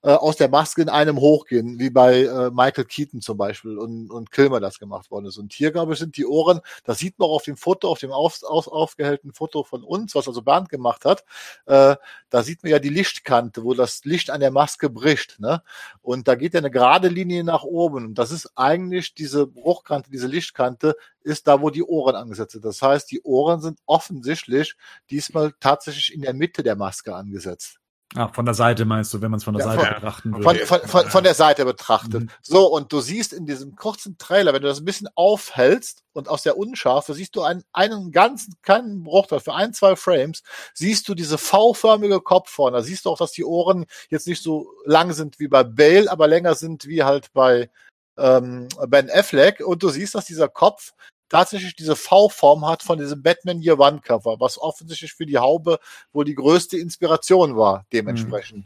äh, 0.04 0.12
aus 0.12 0.36
der 0.36 0.50
Maske 0.50 0.82
in 0.82 0.90
einem 0.90 1.20
hochgehen, 1.20 1.80
wie 1.80 1.90
bei 1.90 2.24
äh, 2.24 2.52
Michael 2.52 2.86
Keaton 2.86 3.22
zum 3.22 3.38
Beispiel 3.38 3.78
und, 3.78 4.12
und 4.12 4.32
Kilmer 4.32 4.60
das 4.60 4.80
gemacht 4.80 5.10
worden 5.12 5.26
ist. 5.26 5.38
Und 5.38 5.54
hier, 5.54 5.72
glaube 5.72 5.94
ich, 5.94 6.00
sind 6.00 6.18
die 6.18 6.26
Ohren, 6.26 6.62
das 6.84 7.00
sieht 7.00 7.18
man 7.18 7.28
auch 7.28 7.36
auf 7.36 7.44
dem 7.44 7.58
Foto, 7.58 7.90
auf 7.90 8.00
dem 8.00 8.12
auf, 8.12 8.44
auf, 8.44 8.68
aufgehellten 8.68 9.34
Foto 9.34 9.64
von 9.64 9.84
uns, 9.84 10.14
was 10.16 10.28
also 10.28 10.42
Bernd 10.42 10.70
gemacht 10.70 11.06
hat, 11.06 11.24
äh, 11.66 11.96
da 12.30 12.44
sieht 12.44 12.64
man 12.64 12.72
ja 12.72 12.80
die 12.80 12.90
Lichtkante, 12.90 13.64
wo 13.64 13.74
das 13.74 14.06
Licht 14.06 14.30
an 14.30 14.40
der 14.40 14.52
Maske 14.52 14.90
bricht. 14.90 15.40
Ne? 15.40 15.62
Und 16.02 16.28
da 16.28 16.36
geht 16.36 16.54
ja 16.54 16.60
eine 16.60 16.72
gerade 16.72 17.08
Linie 17.08 17.44
nach 17.44 17.64
oben. 17.64 18.06
Und 18.06 18.16
das 18.16 18.32
ist 18.32 18.52
eigentlich 18.56 19.14
diese 19.14 19.48
Bruchkante, 19.48 20.12
diese 20.12 20.28
Lichtkante, 20.28 20.96
ist 21.22 21.48
da, 21.48 21.62
wo 21.62 21.70
die 21.70 21.84
Ohren 21.84 22.16
angesetzt 22.16 22.54
sind. 22.54 22.66
Das 22.66 22.82
heißt, 22.82 23.12
die 23.12 23.22
Ohren 23.24 23.62
sind 23.62 23.80
offensichtlich 23.86 24.76
diesmal 25.10 25.54
tatsächlich 25.60 26.14
in 26.14 26.22
der 26.22 26.34
Mitte 26.34 26.64
der 26.64 26.76
Maske 26.76 27.14
angesetzt. 27.16 27.80
Ach, 28.16 28.34
von 28.34 28.46
der 28.46 28.54
Seite 28.54 28.86
meinst 28.86 29.14
du, 29.14 29.22
wenn 29.22 29.30
man 29.32 29.40
es 29.40 29.44
von 29.44 29.54
der 29.54 29.66
Ja, 29.66 29.72
Seite 29.74 29.86
von- 29.86 29.94
betrachten 29.96 30.34
würde. 30.46 30.66
von, 30.66 30.80
von, 30.88 31.10
von 31.10 31.24
der 31.26 31.34
Seite 31.34 31.66
betrachtet. 31.66 32.22
Mhm. 32.24 32.30
So, 32.42 32.66
und 32.68 32.94
du 32.94 33.02
siehst 33.02 33.34
in 33.34 33.46
diesem 33.46 33.76
kurzen 33.76 34.18
Trailer, 34.18 34.54
wenn 34.54 34.62
du 34.62 34.68
das 34.70 34.80
ein 34.80 34.86
bisschen 34.86 35.10
aufhältst 35.16 36.04
und 36.14 36.30
aus 36.30 36.42
der 36.44 36.58
Unscharfe 36.58 37.14
siehst 37.14 37.36
du 37.36 37.44
einen, 37.44 37.64
einen 37.74 38.12
ganzen, 38.14 38.54
keinen 38.62 39.04
Bruchteil, 39.04 39.42
für 39.42 39.54
ein, 39.54 39.74
zwei 39.74 39.98
Frames, 39.98 40.42
siehst 40.74 41.08
du 41.10 41.16
diese 41.16 41.38
V-förmige 41.38 42.22
Kopfform. 42.22 42.74
Da 42.74 42.82
siehst 42.82 43.06
du 43.06 43.10
auch, 43.10 43.18
dass 43.18 43.34
die 43.34 43.44
Ohren 43.44 43.86
jetzt 44.10 44.26
nicht 44.26 44.42
so 44.42 44.72
lang 44.86 45.12
sind 45.12 45.38
wie 45.40 45.50
bei 45.50 45.64
Bale, 45.64 46.10
aber 46.10 46.28
länger 46.28 46.56
sind 46.56 46.86
wie 46.86 47.04
halt 47.04 47.34
bei 47.34 47.70
ähm, 48.18 48.70
Ben 48.88 49.10
Affleck. 49.12 49.60
Und 49.60 49.84
du 49.84 49.90
siehst, 49.90 50.16
dass 50.16 50.26
dieser 50.26 50.48
Kopf 50.48 50.94
tatsächlich 51.30 51.76
diese 51.76 51.96
V-Form 51.96 52.66
hat 52.66 52.84
von 52.84 53.00
diesem 53.00 53.22
Batman 53.22 53.62
Year 53.62 53.80
One 53.80 54.02
Cover, 54.02 54.40
was 54.40 54.60
offensichtlich 54.60 55.14
für 55.14 55.26
die 55.26 55.38
Haube 55.38 55.80
wohl 56.12 56.26
die 56.26 56.36
größte 56.36 56.78
Inspiration 56.78 57.56
war, 57.56 57.86
dementsprechend. 57.94 58.66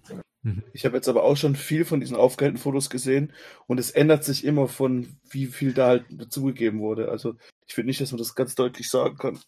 Ich 0.73 0.85
habe 0.85 0.95
jetzt 0.95 1.07
aber 1.07 1.23
auch 1.23 1.37
schon 1.37 1.55
viel 1.55 1.85
von 1.85 1.99
diesen 1.99 2.15
aufgehellten 2.15 2.57
Fotos 2.57 2.89
gesehen 2.89 3.31
und 3.67 3.79
es 3.79 3.91
ändert 3.91 4.23
sich 4.23 4.43
immer 4.43 4.67
von, 4.67 5.15
wie 5.29 5.45
viel 5.45 5.73
da 5.73 5.87
halt 5.87 6.05
dazugegeben 6.09 6.79
wurde. 6.79 7.09
Also 7.09 7.35
ich 7.67 7.75
finde 7.75 7.89
nicht, 7.89 8.01
dass 8.01 8.11
man 8.11 8.17
das 8.17 8.33
ganz 8.33 8.55
deutlich 8.55 8.89
sagen 8.89 9.17
kann. 9.17 9.39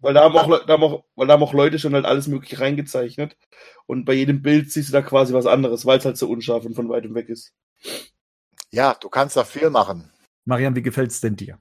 Weil 0.00 0.14
da 0.14 0.24
haben, 0.24 0.36
auch, 0.36 0.64
da, 0.66 0.72
haben 0.72 0.82
auch, 0.82 1.04
weil 1.14 1.26
da 1.26 1.34
haben 1.34 1.42
auch 1.42 1.52
Leute 1.52 1.78
schon 1.78 1.94
halt 1.94 2.06
alles 2.06 2.26
mögliche 2.26 2.58
reingezeichnet 2.58 3.36
und 3.86 4.06
bei 4.06 4.14
jedem 4.14 4.42
Bild 4.42 4.72
siehst 4.72 4.88
du 4.88 4.92
da 4.92 5.02
quasi 5.02 5.34
was 5.34 5.46
anderes, 5.46 5.86
weil 5.86 5.98
es 5.98 6.04
halt 6.04 6.16
so 6.16 6.28
unscharf 6.28 6.64
und 6.64 6.74
von 6.74 6.88
weitem 6.88 7.14
weg 7.14 7.28
ist. 7.28 7.52
Ja, 8.70 8.94
du 8.94 9.08
kannst 9.08 9.36
da 9.36 9.44
viel 9.44 9.70
machen. 9.70 10.10
Marian, 10.46 10.74
wie 10.74 10.82
gefällt's 10.82 11.20
denn 11.20 11.36
dir? 11.36 11.58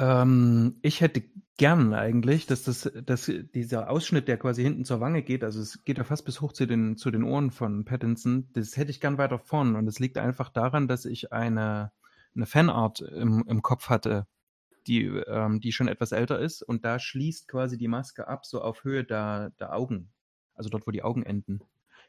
Ähm, 0.00 0.78
ich 0.80 1.02
hätte 1.02 1.22
gern 1.58 1.92
eigentlich, 1.92 2.46
dass 2.46 2.62
das, 2.62 2.90
dass 3.04 3.30
dieser 3.54 3.90
Ausschnitt, 3.90 4.28
der 4.28 4.38
quasi 4.38 4.62
hinten 4.62 4.86
zur 4.86 5.00
Wange 5.00 5.22
geht, 5.22 5.44
also 5.44 5.60
es 5.60 5.84
geht 5.84 5.98
ja 5.98 6.04
fast 6.04 6.24
bis 6.24 6.40
hoch 6.40 6.54
zu 6.54 6.64
den, 6.64 6.96
zu 6.96 7.10
den 7.10 7.22
Ohren 7.22 7.50
von 7.50 7.84
Pattinson, 7.84 8.48
das 8.54 8.78
hätte 8.78 8.90
ich 8.90 9.00
gern 9.00 9.18
weiter 9.18 9.38
vorn. 9.38 9.76
Und 9.76 9.86
es 9.86 9.98
liegt 9.98 10.16
einfach 10.16 10.48
daran, 10.48 10.88
dass 10.88 11.04
ich 11.04 11.34
eine, 11.34 11.92
eine 12.34 12.46
Fanart 12.46 13.00
im, 13.00 13.44
im 13.46 13.60
Kopf 13.60 13.90
hatte, 13.90 14.26
die, 14.86 15.04
ähm, 15.04 15.60
die 15.60 15.72
schon 15.72 15.88
etwas 15.88 16.12
älter 16.12 16.38
ist. 16.38 16.62
Und 16.62 16.86
da 16.86 16.98
schließt 16.98 17.46
quasi 17.46 17.76
die 17.76 17.88
Maske 17.88 18.26
ab, 18.26 18.46
so 18.46 18.62
auf 18.62 18.84
Höhe 18.84 19.04
der, 19.04 19.50
der 19.60 19.74
Augen. 19.74 20.10
Also 20.54 20.70
dort, 20.70 20.86
wo 20.86 20.92
die 20.92 21.02
Augen 21.02 21.24
enden. 21.24 21.60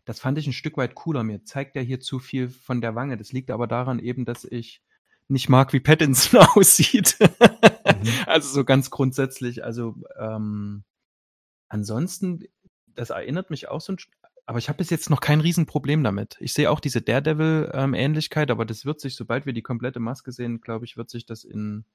Das 0.06 0.22
fand 0.22 0.38
ich 0.38 0.48
ein 0.48 0.54
Stück 0.54 0.78
weit 0.78 0.96
cooler. 0.96 1.24
Mir 1.24 1.44
zeigt 1.44 1.76
er 1.76 1.84
hier 1.84 2.00
zu 2.00 2.20
viel 2.20 2.48
von 2.48 2.80
der 2.80 2.96
Wange. 2.96 3.18
Das 3.18 3.34
liegt 3.34 3.52
aber 3.52 3.68
daran 3.68 4.00
eben, 4.00 4.24
dass 4.24 4.46
ich 4.46 4.82
nicht 5.32 5.50
mag, 5.50 5.74
wie 5.74 5.80
Pattinson 5.80 6.39
aussieht. 6.56 7.17
Also 8.26 8.50
so 8.50 8.63
ganz 8.63 8.89
grundsätzlich. 8.89 9.63
Also 9.63 9.96
ähm, 10.20 10.84
ansonsten, 11.70 12.44
das 12.88 13.10
erinnert 13.10 13.50
mich 13.50 13.70
auch 13.70 13.82
so 13.82 13.94
ein, 13.94 13.98
aber 14.46 14.60
ich 14.60 14.70
habe 14.70 14.78
bis 14.78 14.89
jetzt 14.89 15.10
noch 15.10 15.22
kein 15.22 15.39
Riesenproblem 15.39 16.04
damit. 16.04 16.38
Ich 16.39 16.54
sehe 16.54 16.70
auch 16.70 16.80
diese 16.80 17.02
Daredevil-Ähnlichkeit, 17.02 18.52
aber 18.52 18.65
das 18.65 18.86
wird 18.86 19.00
sich, 19.00 19.15
sobald 19.15 19.46
wir 19.46 19.54
die 19.54 19.62
komplette 19.62 20.00
Maske 20.00 20.32
sehen, 20.32 20.62
glaube 20.62 20.86
ich, 20.86 20.98
wird 20.98 21.10
sich 21.10 21.26
das 21.26 21.44
in 21.44 21.86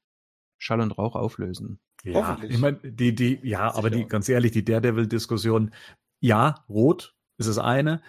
Schall 0.59 0.81
und 0.81 0.97
Rauch 0.97 1.17
auflösen. 1.17 1.81
Ja, 2.03 2.39
ich 2.43 2.59
meine, 2.59 2.79
die, 2.79 3.15
die, 3.15 3.41
ja, 3.43 3.75
aber 3.75 3.91
die, 3.91 4.07
ganz 4.07 4.29
ehrlich, 4.29 4.53
die 4.53 4.65
Daredevil-Diskussion, 4.65 5.73
ja, 6.21 6.65
rot 6.69 7.15
ist 7.37 7.49
das 7.49 7.59
eine. 7.59 8.01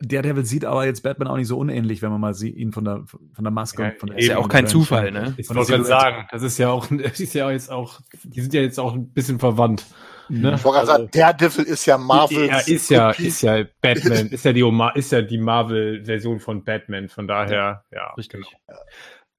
Daredevil 0.00 0.44
sieht 0.44 0.64
aber 0.64 0.84
jetzt 0.84 1.02
Batman 1.02 1.28
auch 1.28 1.36
nicht 1.36 1.46
so 1.48 1.56
unähnlich, 1.58 2.02
wenn 2.02 2.10
man 2.10 2.20
mal 2.20 2.34
sie, 2.34 2.50
ihn 2.50 2.72
von 2.72 2.84
der, 2.84 3.04
von 3.06 3.44
der 3.44 3.50
Maske 3.50 3.82
Ja, 3.82 3.88
und 3.90 3.98
von 3.98 4.08
der 4.10 4.18
ist 4.18 4.26
ja 4.28 4.36
auch 4.38 4.48
kein 4.48 4.66
Zufall, 4.66 5.06
entfernt. 5.06 5.28
ne? 5.28 5.34
Ich 5.38 5.46
der 5.48 5.56
wollte 5.56 5.72
gerade 5.72 5.84
sagen, 5.84 6.28
das 6.30 6.42
ist 6.42 6.58
ja 6.58 6.68
auch, 6.70 6.86
das 6.90 7.18
ist 7.20 7.32
ja 7.34 7.50
jetzt 7.50 7.70
auch, 7.70 8.00
die 8.24 8.40
sind 8.42 8.52
ja 8.52 8.60
jetzt 8.60 8.78
auch 8.78 8.94
ein 8.94 9.08
bisschen 9.12 9.38
verwandt. 9.38 9.86
Ne? 10.28 10.54
Ich 10.56 10.64
wollte 10.64 10.78
gerade 10.84 10.86
sagen, 10.86 11.08
Daredevil 11.12 11.64
ist 11.64 11.86
ja 11.86 11.96
Marvel. 11.98 12.48
Ja, 12.48 12.58
ist 12.58 12.90
ja, 12.90 13.10
ist 13.12 13.42
ja 13.42 13.64
Batman, 13.80 14.26
ist 14.30 14.44
ja 14.44 14.52
die, 14.52 14.64
Oma- 14.64 14.90
ist 14.90 15.12
ja 15.12 15.22
die 15.22 15.38
Marvel-Version 15.38 16.40
von 16.40 16.64
Batman, 16.64 17.08
von 17.08 17.26
daher, 17.28 17.84
ja. 17.92 18.12
Richtig. 18.18 18.42
genau. 18.66 18.78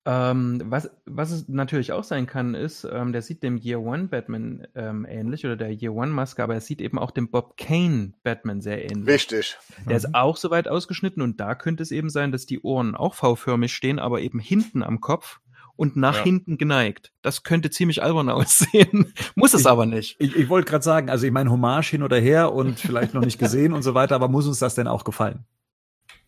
Ähm, 0.10 0.62
was, 0.66 0.90
was 1.06 1.32
es 1.32 1.50
natürlich 1.50 1.92
auch 1.92 2.06
sein 2.06 2.28
kann, 2.28 2.56
ist, 2.56 2.88
ähm, 2.90 3.12
der 3.12 3.22
sieht 3.22 3.44
dem 3.44 3.58
Year 3.58 3.82
One 3.82 4.06
Batman 4.08 4.66
ähm, 4.74 5.06
ähnlich 5.06 5.46
oder 5.46 5.58
der 5.58 5.70
Year 5.74 5.94
One 5.94 6.14
Maske, 6.14 6.42
aber 6.42 6.54
er 6.54 6.62
sieht 6.62 6.80
eben 6.80 6.98
auch 6.98 7.12
dem 7.12 7.30
Bob 7.30 7.58
Kane 7.58 8.14
Batman 8.24 8.62
sehr 8.62 8.90
ähnlich. 8.90 9.06
Richtig. 9.16 9.58
Der 9.86 9.98
ist 9.98 10.16
auch 10.16 10.38
so 10.38 10.50
weit 10.50 10.70
ausgeschnitten 10.70 11.22
und 11.22 11.42
da 11.42 11.56
könnte 11.56 11.84
es 11.84 11.92
eben 11.92 12.10
sein, 12.10 12.32
dass 12.32 12.46
die 12.46 12.62
Ohren 12.62 12.96
auch 12.96 13.16
V-förmig 13.16 13.74
stehen, 13.74 14.00
aber 14.00 14.22
eben 14.22 14.40
hinten 14.40 14.82
am 14.82 15.02
Kopf 15.02 15.42
und 15.76 15.98
nach 15.98 16.20
Ja. 16.20 16.24
hinten 16.24 16.58
geneigt. 16.58 17.12
Das 17.22 17.44
könnte 17.44 17.70
ziemlich 17.70 18.02
albern 18.02 18.30
aussehen. 18.30 19.14
Muss 19.36 19.54
es 19.54 19.62
Ich- 19.62 19.68
aber 19.68 19.86
nicht. 19.86 20.16
Ich, 20.20 20.36
ich 20.38 20.48
wollte 20.48 20.70
gerade 20.70 20.86
sagen, 20.86 21.10
also 21.10 21.26
ich 21.26 21.34
meine, 21.34 21.52
Hommage 21.52 21.90
hin 21.92 22.02
oder 22.04 22.18
her 22.18 22.54
und 22.54 22.80
vielleicht 22.80 23.14
noch 23.14 23.26
nicht 23.26 23.40
gesehen 23.40 23.74
und 23.74 23.84
so 23.84 23.94
weiter, 23.94 24.16
aber 24.16 24.30
muss 24.30 24.48
uns 24.48 24.60
das 24.60 24.74
denn 24.74 24.88
auch 24.88 25.04
gefallen? 25.04 25.44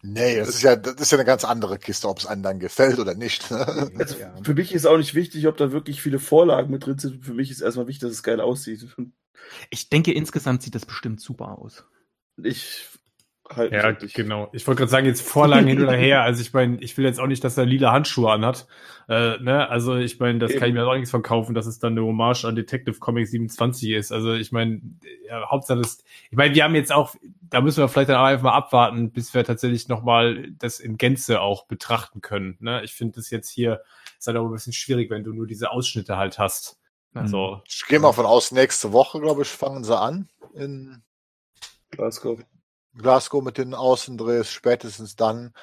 Nee, 0.02 0.38
das 0.38 0.50
ist 0.50 0.62
ja, 0.62 0.76
das 0.78 0.96
ist 0.96 1.12
ja 1.12 1.18
eine 1.18 1.26
ganz 1.26 1.44
andere 1.44 1.78
Kiste, 1.78 2.08
ob 2.08 2.20
es 2.20 2.26
einem 2.26 2.42
dann 2.42 2.60
gefällt 2.60 3.00
oder 3.00 3.16
nicht. 3.16 3.52
Also 3.52 4.16
Für 4.44 4.54
mich 4.54 4.74
ist 4.74 4.86
auch 4.86 4.98
nicht 4.98 5.14
wichtig, 5.14 5.48
ob 5.48 5.58
da 5.58 5.72
wirklich 5.72 6.02
viele 6.02 6.20
Vorlagen 6.20 6.72
mit 6.72 6.86
drin 6.86 6.98
sind. 6.98 7.26
Für 7.26 7.34
mich 7.34 7.52
ist 7.52 7.62
erstmal 7.62 7.88
wichtig, 7.88 8.02
dass 8.02 8.12
es 8.12 8.24
geil 8.24 8.40
aussieht. 8.40 8.88
Ich 9.70 9.90
denke, 9.90 10.14
insgesamt 10.14 10.64
sieht 10.64 10.76
das 10.76 10.86
bestimmt 10.86 11.20
super 11.22 11.58
aus. 11.58 11.86
Ich 12.42 12.88
halten. 13.56 13.76
Ja, 13.76 13.96
ich. 14.02 14.14
genau. 14.14 14.50
Ich 14.54 14.66
wollte 14.68 14.80
gerade 14.80 14.92
sagen, 14.92 15.06
jetzt 15.06 15.22
Vorlagen 15.22 15.68
hin 15.68 15.82
oder 15.82 15.96
her. 15.96 16.24
Also 16.30 16.42
ich 16.42 16.54
meine, 16.54 16.78
ich 16.82 16.98
will 16.98 17.06
jetzt 17.06 17.20
auch 17.20 17.28
nicht, 17.28 17.44
dass 17.44 17.58
er 17.58 17.66
lila 17.66 17.92
Handschuhe 17.92 18.32
anhat. 18.32 18.68
Äh, 19.08 19.38
ne? 19.40 19.68
Also 19.70 19.96
ich 19.96 20.20
meine, 20.20 20.40
das 20.40 20.52
Eben. 20.52 20.60
kann 20.60 20.70
ich 20.70 20.76
mir 20.76 20.86
auch 20.86 20.94
nichts 20.94 21.10
verkaufen, 21.10 21.56
dass 21.56 21.66
es 21.66 21.80
dann 21.80 21.94
eine 21.94 22.06
Hommage 22.06 22.46
an 22.46 22.56
Detective 22.56 23.00
Comics 23.00 23.32
27 23.32 23.92
ist. 23.92 24.12
Also 24.12 24.34
ich 24.34 24.52
meine, 24.52 24.82
ja, 25.28 25.50
Hauptsache 25.50 25.80
das, 25.80 26.04
ich 26.30 26.38
meine, 26.38 26.54
wir 26.54 26.64
haben 26.64 26.76
jetzt 26.76 26.92
auch, 26.92 27.16
da 27.50 27.62
müssen 27.62 27.82
wir 27.82 27.88
vielleicht 27.88 28.10
dann 28.10 28.18
auch 28.18 28.26
einfach 28.26 28.44
mal 28.44 28.54
abwarten, 28.54 29.12
bis 29.12 29.34
wir 29.34 29.44
tatsächlich 29.44 29.88
nochmal 29.88 30.52
das 30.60 30.80
in 30.80 30.98
Gänze 30.98 31.42
auch 31.42 31.66
betrachten 31.66 32.22
können. 32.22 32.58
Ne? 32.60 32.84
Ich 32.84 32.94
finde 32.94 33.16
das 33.16 33.30
jetzt 33.30 33.50
hier 33.50 33.82
ist 34.20 34.28
halt 34.28 34.38
auch 34.38 34.46
ein 34.46 34.52
bisschen 34.52 34.74
schwierig, 34.74 35.10
wenn 35.10 35.24
du 35.24 35.34
nur 35.34 35.48
diese 35.48 35.72
Ausschnitte 35.72 36.18
halt 36.18 36.38
hast. 36.38 36.78
Also, 37.14 37.62
Ich 37.66 37.86
gehe 37.88 38.00
mal 38.00 38.12
von 38.12 38.26
aus, 38.26 38.52
nächste 38.52 38.92
Woche, 38.92 39.20
glaube 39.20 39.42
ich, 39.42 39.48
fangen 39.48 39.84
sie 39.84 39.98
an 39.98 40.30
in 40.54 41.02
Glasgow. 41.90 42.40
Glasgow 43.00 43.44
mit 43.44 43.58
den 43.58 43.74
Außendrehs, 43.76 44.52
spätestens 44.52 45.16
dann. 45.16 45.54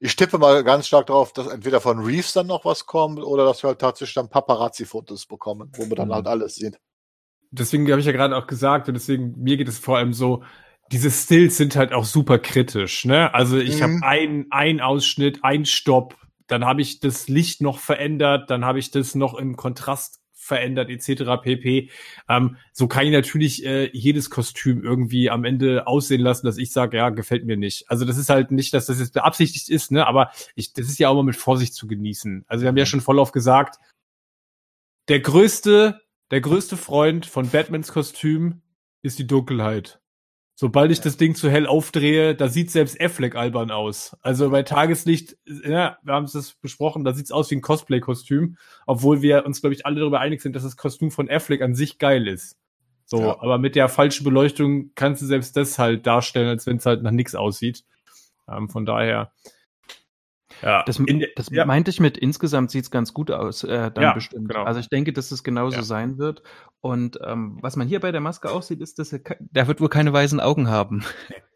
Ich 0.00 0.16
tippe 0.16 0.38
mal 0.38 0.64
ganz 0.64 0.86
stark 0.88 1.08
darauf, 1.08 1.32
dass 1.32 1.48
entweder 1.48 1.80
von 1.80 2.00
Reeves 2.00 2.32
dann 2.34 2.48
noch 2.48 2.64
was 2.64 2.86
kommt 2.86 3.20
oder 3.20 3.44
dass 3.46 3.62
wir 3.64 3.68
halt 3.70 3.80
tatsächlich 3.80 4.14
dann 4.14 4.30
Paparazzi-Fotos 4.30 5.26
bekommen, 5.26 5.72
wo 5.76 5.86
man 5.86 5.96
dann 5.96 6.12
Mhm. 6.12 6.14
halt 6.14 6.28
alles 6.28 6.56
sieht. 6.56 6.78
deswegen 7.50 7.88
habe 7.90 8.00
ich 8.00 8.06
ja 8.06 8.12
gerade 8.12 8.36
auch 8.36 8.46
gesagt 8.46 8.88
und 8.88 8.94
deswegen 8.94 9.34
mir 9.38 9.56
geht 9.56 9.68
es 9.68 9.78
vor 9.78 9.98
allem 9.98 10.12
so, 10.12 10.42
diese 10.92 11.10
Stills 11.10 11.56
sind 11.56 11.76
halt 11.76 11.92
auch 11.92 12.04
super 12.04 12.38
kritisch, 12.38 13.04
ne? 13.04 13.32
Also 13.34 13.58
ich 13.58 13.82
Mhm. 13.82 13.82
habe 13.82 14.02
ein 14.02 14.46
ein 14.50 14.80
Ausschnitt, 14.80 15.40
ein 15.42 15.64
Stopp, 15.64 16.16
dann 16.48 16.64
habe 16.64 16.82
ich 16.82 17.00
das 17.00 17.28
Licht 17.28 17.60
noch 17.60 17.78
verändert, 17.78 18.50
dann 18.50 18.64
habe 18.64 18.78
ich 18.78 18.90
das 18.90 19.14
noch 19.14 19.34
im 19.34 19.56
Kontrast 19.56 20.19
verändert 20.50 20.90
etc. 20.90 21.40
pp. 21.40 21.90
Ähm, 22.28 22.56
so 22.72 22.88
kann 22.88 23.06
ich 23.06 23.12
natürlich 23.12 23.64
äh, 23.64 23.88
jedes 23.92 24.30
Kostüm 24.30 24.82
irgendwie 24.82 25.30
am 25.30 25.44
Ende 25.44 25.86
aussehen 25.86 26.20
lassen, 26.20 26.44
dass 26.44 26.58
ich 26.58 26.72
sage, 26.72 26.96
ja, 26.96 27.10
gefällt 27.10 27.46
mir 27.46 27.56
nicht. 27.56 27.88
Also 27.88 28.04
das 28.04 28.18
ist 28.18 28.28
halt 28.28 28.50
nicht, 28.50 28.74
dass 28.74 28.86
das 28.86 28.98
jetzt 28.98 29.14
beabsichtigt 29.14 29.68
ist, 29.68 29.92
ne? 29.92 30.06
Aber 30.08 30.32
ich, 30.56 30.72
das 30.72 30.88
ist 30.88 30.98
ja 30.98 31.08
auch 31.08 31.14
mal 31.14 31.22
mit 31.22 31.36
Vorsicht 31.36 31.74
zu 31.74 31.86
genießen. 31.86 32.44
Also 32.48 32.62
wir 32.62 32.68
haben 32.68 32.76
ja 32.76 32.86
schon 32.86 33.00
voll 33.00 33.20
auf 33.20 33.30
gesagt, 33.30 33.78
der 35.08 35.20
größte, 35.20 36.00
der 36.32 36.40
größte 36.40 36.76
Freund 36.76 37.26
von 37.26 37.48
Batmans 37.48 37.92
Kostüm 37.92 38.62
ist 39.02 39.20
die 39.20 39.26
Dunkelheit. 39.26 39.99
Sobald 40.60 40.92
ich 40.92 41.00
das 41.00 41.16
Ding 41.16 41.34
zu 41.34 41.48
hell 41.48 41.66
aufdrehe, 41.66 42.34
da 42.34 42.48
sieht 42.48 42.70
selbst 42.70 43.00
Affleck 43.00 43.34
albern 43.34 43.70
aus. 43.70 44.14
Also 44.20 44.50
bei 44.50 44.62
Tageslicht, 44.62 45.38
ja, 45.46 45.96
wir 46.02 46.12
haben 46.12 46.24
es 46.24 46.52
besprochen, 46.60 47.02
da 47.02 47.14
sieht's 47.14 47.32
aus 47.32 47.50
wie 47.50 47.54
ein 47.54 47.62
Cosplay-Kostüm, 47.62 48.58
obwohl 48.86 49.22
wir 49.22 49.46
uns, 49.46 49.62
glaube 49.62 49.72
ich, 49.72 49.86
alle 49.86 50.00
darüber 50.00 50.20
einig 50.20 50.42
sind, 50.42 50.54
dass 50.54 50.62
das 50.62 50.76
Kostüm 50.76 51.10
von 51.10 51.30
Affleck 51.30 51.62
an 51.62 51.74
sich 51.74 51.96
geil 51.96 52.28
ist. 52.28 52.58
So, 53.06 53.22
Ja. 53.22 53.40
aber 53.40 53.56
mit 53.56 53.74
der 53.74 53.88
falschen 53.88 54.22
Beleuchtung 54.22 54.90
kannst 54.96 55.22
du 55.22 55.26
selbst 55.26 55.56
das 55.56 55.78
halt 55.78 56.06
darstellen, 56.06 56.48
als 56.50 56.66
wenn 56.66 56.76
es 56.76 56.84
halt 56.84 57.02
nach 57.02 57.10
nichts 57.10 57.34
aussieht. 57.34 57.84
Ähm, 58.46 58.68
von 58.68 58.84
daher. 58.84 59.32
Ja, 60.62 60.82
Das, 60.84 60.98
in, 60.98 61.24
das 61.36 61.48
ja. 61.50 61.64
meinte 61.64 61.90
ich 61.90 62.00
mit 62.00 62.16
insgesamt 62.18 62.70
sieht's 62.70 62.90
ganz 62.90 63.14
gut 63.14 63.30
aus, 63.30 63.64
äh, 63.64 63.90
dann 63.90 64.02
Ja, 64.02 64.12
bestimmt. 64.12 64.48
genau. 64.48 64.64
Also 64.64 64.80
ich 64.80 64.88
denke, 64.88 65.12
dass 65.12 65.30
es 65.30 65.42
genauso 65.44 65.76
Ja. 65.78 65.82
sein 65.82 66.18
wird. 66.18 66.42
Und 66.80 67.18
ähm, 67.24 67.58
was 67.60 67.76
man 67.76 67.88
hier 67.88 68.00
bei 68.00 68.12
der 68.12 68.20
Maske 68.20 68.50
auch 68.50 68.62
sieht, 68.62 68.80
ist, 68.80 68.98
dass 68.98 69.12
er, 69.12 69.20
der 69.38 69.66
wird 69.68 69.80
wohl 69.80 69.88
keine 69.88 70.12
weißen 70.12 70.40
Augen 70.40 70.68
haben. 70.68 71.04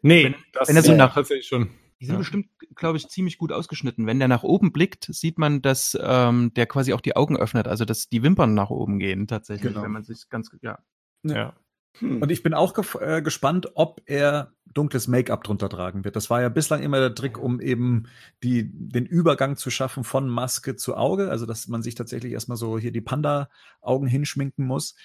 nee, 0.01 0.25
wenn- 0.25 0.35
das 0.53 0.69
wenn 0.69 0.75
er 0.75 0.83
so 0.83 0.91
ja, 0.91 0.97
nach- 0.97 1.13
tatsächlich 1.13 1.47
schon. 1.47 1.69
Die 2.01 2.05
sind 2.07 2.15
Ja. 2.15 2.19
bestimmt, 2.19 2.47
glaube 2.75 2.97
ich, 2.97 3.07
ziemlich 3.07 3.37
gut 3.37 3.53
ausgeschnitten. 3.53 4.05
Wenn 4.05 4.19
der 4.19 4.27
nach 4.27 4.43
oben 4.43 4.73
blickt, 4.73 5.05
sieht 5.09 5.39
man, 5.39 5.61
dass 5.61 5.97
ähm, 6.01 6.53
der 6.55 6.65
quasi 6.65 6.91
auch 6.93 6.99
die 7.01 7.15
Augen 7.15 7.37
öffnet, 7.37 7.67
also 7.69 7.85
dass 7.85 8.09
die 8.09 8.21
Wimpern 8.21 8.53
nach 8.53 8.69
oben 8.69 8.99
gehen 8.99 9.27
tatsächlich, 9.27 9.71
Genau. 9.71 9.83
wenn 9.83 9.91
man 9.91 10.03
sich 10.03 10.27
ganz, 10.29 10.49
ja. 10.61 10.77
Ja. 11.23 11.53
Hm. 11.99 12.21
Und 12.21 12.31
ich 12.31 12.43
bin 12.43 12.53
auch 12.53 12.73
äh, 12.99 13.21
gespannt, 13.21 13.71
ob 13.75 14.01
er 14.05 14.53
dunkles 14.65 15.07
Make-up 15.07 15.43
drunter 15.43 15.69
tragen 15.69 16.03
wird. 16.03 16.15
Das 16.15 16.29
war 16.29 16.41
ja 16.41 16.49
bislang 16.49 16.83
immer 16.83 16.99
der 16.99 17.15
Trick, 17.15 17.37
um 17.37 17.61
eben 17.61 18.07
die, 18.43 18.69
den 18.73 19.05
Übergang 19.05 19.55
zu 19.55 19.69
schaffen 19.69 20.03
von 20.03 20.27
Maske 20.27 20.75
zu 20.75 20.95
Auge. 20.95 21.29
Also, 21.29 21.45
dass 21.45 21.67
man 21.67 21.81
sich 21.81 21.95
tatsächlich 21.95 22.33
erstmal 22.33 22.57
so 22.57 22.77
hier 22.77 22.91
die 22.91 23.01
Panda-Augen 23.01 24.07
hinschminken 24.07 24.65
muss. 24.65 24.95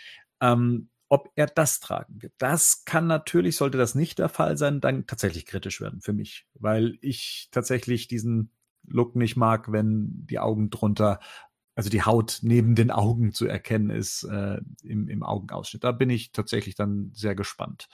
Ähm, 0.41 0.89
ob 1.11 1.29
er 1.35 1.47
das 1.47 1.81
tragen 1.81 2.23
wird. 2.23 2.33
Das 2.39 2.85
kann 2.85 3.09
natürlich, 3.09 3.57
sollte 3.57 3.77
das 3.77 3.97
nicht 3.97 4.21
der 4.21 4.29
Fall 4.29 4.57
sein, 4.57 4.81
dann 4.81 5.07
tatsächlich 5.07 5.45
kritisch 5.45 5.81
werden 5.81 6.01
für 6.01 6.13
mich, 6.13 6.47
weil 6.55 6.99
ich 7.01 7.49
tatsächlich 7.51 8.07
diesen 8.07 8.53
Look 8.87 9.17
nicht 9.17 9.37
mag, 9.37 9.73
wenn 9.73 10.25
die 10.27 10.39
Augen 10.39 10.71
drunter, 10.71 11.19
also 11.81 11.89
die 11.89 12.03
Haut 12.03 12.41
neben 12.43 12.75
den 12.75 12.91
Augen 12.91 13.33
zu 13.33 13.47
erkennen 13.47 13.89
ist 13.89 14.25
äh, 14.25 14.59
im, 14.83 15.09
im 15.09 15.23
Augenausschnitt. 15.23 15.83
Da 15.83 15.93
bin 15.93 16.11
ich 16.11 16.31
tatsächlich 16.31 16.75
dann 16.75 17.11
sehr 17.15 17.35
gespannt. 17.35 17.89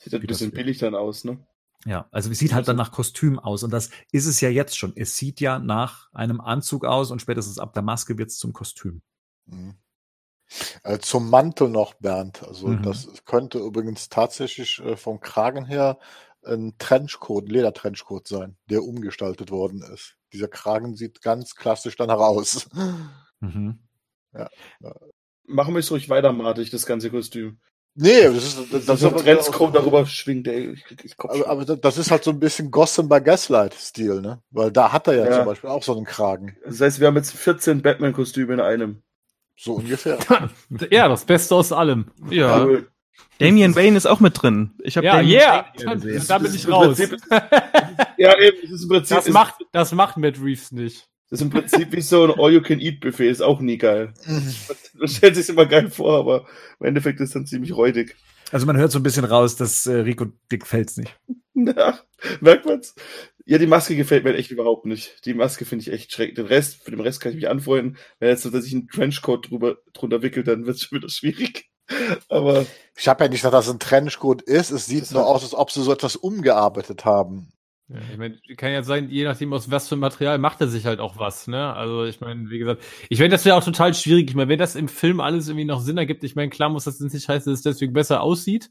Sieht 0.00 0.12
halt 0.12 0.24
ein 0.24 0.26
bisschen 0.26 0.50
billig 0.50 0.78
dann 0.78 0.96
aus, 0.96 1.22
ne? 1.22 1.38
Ja, 1.86 2.08
also 2.10 2.32
es 2.32 2.40
sieht 2.40 2.52
halt 2.52 2.66
dann 2.66 2.74
nach 2.74 2.90
Kostüm 2.90 3.38
aus 3.38 3.62
und 3.62 3.70
das 3.70 3.90
ist 4.10 4.26
es 4.26 4.40
ja 4.40 4.48
jetzt 4.48 4.76
schon. 4.76 4.92
Es 4.96 5.16
sieht 5.16 5.40
ja 5.40 5.60
nach 5.60 6.12
einem 6.12 6.40
Anzug 6.40 6.84
aus 6.84 7.12
und 7.12 7.22
spätestens 7.22 7.60
ab 7.60 7.74
der 7.74 7.84
Maske 7.84 8.18
wird 8.18 8.30
es 8.30 8.38
zum 8.38 8.52
Kostüm. 8.52 9.02
Mhm. 9.46 9.76
Äh, 10.82 10.98
zum 10.98 11.30
Mantel 11.30 11.68
noch, 11.68 11.94
Bernd. 11.94 12.42
Also 12.42 12.66
Mhm. 12.66 12.82
das 12.82 13.06
könnte 13.24 13.60
übrigens 13.60 14.08
tatsächlich 14.08 14.80
äh, 14.80 14.96
vom 14.96 15.20
Kragen 15.20 15.64
her 15.64 16.00
ein 16.44 16.74
Trenchcoat, 16.78 17.44
ein 17.44 17.50
Ledertrenchcoat 17.50 18.26
sein, 18.26 18.56
der 18.68 18.82
umgestaltet 18.82 19.52
worden 19.52 19.82
ist. 19.94 20.16
Dieser 20.32 20.48
Kragen 20.48 20.94
sieht 20.96 21.22
ganz 21.22 21.54
klassisch 21.54 21.96
dann 21.96 22.10
heraus. 22.10 22.68
Mhm. 23.40 23.78
Machen 25.46 25.74
wir 25.74 25.80
es 25.80 25.90
ruhig 25.90 26.08
weiter, 26.10 26.32
matig, 26.32 26.70
das 26.70 26.86
ganze 26.86 27.10
Kostüm. 27.10 27.58
Nee, 27.94 28.22
das 28.24 28.44
ist, 28.44 28.58
das, 28.58 28.70
Das 28.70 28.84
das 28.86 28.94
ist 28.96 29.00
so 29.02 29.08
ist 29.08 29.14
ein 29.14 29.18
Trendscope 29.24 29.72
darüber 29.72 30.06
schwingt, 30.06 30.46
ey. 30.46 30.72
Ich 30.72 30.84
krieg 30.84 31.14
aber, 31.18 31.48
aber 31.48 31.64
das 31.76 31.98
ist 31.98 32.10
halt 32.12 32.22
so 32.22 32.30
ein 32.30 32.38
bisschen 32.38 32.70
Gotham 32.70 33.08
by 33.08 33.20
Gaslight-Stil, 33.20 34.20
ne? 34.20 34.40
Weil 34.50 34.70
da 34.70 34.92
hat 34.92 35.08
er 35.08 35.14
ja, 35.16 35.24
Ja. 35.26 35.32
zum 35.38 35.46
Beispiel 35.46 35.70
auch 35.70 35.82
so 35.82 35.96
einen 35.96 36.04
Kragen. 36.04 36.56
Das 36.64 36.80
heißt, 36.80 37.00
wir 37.00 37.08
haben 37.08 37.16
jetzt 37.16 37.32
14 37.32 37.82
Batman-Kostüme 37.82 38.52
in 38.54 38.60
einem. 38.60 39.02
So 39.56 39.74
ungefähr. 39.74 40.18
ja, 40.90 41.08
das 41.08 41.24
Beste 41.24 41.56
aus 41.56 41.72
allem. 41.72 42.12
Ja. 42.30 42.62
Cool. 42.64 42.88
Damian 43.38 43.74
Wayne 43.74 43.96
ist 43.96 44.06
auch 44.06 44.20
mit 44.20 44.40
drin. 44.40 44.74
Ich 44.84 44.96
habe 44.96 45.06
Ja, 45.06 45.16
Damian 45.16 45.40
yeah, 45.40 45.66
Wayne 45.76 45.96
gesehen. 46.00 46.24
da 46.28 46.38
bin 46.38 46.46
Das 46.46 46.54
ich 46.54 46.68
raus. 46.68 46.96
Prinzip- 46.98 47.20
Ja, 48.18 48.38
eben, 48.38 48.56
das 48.62 48.70
ist 48.70 48.82
im 48.84 48.88
Prinzip, 48.90 49.16
Das 49.16 49.26
ist, 49.26 49.32
macht, 49.32 49.54
das 49.72 49.90
macht 49.92 50.16
Matt 50.18 50.40
Reeves 50.40 50.70
nicht. 50.70 51.08
Das 51.30 51.40
ist 51.40 51.44
im 51.44 51.50
Prinzip 51.50 51.92
wie 51.92 52.00
so 52.00 52.24
ein 52.24 52.38
All-You-Can-Eat-Buffet, 52.38 53.28
ist 53.28 53.42
auch 53.42 53.60
nie 53.60 53.78
geil. 53.78 54.14
Man 54.94 55.08
stellt 55.08 55.36
sich 55.36 55.48
immer 55.48 55.66
geil 55.66 55.90
vor, 55.90 56.18
aber 56.18 56.46
im 56.80 56.86
Endeffekt 56.86 57.20
ist 57.20 57.28
es 57.28 57.34
dann 57.34 57.46
ziemlich 57.46 57.76
räudig. 57.76 58.16
Also 58.50 58.64
man 58.64 58.78
hört 58.78 58.90
so 58.90 58.98
ein 58.98 59.02
bisschen 59.02 59.26
raus, 59.26 59.56
dass 59.56 59.86
äh, 59.86 59.92
Rico 59.96 60.26
Dick 60.50 60.66
fällt's 60.66 60.96
nicht. 60.96 61.14
Ja, 61.54 61.98
merkt 62.40 62.66
man's? 62.66 62.94
Ja, 63.44 63.58
die 63.58 63.66
Maske 63.66 63.96
gefällt 63.96 64.24
mir 64.24 64.34
echt 64.34 64.50
überhaupt 64.50 64.86
nicht. 64.86 65.24
Die 65.24 65.34
Maske 65.34 65.64
finde 65.64 65.82
ich 65.82 65.92
echt 65.92 66.12
schrecklich. 66.12 66.36
Den 66.36 66.46
Rest, 66.46 66.82
für 66.82 66.90
den 66.90 67.00
Rest 67.00 67.20
kann 67.20 67.32
ich 67.32 67.36
mich 67.36 67.48
anfreunden. 67.48 67.98
Wenn 68.18 68.28
jetzt 68.28 68.42
so, 68.42 68.50
dass 68.50 68.64
ich 68.64 68.72
einen 68.72 68.88
Trenchcoat 68.88 69.50
drüber, 69.50 69.78
drunter 69.92 70.22
wickelt, 70.22 70.48
dann 70.48 70.66
wird's 70.66 70.82
schon 70.82 70.98
wieder 70.98 71.08
schwierig. 71.08 71.68
Aber 72.28 72.66
Ich 72.96 73.08
habe 73.08 73.24
ja 73.24 73.28
nicht 73.28 73.40
gesagt, 73.40 73.54
dass 73.54 73.66
es 73.66 73.72
ein 73.72 73.78
Trenchcoat 73.80 74.42
ist. 74.42 74.70
Es 74.70 74.86
sieht 74.86 75.10
nur 75.12 75.26
aus, 75.26 75.42
als 75.42 75.54
ob 75.54 75.70
sie 75.70 75.82
so 75.82 75.92
etwas 75.92 76.16
umgearbeitet 76.16 77.04
haben. 77.04 77.52
Ja, 77.88 77.96
ich 78.12 78.18
meine, 78.18 78.38
kann 78.56 78.72
ja 78.72 78.82
sein, 78.82 79.08
je 79.08 79.24
nachdem 79.24 79.52
aus 79.54 79.70
was 79.70 79.88
für 79.88 79.96
Material 79.96 80.38
macht 80.38 80.60
er 80.60 80.68
sich 80.68 80.84
halt 80.84 81.00
auch 81.00 81.18
was, 81.18 81.46
ne? 81.46 81.72
Also 81.72 82.04
ich 82.04 82.20
meine, 82.20 82.50
wie 82.50 82.58
gesagt, 82.58 82.82
ich 83.08 83.18
meine, 83.18 83.30
das 83.30 83.46
wäre 83.46 83.56
auch 83.56 83.64
total 83.64 83.94
schwierig. 83.94 84.28
Ich 84.28 84.36
meine, 84.36 84.50
wenn 84.50 84.58
das 84.58 84.76
im 84.76 84.88
Film 84.88 85.20
alles 85.20 85.48
irgendwie 85.48 85.64
noch 85.64 85.80
Sinn 85.80 85.96
ergibt, 85.96 86.22
ich 86.22 86.36
meine, 86.36 86.50
klar 86.50 86.68
muss 86.68 86.84
das 86.84 87.00
nicht 87.00 87.28
heißen, 87.28 87.50
dass 87.50 87.60
es 87.60 87.62
deswegen 87.62 87.94
besser 87.94 88.20
aussieht. 88.20 88.70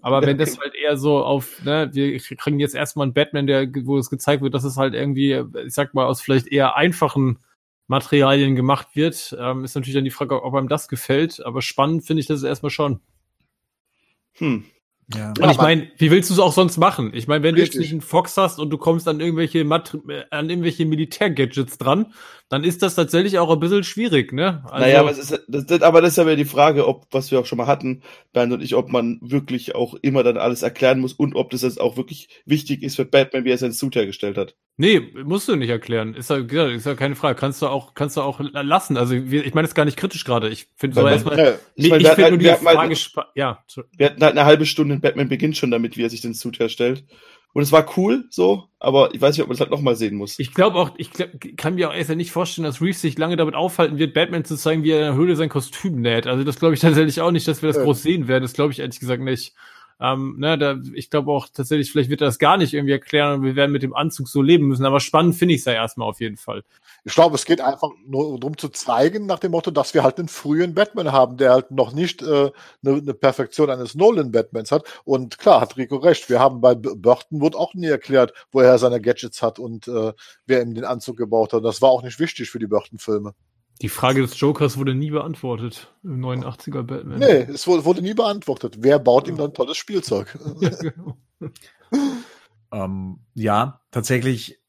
Aber 0.00 0.22
wenn 0.22 0.38
das 0.38 0.58
halt 0.60 0.74
eher 0.74 0.96
so 0.96 1.22
auf, 1.22 1.62
ne, 1.64 1.90
wir 1.92 2.18
kriegen 2.18 2.58
jetzt 2.58 2.74
erstmal 2.74 3.04
einen 3.04 3.14
Batman, 3.14 3.46
der, 3.46 3.68
wo 3.84 3.98
es 3.98 4.08
gezeigt 4.08 4.42
wird, 4.42 4.54
dass 4.54 4.64
es 4.64 4.78
halt 4.78 4.94
irgendwie, 4.94 5.44
ich 5.66 5.74
sag 5.74 5.92
mal, 5.92 6.06
aus 6.06 6.22
vielleicht 6.22 6.46
eher 6.46 6.74
einfachen 6.74 7.40
Materialien 7.86 8.56
gemacht 8.56 8.88
wird, 8.94 9.36
ähm, 9.38 9.64
ist 9.64 9.74
natürlich 9.74 9.94
dann 9.94 10.04
die 10.04 10.10
Frage, 10.10 10.42
ob 10.42 10.54
einem 10.54 10.68
das 10.68 10.88
gefällt. 10.88 11.44
Aber 11.44 11.60
spannend 11.60 12.06
finde 12.06 12.20
ich 12.20 12.26
das 12.26 12.42
erstmal 12.42 12.70
schon. 12.70 13.00
hm, 14.34 14.64
Ja. 15.14 15.32
Und 15.40 15.50
ich 15.50 15.56
meine, 15.56 15.90
wie 15.96 16.10
willst 16.10 16.28
du 16.28 16.34
es 16.34 16.40
auch 16.40 16.52
sonst 16.52 16.76
machen? 16.76 17.12
Ich 17.14 17.26
meine, 17.28 17.42
wenn 17.42 17.54
du 17.54 17.60
jetzt 17.62 17.70
Richtig. 17.70 17.80
nicht 17.80 17.92
einen 17.92 18.00
Fox 18.02 18.36
hast 18.36 18.58
und 18.58 18.68
du 18.68 18.76
kommst 18.76 19.08
an 19.08 19.20
irgendwelche 19.20 19.64
Mat 19.64 19.96
äh, 20.08 20.24
an 20.30 20.50
irgendwelche 20.50 20.84
Militärgadgets 20.84 21.78
dran, 21.78 22.12
dann 22.50 22.62
ist 22.62 22.82
das 22.82 22.94
tatsächlich 22.94 23.38
auch 23.38 23.50
ein 23.50 23.58
bisschen 23.58 23.84
schwierig, 23.84 24.32
ne? 24.32 24.62
Also, 24.64 24.84
naja, 24.84 25.00
aber, 25.00 25.10
es 25.10 25.18
ist, 25.18 25.44
das, 25.48 25.64
das, 25.64 25.80
aber 25.80 26.02
das 26.02 26.10
ist 26.10 26.16
ja 26.16 26.26
wieder 26.26 26.36
die 26.36 26.44
Frage, 26.44 26.86
ob, 26.86 27.06
was 27.10 27.30
wir 27.30 27.40
auch 27.40 27.46
schon 27.46 27.56
mal 27.56 27.66
hatten, 27.66 28.02
Bernd 28.34 28.52
und 28.52 28.62
ich, 28.62 28.74
ob 28.74 28.90
man 28.90 29.18
wirklich 29.22 29.74
auch 29.74 29.94
immer 30.02 30.22
dann 30.22 30.36
alles 30.36 30.60
erklären 30.60 31.00
muss 31.00 31.14
und 31.14 31.36
ob 31.36 31.50
das 31.50 31.62
jetzt 31.62 31.80
auch 31.80 31.96
wirklich 31.96 32.28
wichtig 32.44 32.82
ist 32.82 32.96
für 32.96 33.06
Batman, 33.06 33.44
wie 33.44 33.50
er 33.50 33.58
seinen 33.58 33.72
Suit 33.72 33.96
hergestellt 33.96 34.36
hat. 34.36 34.56
Nee, 34.78 35.00
musst 35.24 35.46
du 35.48 35.56
nicht 35.56 35.68
erklären. 35.68 36.14
Ist 36.14 36.30
ja, 36.30 36.36
ist 36.38 36.86
ja 36.86 36.94
keine 36.94 37.14
Frage. 37.14 37.38
Kannst 37.38 37.60
du 37.60 37.66
auch, 37.66 37.92
kannst 37.94 38.16
du 38.16 38.22
auch 38.22 38.40
lassen. 38.40 38.96
Also 38.96 39.14
ich 39.14 39.52
meine 39.54 39.66
das 39.68 39.74
gar 39.74 39.84
nicht 39.84 39.98
kritisch 39.98 40.24
gerade. 40.24 40.48
Ich 40.48 40.68
finde 40.76 40.98
so 40.98 41.06
erstmal. 41.06 41.38
Ja, 41.38 41.52
Ich, 41.74 41.90
meine, 41.90 42.02
ich 42.02 42.08
finde 42.08 42.30
nur 42.30 42.38
die 42.38 42.48
Frage 42.64 42.96
spa- 42.96 43.30
ja, 43.34 43.62
Wir 43.96 44.06
hatten 44.06 44.22
halt 44.22 44.32
eine 44.38 44.46
halbe 44.46 44.64
Stunde 44.64 44.94
in 44.94 45.00
Batman 45.02 45.28
beginnt 45.28 45.58
schon 45.58 45.70
damit, 45.70 45.98
wie 45.98 46.02
er 46.04 46.10
sich 46.10 46.22
den 46.22 46.32
Suit 46.32 46.58
herstellt. 46.58 47.04
Und 47.54 47.62
es 47.62 47.72
war 47.72 47.86
cool, 47.96 48.24
so, 48.28 48.64
aber 48.78 49.14
ich 49.14 49.20
weiß 49.22 49.34
nicht, 49.34 49.42
ob 49.42 49.48
man 49.48 49.54
es 49.54 49.60
halt 49.60 49.70
nochmal 49.70 49.96
sehen 49.96 50.14
muss. 50.16 50.38
Ich 50.38 50.52
glaube 50.52 50.76
auch, 50.78 50.90
ich 50.98 51.10
glaub, 51.12 51.30
kann 51.56 51.76
mir 51.76 51.88
auch 51.88 51.94
erst 51.94 52.10
nicht 52.10 52.30
vorstellen, 52.30 52.64
dass 52.66 52.82
Reeves 52.82 53.00
sich 53.00 53.16
lange 53.18 53.36
damit 53.36 53.54
aufhalten 53.54 53.98
wird, 53.98 54.12
Batman 54.12 54.44
zu 54.44 54.54
zeigen, 54.56 54.84
wie 54.84 54.90
er 54.90 54.98
in 54.98 55.04
der 55.06 55.14
Höhle 55.14 55.34
sein 55.34 55.48
Kostüm 55.48 56.00
näht. 56.02 56.26
Also 56.26 56.44
das 56.44 56.58
glaube 56.58 56.74
ich 56.74 56.80
tatsächlich 56.80 57.20
auch 57.22 57.30
nicht, 57.30 57.48
dass 57.48 57.62
wir 57.62 57.68
das 57.68 57.78
Ja. 57.78 57.84
groß 57.84 58.02
sehen 58.02 58.28
werden. 58.28 58.42
Das 58.42 58.52
glaube 58.52 58.72
ich 58.72 58.80
ehrlich 58.80 59.00
gesagt 59.00 59.22
nicht. 59.22 59.54
Ähm, 60.00 60.36
ne, 60.38 60.56
da, 60.56 60.76
ich 60.94 61.10
glaube 61.10 61.32
auch 61.32 61.48
tatsächlich, 61.52 61.90
vielleicht 61.90 62.10
wird 62.10 62.20
er 62.20 62.28
das 62.28 62.38
gar 62.38 62.56
nicht 62.56 62.72
irgendwie 62.72 62.92
erklären 62.92 63.34
und 63.34 63.42
wir 63.42 63.56
werden 63.56 63.72
mit 63.72 63.82
dem 63.82 63.94
Anzug 63.94 64.28
so 64.28 64.42
leben 64.42 64.68
müssen. 64.68 64.84
Aber 64.86 65.00
spannend 65.00 65.34
finde 65.34 65.54
ich 65.54 65.60
es 65.60 65.64
ja 65.64 65.72
erstmal 65.72 66.08
auf 66.08 66.20
jeden 66.20 66.36
Fall. 66.36 66.62
Ich 67.04 67.14
glaube, 67.14 67.34
es 67.34 67.44
geht 67.44 67.60
einfach 67.60 67.90
nur 68.06 68.38
darum 68.38 68.56
zu 68.56 68.68
zeigen, 68.68 69.26
nach 69.26 69.40
dem 69.40 69.52
Motto, 69.52 69.70
dass 69.70 69.94
wir 69.94 70.02
halt 70.04 70.18
einen 70.18 70.28
frühen 70.28 70.74
Batman 70.74 71.10
haben, 71.10 71.36
der 71.36 71.52
halt 71.52 71.70
noch 71.70 71.92
nicht 71.92 72.22
äh, 72.22 72.50
eine, 72.84 72.96
eine 72.96 73.14
Perfektion 73.14 73.70
eines 73.70 73.94
Nolan-Batmans 73.94 74.70
hat. 74.70 74.86
Und 75.04 75.38
klar, 75.38 75.60
hat 75.60 75.76
Rico 75.76 75.96
recht. 75.96 76.28
Wir 76.28 76.38
haben 76.38 76.60
bei 76.60 76.74
Burton 76.74 77.40
wurde 77.40 77.58
auch 77.58 77.74
nie 77.74 77.86
erklärt, 77.86 78.32
woher 78.52 78.70
er 78.70 78.78
seine 78.78 79.00
Gadgets 79.00 79.42
hat 79.42 79.58
und 79.58 79.88
äh, 79.88 80.12
wer 80.46 80.62
ihm 80.62 80.74
den 80.74 80.84
Anzug 80.84 81.16
gebaut 81.16 81.52
hat. 81.52 81.64
Das 81.64 81.82
war 81.82 81.90
auch 81.90 82.02
nicht 82.02 82.20
wichtig 82.20 82.50
für 82.50 82.58
die 82.58 82.66
Burton-Filme. 82.66 83.34
Die 83.80 83.88
Frage 83.88 84.22
des 84.22 84.38
Jokers 84.40 84.76
wurde 84.76 84.94
nie 84.94 85.10
beantwortet 85.10 85.94
im 86.02 86.20
89er 86.24 86.82
Batman. 86.82 87.18
Nee, 87.20 87.42
es 87.42 87.66
wurde, 87.66 88.02
nie 88.02 88.14
beantwortet. 88.14 88.78
Wer 88.80 88.98
baut 88.98 89.28
ihm 89.28 89.36
dann 89.36 89.54
tolles 89.54 89.76
Spielzeug? 89.76 90.36
Ja, 90.60 90.70
genau. 90.70 91.16
Ähm, 92.72 93.20
ja, 93.34 93.80
tatsächlich 93.90 94.60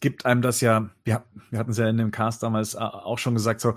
gibt 0.00 0.24
einem 0.24 0.42
das 0.42 0.60
ja, 0.60 0.90
wir, 1.04 1.24
wir 1.50 1.58
hatten 1.58 1.70
es 1.70 1.78
ja 1.78 1.88
in 1.88 1.98
dem 1.98 2.10
Cast 2.10 2.42
damals 2.42 2.74
äh, 2.74 2.78
auch 2.78 3.18
schon 3.18 3.34
gesagt, 3.34 3.60
so, 3.60 3.74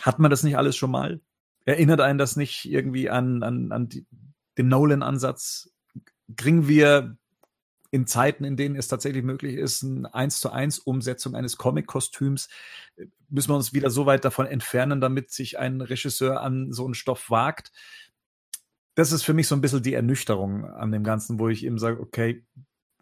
hat 0.00 0.18
man 0.18 0.30
das 0.30 0.42
nicht 0.42 0.56
alles 0.56 0.76
schon 0.76 0.90
mal? 0.90 1.20
Erinnert 1.64 2.00
einen 2.00 2.18
das 2.18 2.36
nicht 2.36 2.64
irgendwie 2.64 3.08
an, 3.08 3.42
an, 3.42 3.70
an 3.70 3.88
die, 3.88 4.06
den 4.58 4.68
Nolan-Ansatz? 4.68 5.70
Kriegen 6.36 6.68
wir 6.68 7.16
in 7.92 8.06
Zeiten, 8.06 8.44
in 8.44 8.56
denen 8.56 8.76
es 8.76 8.88
tatsächlich 8.88 9.24
möglich 9.24 9.56
ist, 9.56 9.82
eine 9.82 10.12
1 10.14 10.40
zu 10.40 10.50
1 10.50 10.78
Umsetzung 10.80 11.34
eines 11.34 11.56
Comic-Kostüms, 11.56 12.48
müssen 13.28 13.50
wir 13.50 13.56
uns 13.56 13.72
wieder 13.72 13.90
so 13.90 14.06
weit 14.06 14.24
davon 14.24 14.46
entfernen, 14.46 15.00
damit 15.00 15.30
sich 15.32 15.58
ein 15.58 15.80
Regisseur 15.80 16.40
an 16.40 16.72
so 16.72 16.84
einen 16.84 16.94
Stoff 16.94 17.30
wagt. 17.30 17.72
Das 18.94 19.12
ist 19.12 19.22
für 19.22 19.34
mich 19.34 19.48
so 19.48 19.54
ein 19.54 19.60
bisschen 19.60 19.82
die 19.82 19.94
Ernüchterung 19.94 20.64
an 20.64 20.92
dem 20.92 21.04
Ganzen, 21.04 21.38
wo 21.38 21.48
ich 21.48 21.64
eben 21.64 21.78
sage, 21.78 22.00
okay, 22.00 22.44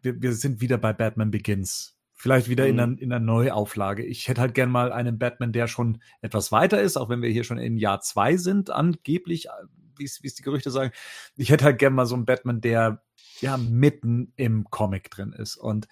wir, 0.02 0.20
wir 0.22 0.32
sind 0.32 0.60
wieder 0.60 0.78
bei 0.78 0.92
Batman 0.92 1.30
Begins. 1.30 1.96
Vielleicht 2.14 2.48
wieder 2.48 2.66
in, 2.66 2.76
Mhm. 2.76 2.80
einer, 2.80 2.98
in 3.00 3.12
einer 3.12 3.24
Neuauflage. 3.24 4.04
Ich 4.04 4.28
hätte 4.28 4.40
halt 4.40 4.54
gern 4.54 4.70
mal 4.70 4.92
einen 4.92 5.18
Batman, 5.18 5.52
der 5.52 5.66
schon 5.68 6.02
etwas 6.20 6.50
weiter 6.50 6.80
ist, 6.80 6.96
auch 6.96 7.08
wenn 7.08 7.22
wir 7.22 7.30
hier 7.30 7.44
schon 7.44 7.58
in 7.58 7.76
Jahr 7.76 8.00
zwei 8.00 8.36
sind, 8.36 8.70
angeblich, 8.70 9.48
wie 9.96 10.04
es 10.04 10.22
wie 10.22 10.26
es 10.28 10.34
die 10.34 10.42
Gerüchte 10.42 10.70
sagen. 10.70 10.92
Ich 11.36 11.50
hätte 11.50 11.64
halt 11.64 11.78
gern 11.78 11.94
mal 11.94 12.06
so 12.06 12.14
einen 12.16 12.24
Batman, 12.26 12.60
der 12.60 13.02
ja 13.40 13.56
mitten 13.56 14.32
im 14.36 14.64
Comic 14.70 15.10
drin 15.10 15.32
ist. 15.32 15.56
Und 15.56 15.88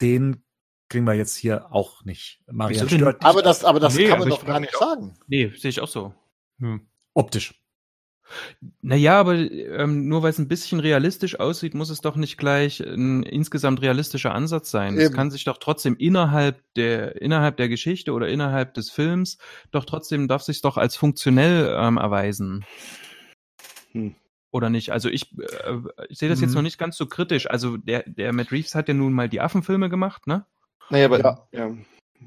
den 0.00 0.44
kriegen 0.88 1.06
wir 1.06 1.14
jetzt 1.14 1.36
hier 1.36 1.72
auch 1.72 2.04
nicht. 2.04 2.40
Marian 2.50 2.88
stört 2.88 3.24
Aber 3.24 3.42
das, 3.42 3.64
aber 3.64 3.80
das 3.80 3.94
Nee, 3.94 4.08
kann 4.08 4.18
man 4.18 4.28
aber 4.28 4.38
doch 4.38 4.46
gar 4.46 4.60
nicht 4.60 4.76
sagen. 4.76 5.14
Nee, 5.26 5.52
sehe 5.56 5.70
ich 5.70 5.80
auch 5.80 5.88
so. 5.88 6.14
Hm. 6.60 6.86
optisch. 7.14 7.54
Naja, 8.80 9.20
aber 9.20 9.34
ähm, 9.34 10.08
nur 10.08 10.22
weil 10.22 10.30
es 10.30 10.38
ein 10.38 10.48
bisschen 10.48 10.80
realistisch 10.80 11.38
aussieht, 11.38 11.74
muss 11.74 11.90
es 11.90 12.00
doch 12.00 12.16
nicht 12.16 12.38
gleich 12.38 12.80
ein 12.80 13.22
insgesamt 13.22 13.82
realistischer 13.82 14.34
Ansatz 14.34 14.70
sein. 14.70 14.96
Es 14.96 15.06
Eben. 15.06 15.14
kann 15.14 15.30
sich 15.30 15.44
doch 15.44 15.58
trotzdem 15.58 15.96
innerhalb 15.96 16.62
der 16.74 17.20
innerhalb 17.20 17.56
der 17.58 17.68
Geschichte 17.68 18.12
oder 18.12 18.28
innerhalb 18.28 18.74
des 18.74 18.90
Films 18.90 19.38
doch 19.72 19.84
trotzdem 19.84 20.26
darf 20.26 20.42
sich 20.42 20.62
doch 20.62 20.78
als 20.78 20.96
funktionell 20.96 21.74
ähm, 21.78 21.98
erweisen. 21.98 22.64
Hm. 23.92 24.14
Oder 24.54 24.70
nicht? 24.70 24.90
Also 24.92 25.08
ich, 25.08 25.36
äh, 25.36 25.78
ich 26.08 26.18
sehe 26.18 26.28
das 26.28 26.40
jetzt 26.40 26.50
Mhm. 26.50 26.54
noch 26.54 26.62
nicht 26.62 26.78
ganz 26.78 26.96
so 26.96 27.06
kritisch. 27.06 27.50
Also 27.50 27.76
der 27.76 28.04
der 28.06 28.32
Matt 28.32 28.52
Reeves 28.52 28.76
hat 28.76 28.86
ja 28.86 28.94
nun 28.94 29.12
mal 29.12 29.28
die 29.28 29.40
Affenfilme 29.40 29.88
gemacht, 29.88 30.28
ne? 30.28 30.46
Naja, 30.90 31.06
aber 31.06 31.18
Ja. 31.18 31.48
ja. 31.50 31.76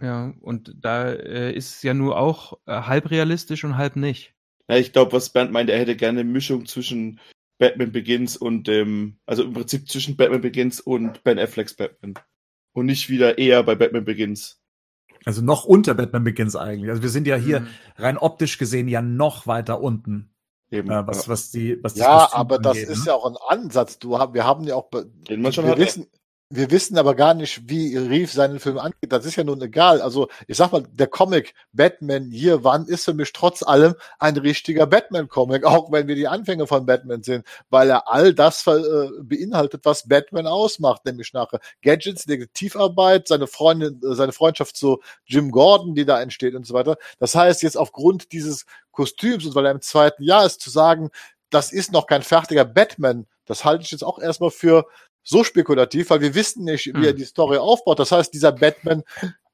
Ja, 0.02 0.34
und 0.42 0.76
da 0.78 1.10
äh, 1.14 1.54
ist 1.54 1.78
es 1.78 1.84
ja 1.84 1.94
nur 1.94 2.18
auch 2.20 2.60
äh, 2.66 2.74
halb 2.82 3.10
realistisch 3.12 3.64
und 3.64 3.78
halb 3.78 3.96
nicht. 3.96 4.34
Ja, 4.68 4.76
ich 4.76 4.92
glaube, 4.92 5.14
was 5.14 5.30
Bernd 5.30 5.54
meint, 5.54 5.70
er 5.70 5.80
hätte 5.80 5.96
gerne 5.96 6.20
eine 6.20 6.30
Mischung 6.30 6.66
zwischen 6.66 7.22
Batman 7.60 7.94
Begins 7.94 8.36
und 8.36 8.68
dem, 8.68 9.20
also 9.26 9.44
im 9.46 9.54
Prinzip 9.54 9.90
zwischen 9.90 10.18
Batman 10.18 10.42
Begins 10.42 10.82
und 10.82 11.24
Ben 11.24 11.40
Afflecks 11.40 11.76
Batman. 11.76 12.14
Und 12.74 12.88
nicht 12.88 13.08
wieder 13.10 13.38
eher 13.38 13.64
bei 13.64 13.76
Batman 13.76 14.04
Begins. 14.04 14.62
Also 15.24 15.42
noch 15.42 15.64
unter 15.64 15.96
Batman 15.96 16.26
Begins 16.26 16.58
eigentlich. 16.58 16.90
Also 16.92 17.02
wir 17.02 17.10
sind 17.10 17.26
ja 17.26 17.38
hier 17.38 17.62
Mhm. 17.62 17.68
rein 17.96 18.18
optisch 18.18 18.58
gesehen 18.58 18.90
ja 18.90 19.02
noch 19.02 19.48
weiter 19.48 19.82
unten, 19.82 20.30
Eben. 20.72 20.90
äh, 20.90 21.08
was, 21.08 21.30
was 21.30 21.52
die, 21.52 21.82
was 21.84 21.94
das 21.94 22.02
Ja, 22.02 22.30
aber 22.34 22.60
das 22.60 22.78
angeht, 22.78 22.90
ist 22.90 23.00
ne? 23.00 23.06
ja 23.08 23.14
auch 23.16 23.26
ein 23.26 23.38
Ansatz. 23.48 24.00
Du, 24.00 24.12
wir 24.12 24.44
haben 24.46 24.64
ja 24.66 24.76
auch, 24.76 24.90
Den 25.30 25.42
man 25.42 25.54
schon 25.54 25.66
wir 25.66 25.72
hat. 25.72 25.80
wissen, 25.80 26.08
wir 26.50 26.72
wissen 26.72 26.98
aber 26.98 27.14
gar 27.14 27.34
nicht, 27.34 27.70
wie 27.70 27.98
Reeves 27.98 28.32
seinen 28.32 28.62
Film 28.62 28.78
angeht. 28.78 29.12
Das 29.12 29.26
ist 29.26 29.36
ja 29.36 29.44
nun 29.44 29.62
egal. 29.62 30.02
Also 30.02 30.30
ich 30.48 30.56
sag 30.56 30.72
mal, 30.72 30.84
der 30.90 31.08
Comic 31.08 31.54
Batman 31.74 32.32
Year 32.32 32.64
One 32.64 32.86
ist 32.88 33.04
für 33.04 33.14
mich 33.14 33.34
trotz 33.34 33.64
allem 33.64 33.96
ein 34.18 34.38
richtiger 34.38 34.88
Batman-Comic, 34.88 35.64
auch 35.66 35.92
wenn 35.92 36.08
wir 36.08 36.16
die 36.16 36.28
Anfänge 36.28 36.66
von 36.66 36.86
Batman 36.86 37.22
sehen, 37.22 37.44
weil 37.70 37.90
er 37.90 38.10
all 38.10 38.34
das 38.34 38.66
äh, 38.66 39.10
beinhaltet, 39.22 39.82
was 39.84 40.08
Batman 40.08 40.48
ausmacht, 40.48 41.04
nämlich 41.06 41.34
nachher 41.34 41.60
Gadgets, 41.82 42.24
Detektivarbeit, 42.24 43.28
seine 43.28 43.48
Freundin, 43.48 44.00
äh, 44.02 44.16
seine 44.16 44.32
Freundschaft 44.32 44.78
zu 44.78 45.02
Jim 45.26 45.52
Gordon, 45.52 45.96
die 45.96 46.06
da 46.06 46.22
entsteht 46.22 46.56
und 46.56 46.66
so 46.66 46.74
weiter. 46.74 46.96
Das 47.20 47.36
heißt, 47.36 47.62
jetzt 47.62 47.78
aufgrund 47.78 48.32
dieses 48.32 48.66
Kostüms 48.92 49.46
und 49.46 49.54
weil 49.54 49.66
er 49.66 49.72
im 49.72 49.82
zweiten 49.82 50.24
Jahr 50.24 50.46
ist, 50.46 50.62
zu 50.62 50.70
sagen, 50.70 51.10
das 51.50 51.74
ist 51.74 51.92
noch 51.92 52.08
kein 52.08 52.24
fertiger 52.24 52.66
Batman, 52.66 53.26
das 53.48 53.64
halte 53.64 53.84
ich 53.84 53.92
jetzt 53.92 54.04
auch 54.04 54.20
erstmal 54.20 54.52
für 54.52 54.86
so 55.30 55.44
spekulativ, 55.44 56.10
weil 56.10 56.22
wir 56.22 56.34
wissen 56.36 56.64
nicht, 56.64 56.86
wie 56.88 56.92
Hm. 56.94 57.04
er 57.04 57.14
die 57.14 57.26
Story 57.26 57.58
aufbaut. 57.58 58.00
Das 58.00 58.12
heißt, 58.12 58.34
dieser 58.34 58.52
Batman, 58.54 59.04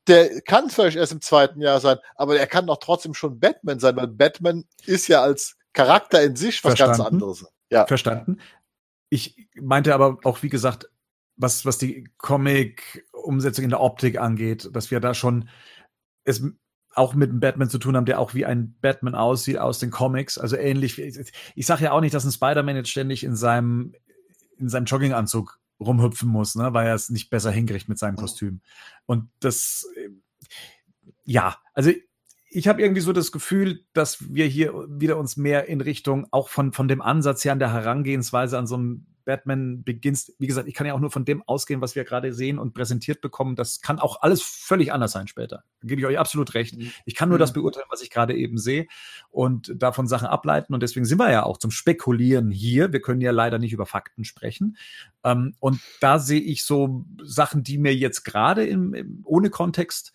der 0.07 0.41
kann 0.41 0.69
vielleicht 0.69 0.97
erst 0.97 1.13
im 1.13 1.21
zweiten 1.21 1.61
Jahr 1.61 1.79
sein, 1.79 1.97
aber 2.15 2.37
er 2.37 2.45
kann 2.47 2.67
doch 2.67 2.77
trotzdem 2.77 3.13
schon 3.13 3.39
Batman 3.39 3.79
sein, 3.79 3.95
weil 3.95 4.07
Batman 4.07 4.65
ist 4.85 5.07
ja 5.07 5.21
als 5.23 5.55
Charakter 5.73 6.21
in 6.21 6.35
sich 6.35 6.63
was 6.63 6.75
ganz 6.75 6.97
Verstanden. 6.97 7.15
anderes. 7.15 7.45
Ja. 7.71 7.87
Verstanden. 7.87 8.39
Ich 9.09 9.47
meinte 9.55 9.93
aber 9.95 10.17
auch, 10.23 10.43
wie 10.43 10.49
gesagt, 10.49 10.89
was, 11.37 11.65
was 11.65 11.79
die 11.79 12.07
Comic-Umsetzung 12.17 13.63
in 13.63 13.69
der 13.71 13.81
Optik 13.81 14.19
angeht, 14.19 14.69
dass 14.73 14.91
wir 14.91 14.99
da 14.99 15.13
schon 15.13 15.49
es 16.23 16.43
auch 16.95 17.15
mit 17.15 17.31
einem 17.31 17.39
Batman 17.39 17.69
zu 17.69 17.79
tun 17.79 17.95
haben, 17.97 18.05
der 18.05 18.19
auch 18.19 18.35
wie 18.35 18.45
ein 18.45 18.75
Batman 18.81 19.15
aussieht 19.15 19.57
aus 19.57 19.79
den 19.79 19.89
Comics. 19.89 20.37
Also 20.37 20.55
ähnlich. 20.57 20.97
wie- 20.97 21.25
Ich 21.55 21.65
sage 21.65 21.85
ja 21.85 21.91
auch 21.91 22.01
nicht, 22.01 22.13
dass 22.13 22.23
ein 22.23 22.31
Spider-Man 22.31 22.75
jetzt 22.75 22.89
ständig 22.91 23.23
in 23.23 23.35
seinem, 23.35 23.95
in 24.57 24.69
seinem 24.69 24.85
Jogginganzug 24.85 25.59
rumhüpfen 25.79 26.29
muss, 26.29 26.55
ne, 26.55 26.73
weil 26.73 26.87
er 26.87 26.95
es 26.95 27.09
nicht 27.09 27.29
besser 27.29 27.51
hinkriegt 27.51 27.89
mit 27.89 27.99
seinem 27.99 28.15
Kostüm. 28.15 28.61
Und 29.05 29.29
das, 29.39 29.87
äh, 29.95 30.09
ja, 31.25 31.57
also 31.73 31.91
ich 32.49 32.67
habe 32.67 32.81
irgendwie 32.81 33.01
so 33.01 33.13
das 33.13 33.31
Gefühl, 33.31 33.85
dass 33.93 34.33
wir 34.33 34.45
hier 34.45 34.73
wieder 34.87 35.17
uns 35.17 35.37
mehr 35.37 35.67
in 35.67 35.81
Richtung 35.81 36.27
auch 36.31 36.49
von, 36.49 36.71
von 36.71 36.87
dem 36.87 37.01
Ansatz 37.01 37.43
her 37.43 37.51
an 37.51 37.59
der 37.59 37.73
Herangehensweise 37.73 38.57
an 38.57 38.67
so 38.67 38.75
einem 38.75 39.07
Batman 39.25 39.83
beginnst. 39.83 40.33
Wie 40.39 40.47
gesagt, 40.47 40.67
ich 40.67 40.73
kann 40.73 40.87
ja 40.87 40.93
auch 40.93 40.99
nur 40.99 41.11
von 41.11 41.25
dem 41.25 41.43
ausgehen, 41.43 41.81
was 41.81 41.95
wir 41.95 42.03
gerade 42.03 42.33
sehen 42.33 42.59
und 42.59 42.73
präsentiert 42.73 43.21
bekommen. 43.21 43.55
Das 43.55 43.81
kann 43.81 43.99
auch 43.99 44.21
alles 44.21 44.41
völlig 44.41 44.91
anders 44.91 45.11
sein 45.11 45.27
später. 45.27 45.63
Da 45.81 45.87
gebe 45.87 46.01
ich 46.01 46.07
euch 46.07 46.19
absolut 46.19 46.53
recht. 46.53 46.75
Ich 47.05 47.15
kann 47.15 47.29
nur 47.29 47.37
Mhm. 47.37 47.41
das 47.41 47.53
beurteilen, 47.53 47.87
was 47.89 48.01
ich 48.01 48.09
gerade 48.09 48.35
eben 48.35 48.57
sehe 48.57 48.87
und 49.29 49.73
davon 49.75 50.07
Sachen 50.07 50.27
ableiten. 50.27 50.73
Und 50.73 50.83
deswegen 50.83 51.05
sind 51.05 51.17
wir 51.19 51.31
ja 51.31 51.43
auch 51.43 51.57
zum 51.57 51.71
Spekulieren 51.71 52.51
hier. 52.51 52.91
Wir 52.93 53.01
können 53.01 53.21
ja 53.21 53.31
leider 53.31 53.59
nicht 53.59 53.73
über 53.73 53.85
Fakten 53.85 54.23
sprechen. 54.23 54.77
Ähm, 55.23 55.55
und 55.59 55.79
da 55.99 56.19
sehe 56.19 56.41
ich 56.41 56.65
so 56.65 57.05
Sachen, 57.23 57.63
die 57.63 57.77
mir 57.77 57.95
jetzt 57.95 58.23
gerade 58.23 58.65
im, 58.65 58.93
im, 58.93 59.21
ohne 59.23 59.49
Kontext 59.49 60.13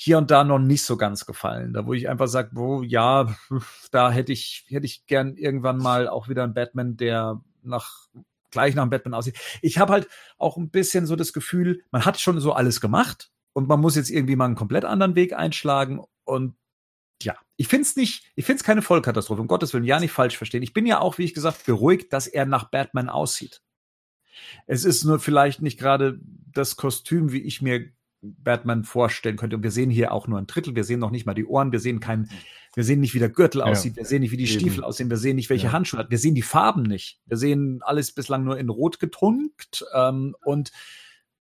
hier 0.00 0.16
und 0.18 0.30
da 0.30 0.44
noch 0.44 0.60
nicht 0.60 0.84
so 0.84 0.96
ganz 0.96 1.26
gefallen. 1.26 1.72
Da 1.72 1.84
wo 1.86 1.92
ich 1.92 2.08
einfach 2.08 2.28
sage, 2.28 2.50
wo 2.52 2.82
ja, 2.82 3.34
da 3.90 4.10
hätte 4.12 4.32
ich 4.32 4.64
hätte 4.68 4.86
ich 4.86 5.06
gern 5.06 5.34
irgendwann 5.36 5.78
mal 5.78 6.08
auch 6.08 6.28
wieder 6.28 6.44
einen 6.44 6.54
Batman, 6.54 6.96
der 6.96 7.40
nach 7.62 8.06
gleich 8.50 8.74
nach 8.74 8.84
dem 8.84 8.90
Batman 8.90 9.14
aussieht. 9.14 9.38
Ich 9.62 9.78
habe 9.78 9.92
halt 9.92 10.08
auch 10.36 10.56
ein 10.56 10.70
bisschen 10.70 11.06
so 11.06 11.16
das 11.16 11.32
Gefühl, 11.32 11.82
man 11.90 12.04
hat 12.04 12.20
schon 12.20 12.40
so 12.40 12.52
alles 12.52 12.80
gemacht 12.80 13.30
und 13.52 13.68
man 13.68 13.80
muss 13.80 13.96
jetzt 13.96 14.10
irgendwie 14.10 14.36
mal 14.36 14.46
einen 14.46 14.54
komplett 14.54 14.84
anderen 14.84 15.14
Weg 15.14 15.32
einschlagen 15.32 16.00
und 16.24 16.56
ja, 17.22 17.36
ich 17.56 17.66
find's 17.66 17.96
nicht, 17.96 18.30
ich 18.36 18.44
find's 18.44 18.62
keine 18.62 18.82
Vollkatastrophe, 18.82 19.40
um 19.40 19.48
Gottes 19.48 19.74
Willen, 19.74 19.84
ja 19.84 19.98
nicht 19.98 20.12
falsch 20.12 20.36
verstehen. 20.36 20.62
Ich 20.62 20.72
bin 20.72 20.86
ja 20.86 21.00
auch, 21.00 21.18
wie 21.18 21.24
ich 21.24 21.34
gesagt, 21.34 21.66
beruhigt, 21.66 22.12
dass 22.12 22.28
er 22.28 22.46
nach 22.46 22.70
Batman 22.70 23.08
aussieht. 23.08 23.62
Es 24.66 24.84
ist 24.84 25.04
nur 25.04 25.18
vielleicht 25.18 25.60
nicht 25.60 25.78
gerade 25.78 26.20
das 26.22 26.76
Kostüm, 26.76 27.32
wie 27.32 27.42
ich 27.42 27.60
mir 27.60 27.90
Batman 28.20 28.84
vorstellen 28.84 29.36
könnte. 29.36 29.56
Und 29.56 29.62
wir 29.62 29.70
sehen 29.70 29.90
hier 29.90 30.12
auch 30.12 30.26
nur 30.26 30.38
ein 30.38 30.46
Drittel. 30.46 30.74
Wir 30.74 30.84
sehen 30.84 31.00
noch 31.00 31.10
nicht 31.10 31.26
mal 31.26 31.34
die 31.34 31.46
Ohren. 31.46 31.72
Wir 31.72 31.80
sehen 31.80 32.00
keinen, 32.00 32.30
wir 32.74 32.84
sehen 32.84 33.00
nicht, 33.00 33.14
wie 33.14 33.18
der 33.18 33.28
Gürtel 33.28 33.60
Ja. 33.60 33.66
aussieht. 33.66 33.96
Wir 33.96 34.04
sehen 34.04 34.20
nicht, 34.20 34.32
wie 34.32 34.36
die 34.36 34.50
Eben. 34.50 34.60
Stiefel 34.60 34.84
aussehen. 34.84 35.10
Wir 35.10 35.16
sehen 35.16 35.36
nicht, 35.36 35.50
welche 35.50 35.66
Ja. 35.66 35.72
Handschuhe 35.72 36.00
hat. 36.00 36.10
Wir 36.10 36.18
sehen 36.18 36.34
die 36.34 36.42
Farben 36.42 36.82
nicht. 36.82 37.20
Wir 37.26 37.36
sehen 37.36 37.80
alles 37.82 38.12
bislang 38.12 38.44
nur 38.44 38.58
in 38.58 38.68
Rot 38.68 38.98
getunkt. 38.98 39.84
Ähm, 39.94 40.34
und 40.44 40.72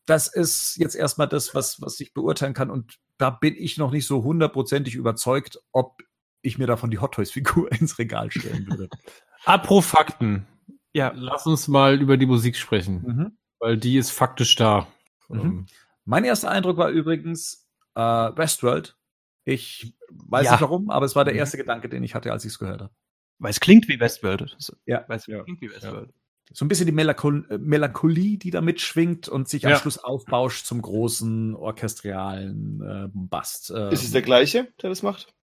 das 0.06 0.28
ist 0.28 0.78
jetzt 0.78 0.96
erstmal 0.96 1.28
das, 1.28 1.54
was, 1.56 1.82
was 1.82 2.00
ich 2.00 2.14
beurteilen 2.14 2.54
kann. 2.54 2.70
Und 2.70 3.00
da 3.18 3.30
bin 3.30 3.56
ich 3.58 3.78
noch 3.78 3.92
nicht 3.92 4.08
so 4.08 4.24
hundertprozentig 4.24 4.96
überzeugt, 4.96 5.60
ob 5.72 6.02
ich 6.42 6.58
mir 6.58 6.68
davon 6.68 6.92
die 6.92 7.00
Hot 7.00 7.14
Toys 7.14 7.32
Figur 7.32 7.72
ins 7.80 7.98
Regal 8.00 8.32
stellen 8.32 8.68
würde. 8.68 8.90
Apro 9.46 9.82
Fakten. 9.82 10.46
Ja, 10.94 11.12
Lass 11.16 11.46
uns 11.46 11.68
mal 11.68 12.02
über 12.02 12.18
die 12.18 12.26
Musik 12.26 12.56
sprechen, 12.56 13.04
mhm. 13.06 13.38
weil 13.60 13.78
die 13.78 13.98
ist 13.98 14.12
faktisch 14.12 14.56
da. 14.56 14.88
Mhm. 15.30 15.40
Ähm, 15.40 15.66
Mein 16.08 16.24
erster 16.24 16.50
Eindruck 16.50 16.78
war 16.78 16.90
übrigens 16.90 17.68
äh, 17.96 18.00
Westworld. 18.02 18.98
Ich 19.44 19.94
weiß 20.10 20.46
Ja. 20.46 20.52
nicht 20.54 20.62
warum, 20.62 20.90
aber 20.90 21.06
es 21.06 21.16
war 21.16 21.26
der 21.26 21.34
Mhm. 21.34 21.40
erste 21.40 21.58
Gedanke, 21.58 21.90
den 21.90 22.04
ich 22.04 22.16
hatte, 22.16 22.32
als 22.32 22.46
ich 22.46 22.52
es 22.54 22.60
gehört 22.60 22.82
habe. 22.82 22.94
Weil 23.40 23.52
es 23.52 23.60
klingt 23.60 23.88
wie 23.88 24.00
Westworld. 24.00 24.58
Ja. 24.86 25.04
Weil 25.08 25.18
es 25.18 25.28
Ja. 25.28 25.44
klingt 25.44 25.62
wie 25.62 25.70
Westworld. 25.70 26.14
So 26.54 26.64
ein 26.64 26.70
bisschen 26.70 26.86
die 26.86 26.94
Melanchol 26.94 27.46
äh, 27.50 27.58
Melancholie, 27.58 28.38
die 28.38 28.52
da 28.52 28.62
mitschwingt 28.62 29.28
und 29.28 29.50
sich 29.50 29.68
am. 29.68 29.76
Schluss 29.76 29.98
aufbauscht 29.98 30.66
zum 30.66 30.82
großen 30.82 31.56
orchestralen 31.56 32.82
äh, 32.82 33.10
Bast. 33.14 33.70
Äh, 33.72 33.92
Ist 33.94 34.04
es 34.04 34.12
der 34.12 34.22
gleiche, 34.22 34.72
der 34.82 34.90
das 34.90 35.04
macht? 35.04 35.34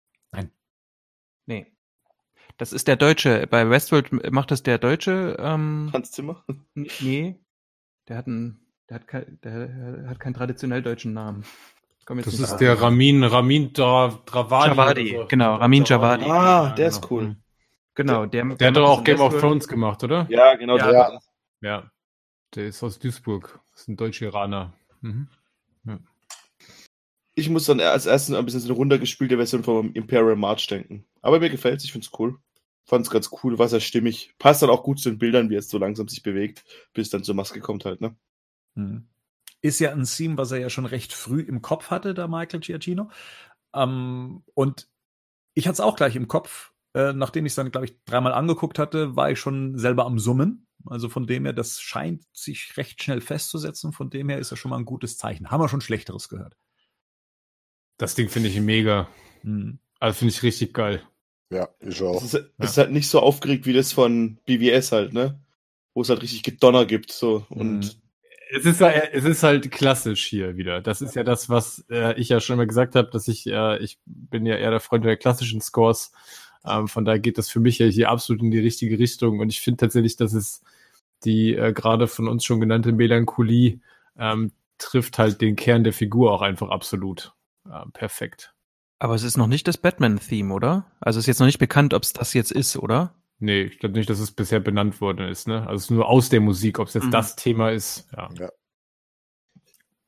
Nee. 1.47 1.67
Das 2.57 2.73
ist 2.73 2.89
der 2.89 2.97
Deutsche. 2.97 3.47
Bei 3.49 3.69
Westworld 3.69 4.33
macht 4.33 4.51
das 4.51 4.63
der 4.63 4.79
Deutsche. 4.79 5.37
Ähm, 5.39 5.91
Hans 5.93 6.11
Zimmer? 6.13 6.43
nee. 6.75 7.39
Der 8.09 8.17
hat 8.17 8.27
einen, 8.27 8.64
der 8.89 8.95
hat, 8.97 9.07
kein, 9.09 9.39
der 9.43 10.05
hat 10.09 10.21
keinen 10.21 10.35
traditionell 10.35 10.83
deutschen 10.83 11.13
Namen. 11.13 11.45
Das 12.07 12.27
ist 12.39 12.57
der 12.59 12.81
Ramin, 12.83 13.25
Ramin 13.25 13.73
Dra, 13.73 14.21
Dravadi. 14.27 14.69
Javadi, 14.69 15.17
so. 15.17 15.27
genau, 15.27 15.55
Ramin 15.57 15.85
Javadi. 15.85 16.25
Ah, 16.27 16.69
Ja, 16.69 16.75
der 16.75 16.89
ist 16.89 17.01
genau. 17.01 17.13
cool. 17.15 17.37
Genau, 17.95 18.27
der, 18.27 18.45
Der 18.45 18.69
hat 18.69 18.77
doch 18.77 18.89
auch 18.89 19.05
Game 19.05 19.21
of. 19.21 19.39
Thrones 19.41 19.67
gemacht, 19.69 20.03
oder? 20.05 20.27
Ja, 20.29 20.55
genau. 20.57 20.77
Ja. 20.77 20.91
der- 20.91 21.21
Ja. 21.63 21.91
Der 22.55 22.67
ist 22.67 22.83
aus 22.83 22.99
Duisburg. 22.99 23.59
Das 23.73 23.83
ist 23.83 23.89
ein 23.89 23.97
Deutsch-Iraner. 23.97 24.75
Mhm. 25.01 25.29
Ich 27.37 27.49
muss 27.51 27.65
dann 27.67 27.81
als 27.81 28.07
erstes 28.07 28.35
ein 28.35 28.45
bisschen 28.45 28.61
so 28.61 28.69
eine 28.69 28.77
runtergespielte 28.77 29.37
Version 29.37 29.65
vom 29.65 29.93
Imperial 29.95 30.37
March 30.37 30.67
denken. 30.69 31.05
Aber 31.21 31.41
mir 31.41 31.51
gefällt 31.51 31.79
es, 31.79 31.85
ich 31.85 31.93
finde 31.93 32.07
es 32.07 32.19
cool. 32.19 32.39
Fand 32.85 33.05
es 33.07 33.11
ganz 33.11 33.31
cool, 33.43 33.59
war 33.59 33.67
sehr 33.69 33.81
stimmig. 33.81 34.35
Passt 34.39 34.63
dann 34.63 34.71
auch 34.71 34.83
gut 34.85 35.01
zu 35.01 35.09
den 35.11 35.19
Bildern, 35.19 35.51
wie 35.51 35.57
es 35.57 35.69
so 35.69 35.79
langsam 35.79 36.07
sich 36.07 36.23
bewegt, 36.23 36.65
bis 36.93 37.11
dann 37.11 37.25
zur 37.25 37.35
Maske 37.35 37.59
kommt 37.61 37.85
halt, 37.87 38.01
ne? 38.01 38.15
Hm. 38.77 39.09
Ist 39.61 39.81
ja 39.81 39.93
ein 39.93 40.05
Theme, 40.05 40.37
was 40.37 40.51
er 40.51 40.59
ja 40.59 40.71
schon 40.71 40.87
recht 40.87 41.13
früh 41.13 41.41
im 41.41 41.63
Kopf 41.63 41.91
hatte, 41.91 42.13
der 42.15 42.29
Michael 42.29 42.61
Giacchino. 42.61 43.11
Ähm, 43.75 44.43
und 44.55 44.89
ich 45.55 45.67
hatte 45.67 45.75
es 45.75 45.81
auch 45.81 45.97
gleich 45.97 46.17
im 46.17 46.29
Kopf. 46.29 46.73
Äh, 46.95 47.13
nachdem 47.13 47.47
ich 47.47 47.53
es 47.53 47.57
dann, 47.57 47.71
glaube 47.73 47.87
ich, 47.87 48.05
dreimal 48.05 48.33
angeguckt 48.35 48.79
hatte, 48.79 49.17
war 49.17 49.31
ich 49.31 49.39
schon 49.41 49.79
selber 49.79 50.05
am 50.07 50.19
Summen. 50.19 50.67
Also 50.87 51.09
von 51.09 51.27
dem 51.27 51.45
her, 51.45 51.55
das 51.55 51.81
scheint 51.81 52.25
sich 52.33 52.77
recht 52.77 53.03
schnell 53.03 53.21
festzusetzen. 53.21 53.93
Von 53.93 54.11
dem 54.11 54.29
her 54.29 54.39
ist 54.39 54.53
das 54.53 54.59
schon 54.59 54.71
mal 54.71 54.79
ein 54.79 54.85
gutes 54.85 55.17
Zeichen. 55.17 55.51
Haben 55.51 55.61
wir 55.63 55.69
schon 55.69 55.81
Schlechteres 55.81 56.29
gehört. 56.29 56.57
Das 57.97 58.15
Ding 58.15 58.29
finde 58.29 58.49
ich 58.51 58.61
mega. 58.61 59.09
Hm. 59.43 59.79
Also 59.99 60.19
finde 60.19 60.35
ich 60.35 60.43
richtig 60.43 60.75
geil. 60.75 61.03
Ja, 61.51 61.69
ich 61.81 62.01
Es 62.01 62.03
auch. 62.03 62.23
ist, 62.23 62.35
es 62.35 62.71
ist 62.71 62.79
halt 62.79 62.91
nicht 62.91 63.09
so 63.09 63.21
aufgeregt 63.21 63.67
wie 63.67 63.73
das 63.73 63.93
von 63.93 64.39
BVS 64.45 64.93
halt, 64.93 65.13
ne? 65.13 65.41
Wo 65.95 66.03
es 66.03 66.09
halt 66.09 66.23
richtig 66.23 66.43
Gedonner 66.43 66.85
gibt, 66.85 67.13
so. 67.13 67.47
Und 67.49 68.03
Es 68.57 68.65
ist, 68.65 68.81
es 68.81 69.25
ist 69.25 69.43
halt 69.43 69.71
klassisch 69.73 70.25
hier 70.27 70.57
wieder. 70.57 70.81
Das 70.81 71.03
ist 71.03 71.17
ja 71.17 71.25
das, 71.25 71.49
was 71.49 71.85
äh, 71.91 72.19
ich 72.21 72.29
ja 72.29 72.41
schon 72.41 72.55
immer 72.55 72.67
gesagt 72.67 72.95
habe, 72.95 73.11
dass 73.11 73.27
ich, 73.27 73.47
äh, 73.49 73.79
ich 73.79 73.99
bin 74.07 74.47
ja 74.47 74.57
eher 74.57 74.71
der 74.71 74.81
Freund 74.81 75.05
der 75.05 75.17
klassischen 75.17 75.61
Scores. 75.61 76.13
Ähm, 76.65 76.87
von 76.87 77.05
daher 77.05 77.19
geht 77.19 77.37
das 77.37 77.49
für 77.49 77.59
mich 77.59 77.79
ja 77.79 77.87
hier 77.87 78.11
absolut 78.11 78.43
in 78.43 78.53
die 78.53 78.61
richtige 78.61 78.99
Richtung. 78.99 79.41
Und 79.41 79.49
ich 79.49 79.61
finde 79.61 79.79
tatsächlich, 79.79 80.17
dass 80.17 80.35
es 80.35 80.63
die 81.25 81.55
äh, 81.57 81.73
gerade 81.73 82.07
von 82.07 82.29
uns 82.29 82.45
schon 82.45 82.61
genannte 82.61 82.93
Melancholie 82.93 83.81
ähm, 84.17 84.53
trifft 84.79 85.19
halt 85.19 85.41
den 85.41 85.57
Kern 85.57 85.83
der 85.83 85.93
Figur 85.93 86.33
auch 86.33 86.43
einfach 86.43 86.69
absolut. 86.69 87.33
Ähm, 87.67 87.91
perfekt. 87.93 88.55
Aber 88.99 89.15
es 89.15 89.23
ist 89.23 89.37
noch 89.37 89.47
nicht 89.49 89.67
das 89.67 89.79
Batman-Theme, 89.79 90.53
oder? 90.55 90.87
Also 91.01 91.19
ist 91.19 91.27
jetzt 91.27 91.41
noch 91.41 91.47
nicht 91.47 91.59
bekannt, 91.59 91.93
ob 91.93 92.03
es 92.03 92.13
das 92.13 92.35
jetzt 92.35 92.53
ist, 92.53 92.77
oder? 92.77 93.15
Nee, 93.45 93.63
ich 93.65 93.79
glaube 93.79 93.97
nicht, 93.99 94.09
dass 94.09 94.19
es 94.21 94.31
bisher 94.33 94.61
benannt 94.61 95.01
worden 95.01 95.29
ist, 95.29 95.47
ne? 95.47 95.61
Also 95.67 95.75
es 95.77 95.83
ist 95.85 95.91
nur 95.91 96.09
aus 96.09 96.31
der 96.31 96.41
Musik, 96.41 96.79
ob 96.79 96.89
es 96.89 96.95
jetzt 96.95 97.05
Mhm. 97.07 97.11
das 97.11 97.37
Thema 97.37 97.71
ist. 97.71 98.09
Ja. 98.17 98.29
Ja. 98.39 98.49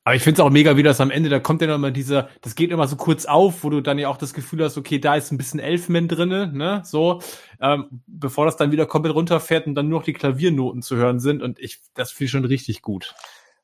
Aber 0.05 0.15
ich 0.15 0.23
finde 0.23 0.41
es 0.41 0.47
auch 0.47 0.51
mega, 0.51 0.77
wie 0.77 0.85
das 0.85 1.01
am 1.01 1.11
Ende, 1.11 1.29
da 1.29 1.41
kommt 1.41 1.61
ja 1.63 1.67
noch 1.67 1.79
mal 1.79 1.93
dieser, 1.93 2.29
das 2.41 2.55
geht 2.55 2.71
immer 2.71 2.87
so 2.87 2.95
kurz 2.95 3.27
auf, 3.27 3.65
wo 3.65 3.71
du 3.71 3.81
dann 3.81 3.99
ja 3.99 4.09
auch 4.09 4.19
das 4.19 4.35
Gefühl 4.35 4.63
hast, 4.63 4.79
okay, 4.79 5.01
da 5.01 5.17
ist 5.17 5.33
ein 5.33 5.37
bisschen 5.37 5.59
Elfman 5.59 6.07
drinne, 6.07 6.47
ne, 6.53 6.81
so, 6.85 7.21
ähm, 7.61 7.87
bevor 8.07 8.45
das 8.45 8.57
dann 8.57 8.71
wieder 8.71 8.87
komplett 8.87 9.17
runterfährt 9.17 9.67
und 9.67 9.75
dann 9.75 9.89
nur 9.89 9.99
noch 9.99 10.05
die 10.07 10.13
Klaviernoten 10.13 10.81
zu 10.81 10.95
hören 10.95 11.19
sind 11.19 11.43
und 11.43 11.59
ich, 11.59 11.81
das 11.95 12.13
finde 12.13 12.27
ich 12.27 12.31
schon 12.31 12.45
richtig 12.45 12.83
gut. 12.83 13.17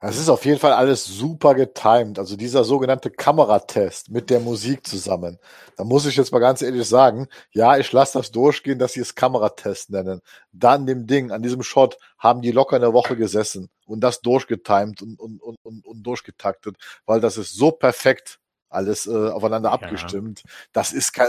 Es 0.04 0.18
ist 0.18 0.28
auf 0.28 0.44
jeden 0.44 0.58
Fall 0.58 0.72
alles 0.72 1.04
super 1.04 1.54
getimed. 1.54 2.18
Also 2.18 2.36
dieser 2.36 2.64
sogenannte 2.64 3.08
Kameratest 3.10 4.10
mit 4.10 4.30
der 4.30 4.40
Musik 4.40 4.84
zusammen. 4.84 5.38
Da 5.76 5.84
muss 5.84 6.06
ich 6.06 6.16
jetzt 6.16 6.32
mal 6.32 6.40
ganz 6.40 6.60
ehrlich 6.60 6.88
sagen, 6.88 7.28
ja, 7.52 7.76
ich 7.78 7.92
lasse 7.92 8.18
das 8.18 8.32
durchgehen, 8.32 8.80
dass 8.80 8.94
sie 8.94 9.00
es 9.00 9.14
Kameratest 9.14 9.90
nennen. 9.90 10.20
Dann 10.50 10.86
dem 10.86 11.06
Ding, 11.06 11.30
an 11.30 11.42
diesem 11.42 11.62
Shot 11.62 11.98
haben 12.18 12.42
die 12.42 12.50
locker 12.50 12.76
eine 12.76 12.92
Woche 12.92 13.16
gesessen 13.16 13.70
und 13.86 14.00
das 14.00 14.20
durchgetimed 14.22 15.02
und, 15.02 15.20
und, 15.20 15.40
und, 15.40 15.56
und, 15.62 15.86
und 15.86 16.02
durchgetaktet, 16.02 16.76
weil 17.06 17.20
das 17.20 17.36
ist 17.36 17.54
so 17.54 17.70
perfekt 17.70 18.40
alles 18.70 19.06
äh, 19.06 19.28
aufeinander 19.30 19.70
Ja. 19.70 19.74
abgestimmt. 19.74 20.42
Das 20.72 20.92
ist 20.92 21.12
kein, 21.12 21.28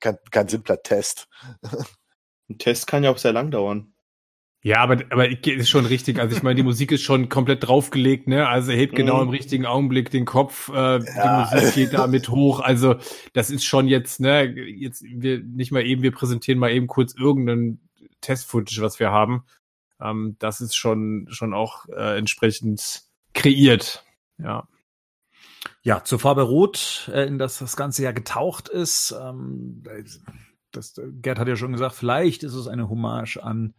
kein, 0.00 0.18
kein 0.30 0.48
simpler 0.48 0.82
Test. 0.82 1.28
ein 2.50 2.58
Test 2.58 2.86
kann 2.86 3.04
ja 3.04 3.10
auch 3.10 3.18
sehr 3.18 3.32
lang 3.32 3.50
dauern. 3.50 3.93
Ja, 4.66 4.78
aber, 4.78 5.02
aber 5.10 5.28
ist 5.28 5.68
schon 5.68 5.84
richtig. 5.84 6.18
Also 6.18 6.34
ich 6.34 6.42
meine, 6.42 6.54
die 6.54 6.62
Musik 6.62 6.90
ist 6.90 7.02
schon 7.02 7.28
komplett 7.28 7.68
draufgelegt, 7.68 8.28
ne? 8.28 8.48
Also 8.48 8.70
er 8.70 8.78
hebt 8.78 8.96
genau 8.96 9.16
Mhm. 9.16 9.24
im 9.24 9.28
richtigen 9.28 9.66
Augenblick 9.66 10.10
den 10.10 10.24
Kopf, 10.24 10.70
äh, 10.70 11.00
Ja. 11.04 11.46
die 11.50 11.56
Musik 11.56 11.74
geht 11.74 11.92
da 11.92 12.06
mit 12.06 12.30
hoch. 12.30 12.60
Also 12.60 12.96
das 13.34 13.50
ist 13.50 13.64
schon 13.64 13.88
jetzt, 13.88 14.20
ne, 14.20 14.44
jetzt 14.44 15.04
wir 15.04 15.40
nicht 15.42 15.70
mal 15.70 15.84
eben, 15.84 16.00
wir 16.00 16.12
präsentieren 16.12 16.58
mal 16.58 16.72
eben 16.72 16.86
kurz 16.86 17.14
irgendeinen 17.14 17.78
Test-Footage, 18.22 18.80
was 18.80 18.98
wir 18.98 19.10
haben. 19.10 19.44
Ähm, 20.00 20.36
das 20.38 20.62
ist 20.62 20.74
schon, 20.74 21.26
schon 21.28 21.52
auch 21.52 21.84
äh, 21.90 22.16
entsprechend 22.16 23.02
kreiert. 23.34 24.02
Ja. 24.38 24.66
Ja, 25.82 26.04
zur 26.04 26.18
Farbe 26.18 26.40
Rot, 26.42 27.10
äh, 27.12 27.26
in 27.26 27.38
das 27.38 27.58
das 27.58 27.76
Ganze 27.76 28.02
ja 28.02 28.12
getaucht 28.12 28.70
ist. 28.70 29.14
Ähm, 29.20 29.82
das, 30.72 30.98
Gerd 31.20 31.38
hat 31.38 31.48
ja 31.48 31.56
schon 31.56 31.72
gesagt, 31.72 31.94
vielleicht 31.96 32.42
ist 32.42 32.54
es 32.54 32.66
eine 32.66 32.88
Hommage 32.88 33.36
an 33.42 33.74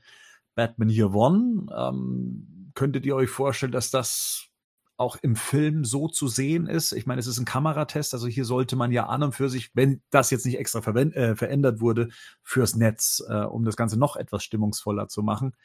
Batman 0.56 0.89
Year 0.89 1.14
One. 1.14 1.68
Ähm, 1.76 2.72
könntet 2.74 3.06
ihr 3.06 3.16
euch 3.16 3.30
vorstellen, 3.30 3.72
dass 3.72 3.91
das 3.91 4.49
auch 4.97 5.18
im 5.22 5.36
Film 5.36 5.84
so 5.84 6.08
zu 6.08 6.28
sehen 6.28 6.68
ist? 6.68 6.93
Ich 6.93 7.06
meine, 7.06 7.20
es 7.20 7.28
ist 7.28 7.38
ein 7.38 7.45
Kameratest, 7.45 8.14
also 8.14 8.28
hier 8.28 8.45
sollte 8.45 8.76
man 8.76 8.91
ja 8.91 9.08
an 9.08 9.24
und 9.24 9.34
für 9.34 9.49
sich, 9.49 9.72
wenn 9.76 10.01
das 10.10 10.32
jetzt 10.32 10.45
nicht 10.45 10.58
extra 10.58 10.80
äh, 10.80 11.36
verändert 11.36 11.82
wurde, 11.82 12.10
fürs 12.41 12.76
Netz, 12.76 13.24
äh, 13.28 13.43
um 13.43 13.66
das 13.66 13.76
Ganze 13.76 13.97
noch 13.99 14.16
etwas 14.16 14.43
stimmungsvoller 14.43 15.08
zu 15.08 15.22
machen, 15.22 15.56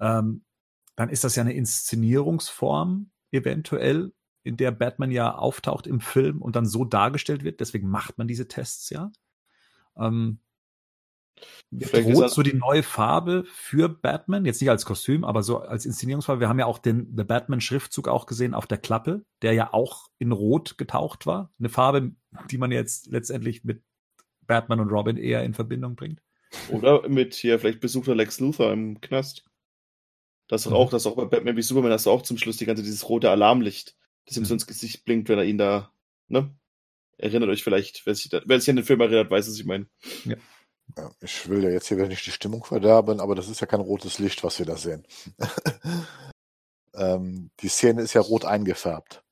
ähm, 0.00 0.44
dann 0.96 1.08
ist 1.08 1.24
das 1.24 1.36
ja 1.36 1.42
eine 1.42 1.54
Inszenierungsform 1.54 3.10
eventuell, 3.30 4.12
in 4.42 4.56
der 4.56 4.72
Batman 4.72 5.10
ja 5.10 5.34
auftaucht 5.34 5.86
im 5.86 6.00
Film 6.00 6.42
und 6.42 6.54
dann 6.54 6.66
so 6.66 6.84
dargestellt 6.84 7.44
wird. 7.44 7.60
Deswegen 7.60 7.88
macht 7.88 8.18
man 8.18 8.28
diese 8.28 8.46
Tests 8.46 8.90
ja. 8.90 9.10
Ähm, 9.96 10.38
droht 11.70 12.30
so 12.30 12.42
die 12.42 12.54
neue 12.54 12.82
Farbe 12.82 13.44
für 13.52 13.88
Batman, 13.88 14.44
jetzt 14.44 14.60
nicht 14.60 14.70
als 14.70 14.84
Kostüm, 14.84 15.24
aber 15.24 15.42
so 15.42 15.58
als 15.58 15.86
Inszenierungsfarbe. 15.86 16.40
Wir 16.40 16.48
haben 16.48 16.58
ja 16.58 16.66
auch 16.66 16.78
den 16.78 17.12
The 17.16 17.24
Batman-Schriftzug 17.24 18.08
auch 18.08 18.26
gesehen 18.26 18.54
auf 18.54 18.66
der 18.66 18.78
Klappe, 18.78 19.24
der 19.42 19.52
ja 19.54 19.72
auch 19.72 20.08
in 20.18 20.32
Rot 20.32 20.78
getaucht 20.78 21.26
war. 21.26 21.50
Eine 21.58 21.68
Farbe, 21.68 22.12
die 22.50 22.58
man 22.58 22.70
jetzt 22.70 23.06
letztendlich 23.06 23.64
mit 23.64 23.82
Batman 24.46 24.80
und 24.80 24.90
Robin 24.90 25.16
eher 25.16 25.42
in 25.42 25.54
Verbindung 25.54 25.96
bringt. 25.96 26.20
Oder 26.70 27.08
mit 27.08 27.34
hier 27.34 27.58
vielleicht 27.58 27.80
besuchter 27.80 28.14
Lex 28.14 28.38
Luthor 28.40 28.72
im 28.72 29.00
Knast. 29.00 29.44
Das 30.46 30.66
ist 30.66 30.70
Mhm. 30.70 30.76
auch, 30.76 30.90
das 30.90 31.06
auch 31.06 31.16
bei 31.16 31.24
Batman 31.24 31.56
wie 31.56 31.62
Superman 31.62 31.90
hast 31.92 32.06
du 32.06 32.10
auch 32.10 32.22
zum 32.22 32.36
Schluss 32.38 32.58
die 32.58 32.66
ganze 32.66 32.82
dieses 32.82 33.08
rote 33.08 33.30
Alarmlicht, 33.30 33.96
das 34.26 34.36
ihm 34.36 34.42
Mhm. 34.42 34.46
so 34.46 34.54
ins 34.54 34.66
Gesicht 34.66 35.04
blinkt, 35.04 35.28
wenn 35.28 35.38
er 35.38 35.44
ihn 35.44 35.58
da, 35.58 35.90
ne? 36.28 36.54
Erinnert 37.16 37.48
euch 37.48 37.62
vielleicht, 37.64 38.04
wer 38.06 38.14
sich, 38.14 38.28
da, 38.28 38.42
wer 38.44 38.60
sich 38.60 38.68
an 38.68 38.76
den 38.76 38.84
Film 38.84 39.00
erinnert, 39.00 39.30
weiß, 39.30 39.48
was 39.48 39.58
ich 39.58 39.64
meine. 39.64 39.86
Ja, 40.24 40.36
ich 41.20 41.48
will 41.48 41.64
ja 41.64 41.70
jetzt 41.70 41.88
hier 41.88 41.96
wieder 41.96 42.08
nicht 42.08 42.26
die 42.26 42.30
Stimmung 42.30 42.64
verderben, 42.64 43.20
aber 43.20 43.34
das 43.34 43.48
ist 43.48 43.60
ja 43.60 43.66
kein 43.66 43.80
rotes 43.80 44.18
Licht, 44.18 44.44
was 44.44 44.58
wir 44.58 44.66
da 44.66 44.76
sehen. 44.76 45.06
ähm, 46.94 47.50
die 47.60 47.68
Szene 47.68 48.02
ist 48.02 48.14
ja 48.14 48.20
rot 48.20 48.44
eingefärbt. 48.44 49.22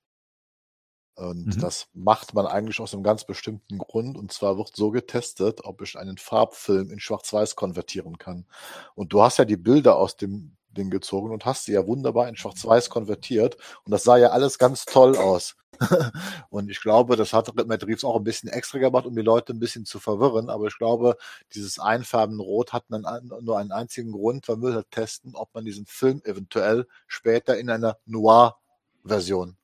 Und 1.15 1.57
Mhm. 1.57 1.61
das 1.61 1.89
macht 1.93 2.35
man 2.35 2.47
eigentlich 2.47 2.81
aus 2.81 2.95
einem 2.95 3.03
ganz 3.03 3.25
bestimmten 3.25 3.79
Grund. 3.79 4.17
Und 4.17 4.33
zwar 4.33 4.57
wird 4.57 4.75
so 4.75 4.91
getestet, 4.91 5.61
ob 5.65 5.83
ich 5.83 5.97
einen 5.99 6.17
Farbfilm 6.19 6.91
in 6.91 7.01
Schwarz-Weiß 7.01 7.55
konvertieren 7.55 8.19
kann. 8.19 8.47
Und 8.95 9.13
du 9.13 9.23
hast 9.23 9.39
ja 9.39 9.45
die 9.45 9.57
Bilder 9.59 9.97
aus 9.97 10.17
dem 10.17 10.57
Ding 10.71 10.91
gezogen 10.91 11.31
und 11.31 11.45
hast 11.45 11.67
sie 11.67 11.73
ja 11.73 11.87
wunderbar 11.87 12.29
in 12.29 12.37
Schwarz-Weiß 12.37 12.89
konvertiert. 12.91 13.57
Und 13.85 13.93
das 13.93 14.05
sah 14.05 14.17
ja 14.17 14.31
alles 14.31 14.59
ganz 14.59 14.87
toll 14.87 15.17
aus. 15.17 15.55
und 16.51 16.71
ich 16.71 16.81
glaube, 16.81 17.17
das 17.17 17.33
hat 17.33 17.53
Matt 17.67 17.87
Reeves 17.87 18.05
auch 18.05 18.17
ein 18.17 18.25
bisschen 18.25 18.49
extra 18.49 18.79
gemacht, 18.79 19.07
um 19.07 19.15
die 19.15 19.23
Leute 19.23 19.53
ein 19.53 19.59
bisschen 19.59 19.85
zu 19.85 19.99
verwirren. 19.99 20.51
Aber 20.51 20.67
ich 20.67 20.79
glaube, 20.79 21.17
dieses 21.55 21.79
Einfärben 21.79 22.41
Rot 22.41 22.73
hat 22.73 22.85
einen, 22.91 23.31
nur 23.41 23.59
einen 23.59 23.73
einzigen 23.73 24.13
Grund. 24.13 24.47
Man 24.49 24.63
will 24.63 24.75
halt 24.75 24.91
testen, 24.91 25.35
ob 25.35 25.55
man 25.55 25.65
diesen 25.65 25.87
Film 25.87 26.21
eventuell 26.25 26.87
später 27.07 27.59
in 27.59 27.71
einer 27.71 27.99
Noir-Version 28.07 29.57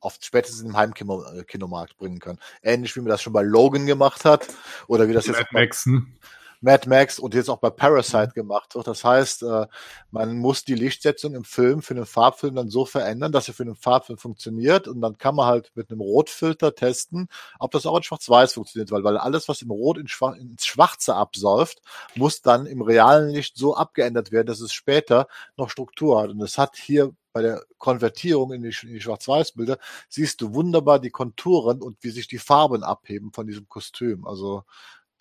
auf 0.00 0.18
spätestens 0.20 0.62
im 0.62 0.76
Heimkinomarkt 0.76 1.96
bringen 1.96 2.18
kann. 2.18 2.38
Ähnlich 2.62 2.96
wie 2.96 3.00
man 3.00 3.10
das 3.10 3.22
schon 3.22 3.32
bei 3.32 3.42
Logan 3.42 3.86
gemacht 3.86 4.24
hat 4.24 4.48
oder 4.88 5.08
wie 5.08 5.12
das 5.12 5.26
jetzt 5.26 5.36
Mad 5.36 5.48
bei, 5.52 5.60
Maxen. 5.60 6.18
Mad 6.62 6.88
Max 6.88 7.18
und 7.18 7.34
jetzt 7.34 7.50
auch 7.50 7.58
bei 7.58 7.70
Parasite 7.70 8.32
gemacht 8.34 8.74
wird. 8.74 8.86
Das 8.86 9.04
heißt, 9.04 9.42
äh, 9.42 9.66
man 10.10 10.38
muss 10.38 10.64
die 10.64 10.74
Lichtsetzung 10.74 11.34
im 11.34 11.44
Film 11.44 11.82
für 11.82 11.94
einen 11.94 12.06
Farbfilm 12.06 12.54
dann 12.54 12.70
so 12.70 12.86
verändern, 12.86 13.32
dass 13.32 13.46
sie 13.46 13.52
für 13.52 13.64
einen 13.64 13.74
Farbfilm 13.74 14.18
funktioniert 14.18 14.88
und 14.88 15.00
dann 15.00 15.18
kann 15.18 15.34
man 15.34 15.46
halt 15.46 15.72
mit 15.74 15.90
einem 15.90 16.00
Rotfilter 16.00 16.74
testen, 16.74 17.28
ob 17.58 17.72
das 17.72 17.84
auch 17.84 17.96
in 17.96 18.04
Schwarz-Weiß 18.04 18.54
funktioniert, 18.54 18.92
weil, 18.92 19.04
weil 19.04 19.18
alles, 19.18 19.48
was 19.48 19.60
im 19.62 19.70
Rot 19.70 19.98
in 19.98 20.08
Schwar 20.08 20.36
ins 20.36 20.64
Schwarze 20.64 21.16
absäuft, 21.16 21.82
muss 22.14 22.42
dann 22.42 22.66
im 22.66 22.80
realen 22.80 23.30
Licht 23.30 23.56
so 23.56 23.76
abgeändert 23.76 24.30
werden, 24.30 24.46
dass 24.46 24.60
es 24.60 24.72
später 24.72 25.26
noch 25.56 25.68
Struktur 25.68 26.22
hat. 26.22 26.30
Und 26.30 26.40
es 26.42 26.58
hat 26.58 26.76
hier 26.76 27.12
bei 27.32 27.42
der 27.42 27.64
Konvertierung 27.78 28.52
in 28.52 28.62
die, 28.62 28.74
in 28.82 28.94
die 28.94 29.00
Schwarz-Weiß-Bilder 29.00 29.78
siehst 30.08 30.40
du 30.40 30.54
wunderbar 30.54 30.98
die 31.00 31.10
Konturen 31.10 31.82
und 31.82 31.96
wie 32.02 32.10
sich 32.10 32.28
die 32.28 32.38
Farben 32.38 32.82
abheben 32.82 33.32
von 33.32 33.46
diesem 33.46 33.68
Kostüm. 33.68 34.26
Also 34.26 34.64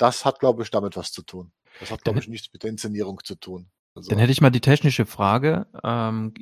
das 0.02 0.26
hat, 0.26 0.39
glaube 0.39 0.64
ich, 0.64 0.72
damit 0.72 0.97
was 0.97 1.12
zu 1.12 1.22
tun. 1.22 1.52
Das 1.80 1.91
hat, 1.91 2.04
glaube 2.04 2.20
ich, 2.20 2.28
nichts 2.28 2.52
mit 2.52 2.64
der 2.64 2.72
Inszenierung 2.72 3.20
zu 3.24 3.36
tun. 3.36 3.70
Also. 3.93 4.10
Dann 4.10 4.20
hätte 4.20 4.32
ich 4.32 4.41
mal 4.41 4.49
die 4.49 4.62
technische 4.62 5.06
Frage. 5.06 5.68
Ähm, 5.84 6.34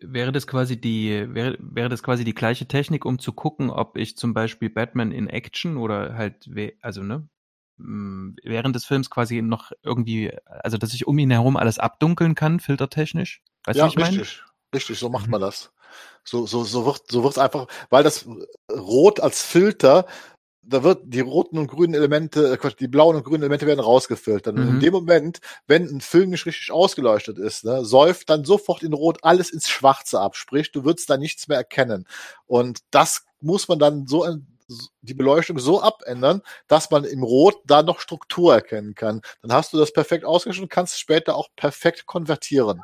wäre 0.00 0.32
das 0.32 0.46
quasi 0.46 0.80
die, 0.80 1.26
wäre, 1.34 1.56
wäre 1.60 1.88
das 1.88 2.02
quasi 2.02 2.24
die 2.24 2.34
gleiche 2.34 2.66
Technik, 2.66 3.04
um 3.04 3.18
zu 3.18 3.32
gucken, 3.32 3.70
ob 3.70 3.96
ich 3.96 4.16
zum 4.16 4.34
Beispiel 4.34 4.70
Batman 4.70 5.12
in 5.12 5.28
Action 5.28 5.76
oder 5.76 6.14
halt, 6.14 6.48
also 6.80 7.02
ne, 7.02 7.28
während 7.78 8.74
des 8.74 8.86
Films 8.86 9.10
quasi 9.10 9.42
noch 9.42 9.72
irgendwie, 9.82 10.32
also 10.46 10.78
dass 10.78 10.94
ich 10.94 11.06
um 11.06 11.18
ihn 11.18 11.30
herum 11.30 11.56
alles 11.56 11.78
abdunkeln 11.78 12.34
kann, 12.34 12.60
filtertechnisch? 12.60 13.42
Weißt 13.64 13.78
ja, 13.78 13.84
du, 13.84 13.88
was 13.88 13.92
ich 13.92 14.08
richtig. 14.18 14.40
Meine? 14.42 14.56
Richtig, 14.74 14.98
so 14.98 15.10
macht 15.10 15.26
mhm. 15.26 15.32
man 15.32 15.40
das. 15.42 15.72
So, 16.24 16.46
so, 16.46 16.64
so 16.64 16.86
wird, 16.86 17.02
so 17.10 17.22
wird's 17.22 17.38
einfach, 17.38 17.66
weil 17.90 18.02
das 18.02 18.26
Rot 18.72 19.20
als 19.20 19.42
Filter, 19.42 20.06
da 20.68 20.82
wird 20.82 21.02
die 21.04 21.20
roten 21.20 21.58
und 21.58 21.68
grünen 21.68 21.94
Elemente, 21.94 22.58
äh, 22.60 22.70
die 22.78 22.88
blauen 22.88 23.16
und 23.16 23.24
grünen 23.24 23.42
Elemente 23.42 23.66
werden 23.66 23.80
rausgefiltert. 23.80 24.54
Und 24.56 24.62
in 24.62 24.74
mhm. 24.76 24.80
dem 24.80 24.92
Moment, 24.92 25.40
wenn 25.66 25.86
ein 25.88 26.00
Film 26.00 26.30
nicht 26.30 26.46
richtig 26.46 26.72
ausgeleuchtet 26.72 27.38
ist, 27.38 27.64
ne, 27.64 27.84
säuft 27.84 28.30
dann 28.30 28.44
sofort 28.44 28.82
in 28.82 28.92
Rot 28.92 29.18
alles 29.22 29.50
ins 29.50 29.68
Schwarze 29.68 30.20
ab. 30.20 30.36
Sprich, 30.36 30.72
du 30.72 30.84
würdest 30.84 31.08
da 31.08 31.16
nichts 31.16 31.48
mehr 31.48 31.58
erkennen. 31.58 32.06
Und 32.46 32.80
das 32.90 33.24
muss 33.40 33.68
man 33.68 33.78
dann 33.78 34.06
so 34.06 34.26
die 35.02 35.14
Beleuchtung 35.14 35.58
so 35.58 35.80
abändern, 35.80 36.42
dass 36.66 36.90
man 36.90 37.04
im 37.04 37.22
Rot 37.22 37.62
da 37.66 37.82
noch 37.82 38.00
Struktur 38.00 38.54
erkennen 38.54 38.94
kann. 38.94 39.20
Dann 39.42 39.52
hast 39.52 39.72
du 39.72 39.78
das 39.78 39.92
perfekt 39.92 40.24
ausgeschnitten 40.24 40.64
und 40.64 40.72
kannst 40.72 40.98
später 40.98 41.36
auch 41.36 41.48
perfekt 41.54 42.06
konvertieren. 42.06 42.82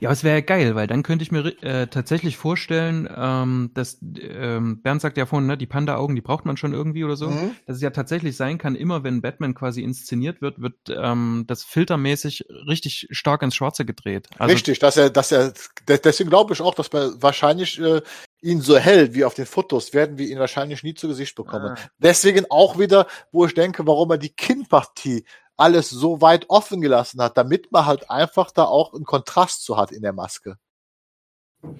Ja, 0.00 0.08
aber 0.08 0.12
es 0.12 0.24
wäre 0.24 0.42
geil, 0.42 0.74
weil 0.74 0.86
dann 0.86 1.02
könnte 1.02 1.22
ich 1.22 1.32
mir 1.32 1.46
äh, 1.62 1.86
tatsächlich 1.86 2.36
vorstellen, 2.36 3.08
ähm, 3.14 3.70
dass 3.74 3.98
ähm, 4.02 4.82
Bernd 4.82 5.00
sagt 5.00 5.16
ja 5.16 5.26
vorhin, 5.26 5.46
ne, 5.46 5.56
die 5.56 5.66
Panda-Augen, 5.66 6.14
die 6.14 6.20
braucht 6.20 6.44
man 6.44 6.56
schon 6.56 6.72
irgendwie 6.72 7.04
oder 7.04 7.16
so, 7.16 7.30
mhm. 7.30 7.56
dass 7.66 7.76
es 7.76 7.82
ja 7.82 7.90
tatsächlich 7.90 8.36
sein 8.36 8.58
kann, 8.58 8.74
immer 8.74 9.04
wenn 9.04 9.22
Batman 9.22 9.54
quasi 9.54 9.82
inszeniert 9.82 10.42
wird, 10.42 10.60
wird 10.60 10.74
ähm, 10.88 11.44
das 11.46 11.64
filtermäßig 11.64 12.46
richtig 12.66 13.08
stark 13.10 13.42
ins 13.42 13.54
Schwarze 13.54 13.84
gedreht. 13.84 14.28
Also, 14.38 14.52
richtig, 14.52 14.78
dass 14.78 14.96
er, 14.96 15.10
dass 15.10 15.32
er, 15.32 15.52
deswegen 15.86 16.30
glaube 16.30 16.54
ich 16.54 16.60
auch, 16.60 16.74
dass 16.74 16.92
man 16.92 17.20
wahrscheinlich 17.20 17.80
äh, 17.80 18.02
ihn 18.42 18.60
so 18.60 18.76
hell 18.76 19.14
wie 19.14 19.24
auf 19.24 19.34
den 19.34 19.46
Fotos 19.46 19.94
werden 19.94 20.18
wir 20.18 20.28
ihn 20.28 20.38
wahrscheinlich 20.38 20.82
nie 20.82 20.94
zu 20.94 21.08
Gesicht 21.08 21.36
bekommen. 21.36 21.76
Ah. 21.76 21.90
Deswegen 21.98 22.44
auch 22.50 22.78
wieder, 22.78 23.06
wo 23.30 23.46
ich 23.46 23.54
denke, 23.54 23.86
warum 23.86 24.10
er 24.10 24.18
die 24.18 24.34
Kinnpartie 24.34 25.24
alles 25.56 25.90
so 25.90 26.20
weit 26.20 26.48
offen 26.48 26.80
gelassen 26.80 27.20
hat, 27.20 27.36
damit 27.36 27.72
man 27.72 27.86
halt 27.86 28.10
einfach 28.10 28.50
da 28.50 28.64
auch 28.64 28.94
einen 28.94 29.04
Kontrast 29.04 29.64
zu 29.64 29.76
hat 29.76 29.92
in 29.92 30.02
der 30.02 30.12
Maske. 30.12 30.56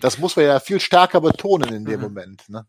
Das 0.01 0.19
muss 0.19 0.37
man 0.37 0.45
ja 0.45 0.61
viel 0.61 0.81
stärker 0.81 1.21
betonen 1.21 1.73
in 1.73 1.85
dem 1.85 2.01
mhm. 2.01 2.07
Moment. 2.07 2.49
Ne? 2.49 2.67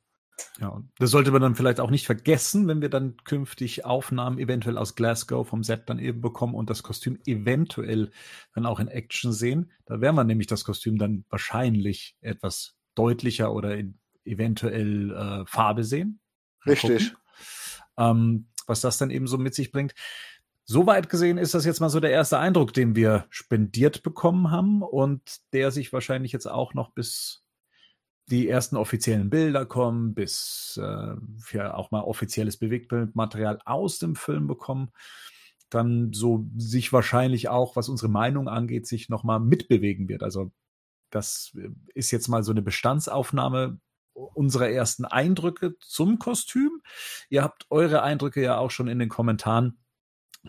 Ja, 0.59 0.69
und 0.69 0.91
das 0.97 1.11
sollte 1.11 1.31
man 1.31 1.41
dann 1.41 1.55
vielleicht 1.55 1.79
auch 1.79 1.91
nicht 1.91 2.05
vergessen, 2.05 2.67
wenn 2.67 2.81
wir 2.81 2.89
dann 2.89 3.17
künftig 3.23 3.85
Aufnahmen 3.85 4.39
eventuell 4.39 4.77
aus 4.77 4.95
Glasgow 4.95 5.47
vom 5.47 5.63
Set 5.63 5.89
dann 5.89 5.99
eben 5.99 6.21
bekommen 6.21 6.55
und 6.55 6.69
das 6.69 6.83
Kostüm 6.83 7.19
eventuell 7.25 8.11
dann 8.55 8.65
auch 8.65 8.79
in 8.79 8.87
Action 8.87 9.31
sehen. 9.31 9.71
Da 9.85 10.01
werden 10.01 10.15
wir 10.15 10.23
nämlich 10.23 10.47
das 10.47 10.63
Kostüm 10.63 10.97
dann 10.97 11.25
wahrscheinlich 11.29 12.15
etwas 12.21 12.75
deutlicher 12.95 13.53
oder 13.53 13.75
in 13.77 13.99
eventuell 14.25 15.11
äh, 15.11 15.45
Farbe 15.45 15.83
sehen. 15.83 16.19
Richtig. 16.65 17.13
Ähm, 17.97 18.47
was 18.65 18.81
das 18.81 18.97
dann 18.97 19.11
eben 19.11 19.27
so 19.27 19.37
mit 19.37 19.53
sich 19.53 19.71
bringt. 19.71 19.93
Soweit 20.65 21.09
gesehen 21.09 21.37
ist 21.37 21.53
das 21.53 21.65
jetzt 21.65 21.81
mal 21.81 21.89
so 21.89 21.99
der 21.99 22.11
erste 22.11 22.39
Eindruck, 22.39 22.73
den 22.73 22.95
wir 22.95 23.25
spendiert 23.29 24.01
bekommen 24.01 24.49
haben 24.49 24.81
und 24.81 25.21
der 25.51 25.71
sich 25.71 25.91
wahrscheinlich 25.91 26.31
jetzt 26.31 26.47
auch 26.47 26.73
noch 26.73 26.91
bis 26.91 27.43
die 28.27 28.47
ersten 28.47 28.77
offiziellen 28.77 29.29
Bilder 29.29 29.65
kommen, 29.65 30.13
bis 30.13 30.79
äh, 30.81 31.15
wir 31.51 31.77
auch 31.77 31.91
mal 31.91 32.01
offizielles 32.01 32.57
Bewegtbildmaterial 32.57 33.59
aus 33.65 33.99
dem 33.99 34.15
Film 34.15 34.47
bekommen, 34.47 34.91
dann 35.69 36.13
so 36.13 36.47
sich 36.55 36.93
wahrscheinlich 36.93 37.49
auch, 37.49 37.75
was 37.75 37.89
unsere 37.89 38.09
Meinung 38.09 38.47
angeht, 38.47 38.87
sich 38.87 39.09
nochmal 39.09 39.41
mitbewegen 39.41 40.07
wird. 40.07 40.23
Also 40.23 40.51
das 41.09 41.55
ist 41.93 42.11
jetzt 42.11 42.27
mal 42.29 42.43
so 42.43 42.51
eine 42.51 42.61
Bestandsaufnahme 42.61 43.79
unserer 44.13 44.69
ersten 44.69 45.05
Eindrücke 45.05 45.75
zum 45.79 46.19
Kostüm. 46.19 46.81
Ihr 47.29 47.43
habt 47.43 47.65
eure 47.69 48.03
Eindrücke 48.03 48.41
ja 48.41 48.57
auch 48.57 48.71
schon 48.71 48.87
in 48.87 48.99
den 48.99 49.09
Kommentaren 49.09 49.82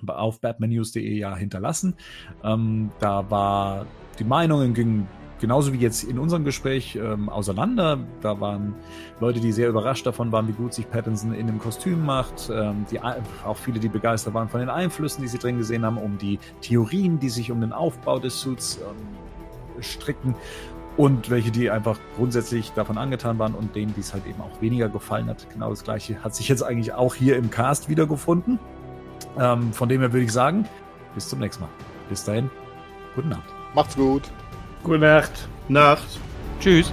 auf 0.06 0.40
batmannews.de 0.40 1.16
ja 1.16 1.36
hinterlassen. 1.36 1.94
Ähm, 2.42 2.90
da 3.00 3.30
war 3.30 3.86
die 4.18 4.24
Meinungen 4.24 4.74
gingen 4.74 5.08
genauso 5.40 5.72
wie 5.72 5.78
jetzt 5.78 6.04
in 6.04 6.18
unserem 6.18 6.44
Gespräch 6.44 6.96
ähm, 6.96 7.28
auseinander. 7.28 7.98
Da 8.20 8.40
waren 8.40 8.74
Leute, 9.20 9.40
die 9.40 9.52
sehr 9.52 9.68
überrascht 9.68 10.06
davon 10.06 10.32
waren, 10.32 10.48
wie 10.48 10.52
gut 10.52 10.72
sich 10.72 10.88
Pattinson 10.88 11.34
in 11.34 11.46
dem 11.46 11.58
Kostüm 11.58 12.04
macht. 12.04 12.50
Ähm, 12.52 12.86
die, 12.90 13.00
auch 13.00 13.56
viele, 13.56 13.80
die 13.80 13.88
begeistert 13.88 14.34
waren 14.34 14.48
von 14.48 14.60
den 14.60 14.70
Einflüssen, 14.70 15.22
die 15.22 15.28
sie 15.28 15.38
drin 15.38 15.58
gesehen 15.58 15.84
haben, 15.84 15.98
um 15.98 16.18
die 16.18 16.38
Theorien, 16.60 17.18
die 17.18 17.28
sich 17.28 17.50
um 17.50 17.60
den 17.60 17.72
Aufbau 17.72 18.18
des 18.18 18.40
Suits 18.40 18.78
ähm, 18.78 19.82
stricken. 19.82 20.34
Und 20.96 21.28
welche, 21.28 21.50
die 21.50 21.70
einfach 21.70 21.98
grundsätzlich 22.16 22.70
davon 22.70 22.96
angetan 22.96 23.38
waren 23.40 23.54
und 23.54 23.74
denen, 23.74 23.92
die 23.94 24.00
es 24.00 24.14
halt 24.14 24.26
eben 24.26 24.40
auch 24.40 24.62
weniger 24.62 24.88
gefallen 24.88 25.26
hat. 25.26 25.50
Genau 25.50 25.70
das 25.70 25.82
gleiche 25.82 26.22
hat 26.22 26.36
sich 26.36 26.48
jetzt 26.48 26.62
eigentlich 26.62 26.92
auch 26.92 27.16
hier 27.16 27.36
im 27.36 27.50
Cast 27.50 27.88
wiedergefunden. 27.88 28.60
Ähm, 29.38 29.72
von 29.72 29.88
dem 29.88 30.00
her 30.00 30.12
würde 30.12 30.24
ich 30.24 30.32
sagen, 30.32 30.68
bis 31.14 31.28
zum 31.28 31.40
nächsten 31.40 31.62
Mal. 31.62 31.70
Bis 32.08 32.24
dahin, 32.24 32.50
guten 33.14 33.30
Nacht. 33.30 33.48
Macht's 33.74 33.96
gut. 33.96 34.22
Gute 34.82 34.98
Nacht. 34.98 35.48
Nacht. 35.68 36.20
Tschüss. 36.60 36.92